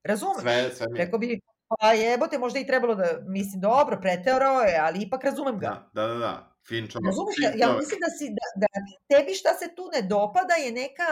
[0.03, 0.41] razumeš?
[0.41, 0.97] Sve, sve mi.
[0.97, 5.59] Rekao bi, pa jebote, možda i trebalo da, mislim, dobro, preterao je, ali ipak razumem
[5.59, 5.89] ga.
[5.93, 6.56] Da, da, da, da.
[6.67, 7.13] Fin čovjek.
[7.43, 8.67] Ja, ja mislim da, si, da, da
[9.11, 11.09] tebi šta se tu ne dopada je neka,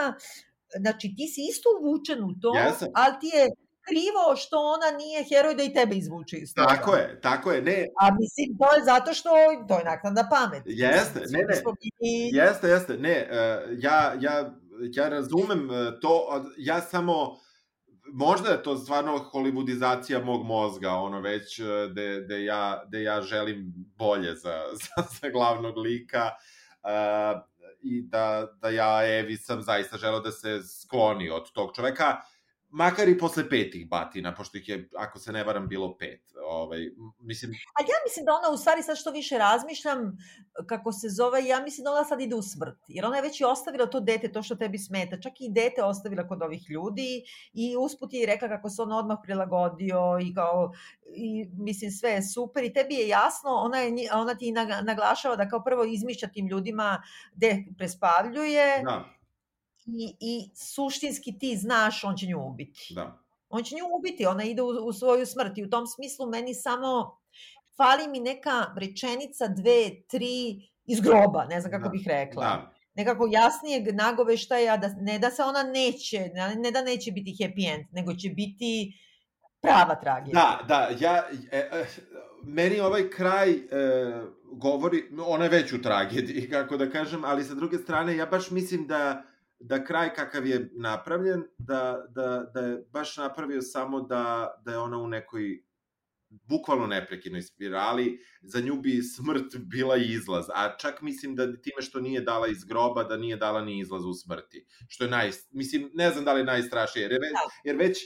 [0.82, 2.88] znači ti si isto uvučen u to, Jesam.
[2.94, 3.44] ali ti je
[3.88, 6.68] krivo što ona nije heroj da i tebe izvuče iz toga.
[6.68, 7.62] Tako je, tako je.
[7.62, 9.30] Ne, A mislim, to je zato što
[9.68, 10.62] to je naknadna pamet.
[10.66, 11.56] Jeste, ne, ne.
[12.32, 12.96] Jeste, jeste.
[12.96, 14.54] Ne, e, ja, ja,
[14.92, 17.36] ja razumem e, to, ja samo
[18.12, 21.60] možda je to stvarno holivudizacija mog mozga, ono već
[21.94, 26.30] de, de, ja, de ja želim bolje za, za, za glavnog lika.
[26.82, 32.16] Uh, i da, da ja Evi sam zaista želeo da se skloni od tog čoveka,
[32.70, 36.20] makar i posle petih batina, pošto ih je, ako se ne varam, bilo pet.
[36.48, 36.78] Ovaj,
[37.20, 37.50] mislim...
[37.50, 40.16] A ja mislim da ona, u stvari, sad što više razmišljam,
[40.66, 42.78] kako se zove, ja mislim da ona sad ide u smrt.
[42.88, 45.20] Jer ona je već i ostavila to dete, to što tebi smeta.
[45.20, 48.92] Čak i dete ostavila kod ovih ljudi i usput je i rekla kako se on
[48.92, 50.72] odmah prilagodio i kao,
[51.16, 54.52] i mislim sve je super i tebi je jasno, ona, je, ona ti
[54.82, 57.02] naglašava da kao prvo izmišlja tim ljudima
[57.34, 59.15] gde prespavljuje, da
[59.86, 62.92] i, i suštinski ti znaš on će nju ubiti.
[62.94, 63.22] Da.
[63.48, 66.54] On će nju ubiti, ona ide u, u svoju smrt i u tom smislu meni
[66.54, 67.18] samo
[67.76, 71.90] fali mi neka rečenica, dve, tri iz groba, ne znam kako da.
[71.90, 72.44] bih rekla.
[72.44, 72.72] Da.
[72.94, 77.86] Nekako jasnijeg nagoveštaja, da, ne da se ona neće, ne da neće biti happy end,
[77.92, 78.92] nego će biti
[79.60, 80.34] prava tragedija.
[80.34, 81.86] Da, da, ja, e, e,
[82.44, 83.58] meni ovaj kraj e,
[84.52, 88.50] govori, ona je već u tragediji, kako da kažem, ali sa druge strane, ja baš
[88.50, 89.22] mislim da
[89.58, 94.78] da kraj kakav je napravljen, da, da, da je baš napravio samo da, da je
[94.78, 95.66] ona u nekoj
[96.28, 102.00] bukvalno neprekidnoj spirali, za nju bi smrt bila izlaz, a čak mislim da time što
[102.00, 105.90] nije dala iz groba, da nije dala ni izlaz u smrti, što je naj, mislim,
[105.94, 107.50] ne znam da li je najstrašnije, jer, je već, da.
[107.64, 107.98] jer već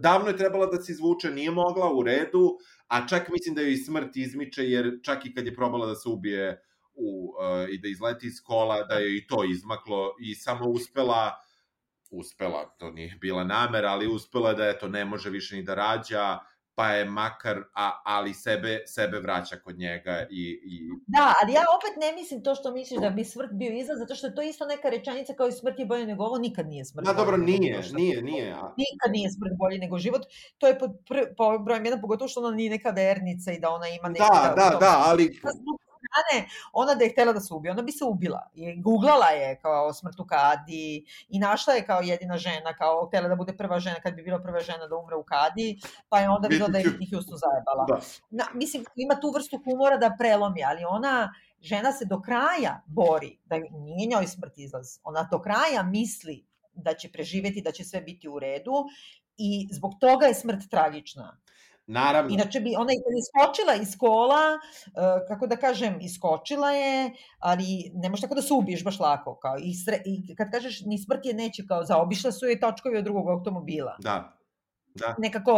[0.00, 3.76] davno je trebala da se izvuče, nije mogla u redu, a čak mislim da joj
[3.76, 6.62] smrt izmiče, jer čak i kad je probala da se ubije
[6.94, 11.44] u, uh, i da izleti iz kola, da je i to izmaklo i samo uspela
[12.10, 16.38] uspela, to nije bila namera, ali uspela da eto ne može više ni da rađa,
[16.76, 20.80] pa je makar, a, ali sebe, sebe vraća kod njega i, i...
[21.06, 24.14] Da, ali ja opet ne mislim to što misliš da bi smrt bio izlaz, zato
[24.14, 26.84] što je to isto neka rečenica kao i smrt je bolje nego ovo, nikad nije
[26.84, 27.06] smrt.
[27.06, 28.52] Da, dobro, nije, nije, nije.
[28.52, 28.74] A...
[28.76, 30.22] Nikad nije smrt bolje nego život.
[30.58, 30.86] To je po,
[31.36, 34.54] po brojem jedan, pogotovo što ona nije neka vernica i da ona ima neka...
[34.56, 35.40] Da, da, da, ali
[36.04, 38.50] strane, ona da je htela da se ubije, ona bi se ubila.
[38.54, 43.28] I googlala je kao smrt u Kadi i našla je kao jedina žena, kao htela
[43.28, 46.28] da bude prva žena, kad bi bila prva žena da umre u Kadi, pa je
[46.30, 47.86] onda videla da je Whitney Houston zajebala.
[47.88, 48.00] Da.
[48.30, 53.38] Na, mislim, ima tu vrstu humora da prelomi, ali ona žena se do kraja bori,
[53.44, 54.98] da nije njoj smrt izlaz.
[55.04, 58.72] Ona do kraja misli da će preživeti, da će sve biti u redu
[59.36, 61.38] i zbog toga je smrt tragična.
[61.86, 62.34] Naravno.
[62.34, 68.20] Inače bi ona iskočila iz kola, uh, kako da kažem, iskočila je, ali ne možeš
[68.22, 69.38] tako da se ubiješ baš lako.
[69.42, 72.98] Kao, i, sre, I kad kažeš ni smrt je neće, kao zaobišla su je točkovi
[72.98, 73.96] od drugog automobila.
[73.98, 74.38] Da.
[74.94, 75.14] Da.
[75.18, 75.52] Nekako,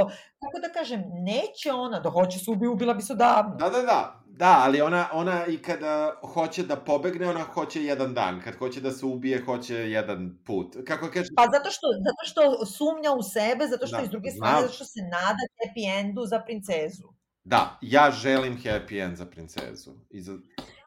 [0.44, 3.56] kako da kažem, neće ona da hoće se ubije, ubila bi se davno.
[3.56, 4.25] Da, da, da.
[4.36, 8.40] Da, ali ona, ona i kada hoće da pobegne, ona hoće jedan dan.
[8.44, 10.76] Kad hoće da se ubije, hoće jedan put.
[10.86, 11.28] Kako kaže...
[11.36, 14.72] Pa zato što, zato što sumnja u sebe, zato što da, iz druge strane, zato
[14.72, 17.08] što se nada happy endu za princezu.
[17.44, 19.90] Da, ja želim happy end za princezu.
[20.10, 20.32] I za...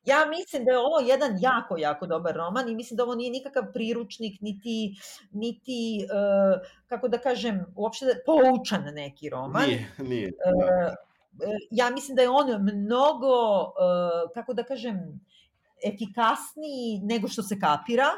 [0.05, 3.31] Ja mislim da je ovo jedan jako, jako dobar roman i mislim da ovo nije
[3.31, 4.95] nikakav priručnik, niti,
[5.31, 9.67] niti uh, kako da kažem, uopšte poučan neki roman.
[9.67, 10.27] Nije, nije.
[10.27, 11.08] Uh,
[11.71, 15.19] ja mislim da je on mnogo, uh, kako da kažem,
[15.85, 18.09] efikasniji nego što se kapira,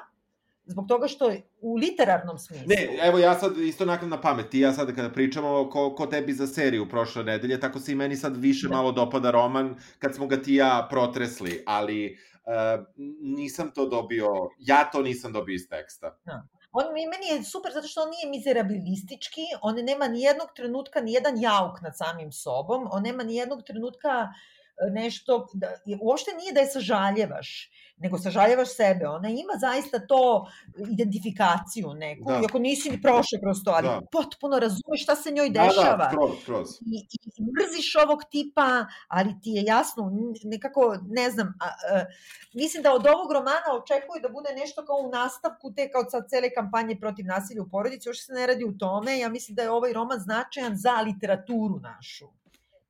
[0.66, 2.66] zbog toga što u literarnom smislu...
[2.68, 6.06] Ne, evo ja sad isto nakon na pamet, ti ja sad kada pričamo ko, ko
[6.06, 8.76] tebi za seriju prošle nedelje, tako se i meni sad više da.
[8.76, 12.86] malo dopada roman kad smo ga ti ja protresli, ali uh,
[13.22, 14.28] nisam to dobio,
[14.60, 16.18] ja to nisam dobio iz teksta.
[16.26, 16.48] Da.
[16.72, 21.14] On meni je super zato što on nije mizerabilistički, on nema ni jednog trenutka ni
[21.14, 26.54] jedan jauk nad samim sobom, on nema ni jednog trenutka e, nešto, da, uopšte nije
[26.54, 27.70] da je sažaljevaš,
[28.02, 29.08] nego sažaljevaš sebe.
[29.08, 30.48] Ona ima zaista to
[30.92, 32.40] identifikaciju neku, da.
[32.44, 34.02] iako nisi ni prošao kroz to, ali da.
[34.12, 35.98] potpuno razumeš šta se njoj dešava.
[35.98, 36.68] Da, da, kroz, kroz.
[36.82, 40.12] I, i mrziš ovog tipa, ali ti je jasno,
[40.44, 42.06] nekako, ne znam, a, a,
[42.54, 46.30] mislim da od ovog romana očekuju da bude nešto kao u nastavku te kao sad
[46.30, 49.62] cele kampanje protiv nasilja u porodici, još se ne radi u tome, ja mislim da
[49.62, 52.28] je ovaj roman značajan za literaturu našu,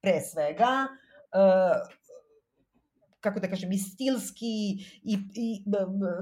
[0.02, 0.88] pre svega,
[1.34, 2.01] uh,
[3.22, 4.46] kako da kažem, i stilski
[5.04, 5.64] i, i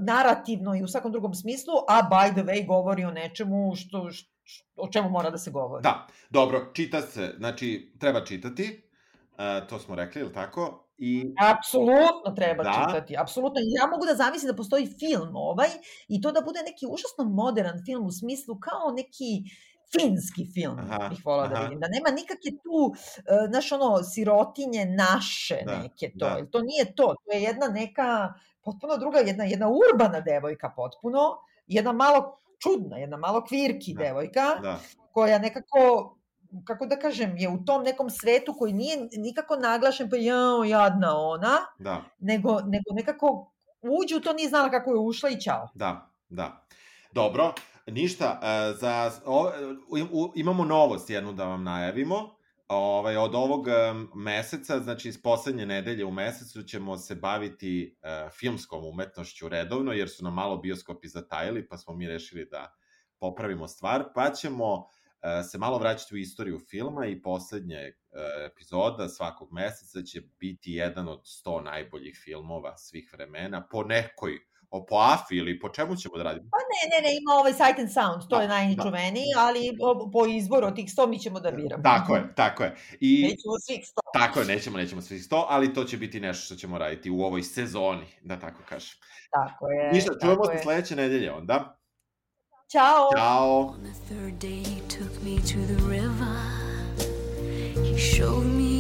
[0.02, 4.30] narativno i u svakom drugom smislu, a by the way govori o nečemu što, što
[4.76, 5.84] o čemu mora da se govori.
[5.84, 8.82] Da, dobro, čita se, znači treba čitati,
[9.32, 10.86] uh, to smo rekli, ili tako?
[10.98, 11.34] I...
[11.56, 12.86] Apsolutno treba da.
[12.88, 13.60] čitati, apsolutno.
[13.80, 15.70] Ja mogu da zamislim da postoji film ovaj
[16.08, 19.32] i to da bude neki užasno modern film u smislu kao neki
[19.91, 21.80] finski film, aha, bih volao da vidim.
[21.80, 22.95] Da nema nikakve tu, uh,
[23.49, 26.30] znaš, ono, sirotinje naše da, neke to.
[26.30, 26.45] Da.
[26.52, 27.16] To nije to.
[27.26, 28.34] To je jedna neka,
[28.64, 31.38] potpuno druga, jedna, jedna urbana devojka potpuno,
[31.68, 34.80] jedna malo čudna, jedna malo kvirki da, devojka, da.
[35.11, 36.16] koja nekako
[36.64, 41.18] kako da kažem, je u tom nekom svetu koji nije nikako naglašen, pa jao, jadna
[41.18, 42.02] ona, da.
[42.20, 43.52] nego, nego nekako
[43.82, 45.70] uđu, to nije znala kako je ušla i čao.
[45.74, 46.66] Da, da.
[47.11, 47.53] Dobro,
[47.91, 49.52] ništa, e, za, o,
[50.36, 52.40] imamo novost jednu da vam najavimo.
[52.70, 53.66] Ovaj, od ovog
[54.16, 60.10] meseca, znači iz poslednje nedelje u mesecu ćemo se baviti uh, filmskom umetnošću redovno, jer
[60.10, 62.76] su nam malo bioskopi zatajili, pa smo mi rešili da
[63.20, 64.86] popravimo stvar, pa ćemo uh,
[65.52, 71.07] se malo vraćati u istoriju filma i poslednje uh, epizoda svakog meseca će biti jedan
[71.07, 74.40] od 100 najboljih filmova svih vremena po nekoj
[74.72, 76.50] o po AFI ili po čemu ćemo da radimo?
[76.52, 79.41] Pa ne, ne, ne, ima ovaj Sight and Sound, to da, je najčuveniji, da.
[79.41, 79.78] ali
[80.14, 81.84] po izboru od tih 100 mi ćemo da biramo.
[81.84, 82.76] Tako je, tako je.
[83.00, 84.00] I, nećemo svih 100.
[84.14, 87.22] Tako je, nećemo, nećemo svih 100, ali to će biti nešto što ćemo raditi u
[87.22, 89.00] ovoj sezoni, da tako kažem.
[89.32, 89.91] Tako je.
[89.94, 91.80] Ništa, čujemo se sledeće nedelje onda.
[92.72, 93.10] Ćao.
[93.18, 93.60] Ćao.
[93.60, 96.70] On the third day he took me to the river
[97.86, 98.78] He showed me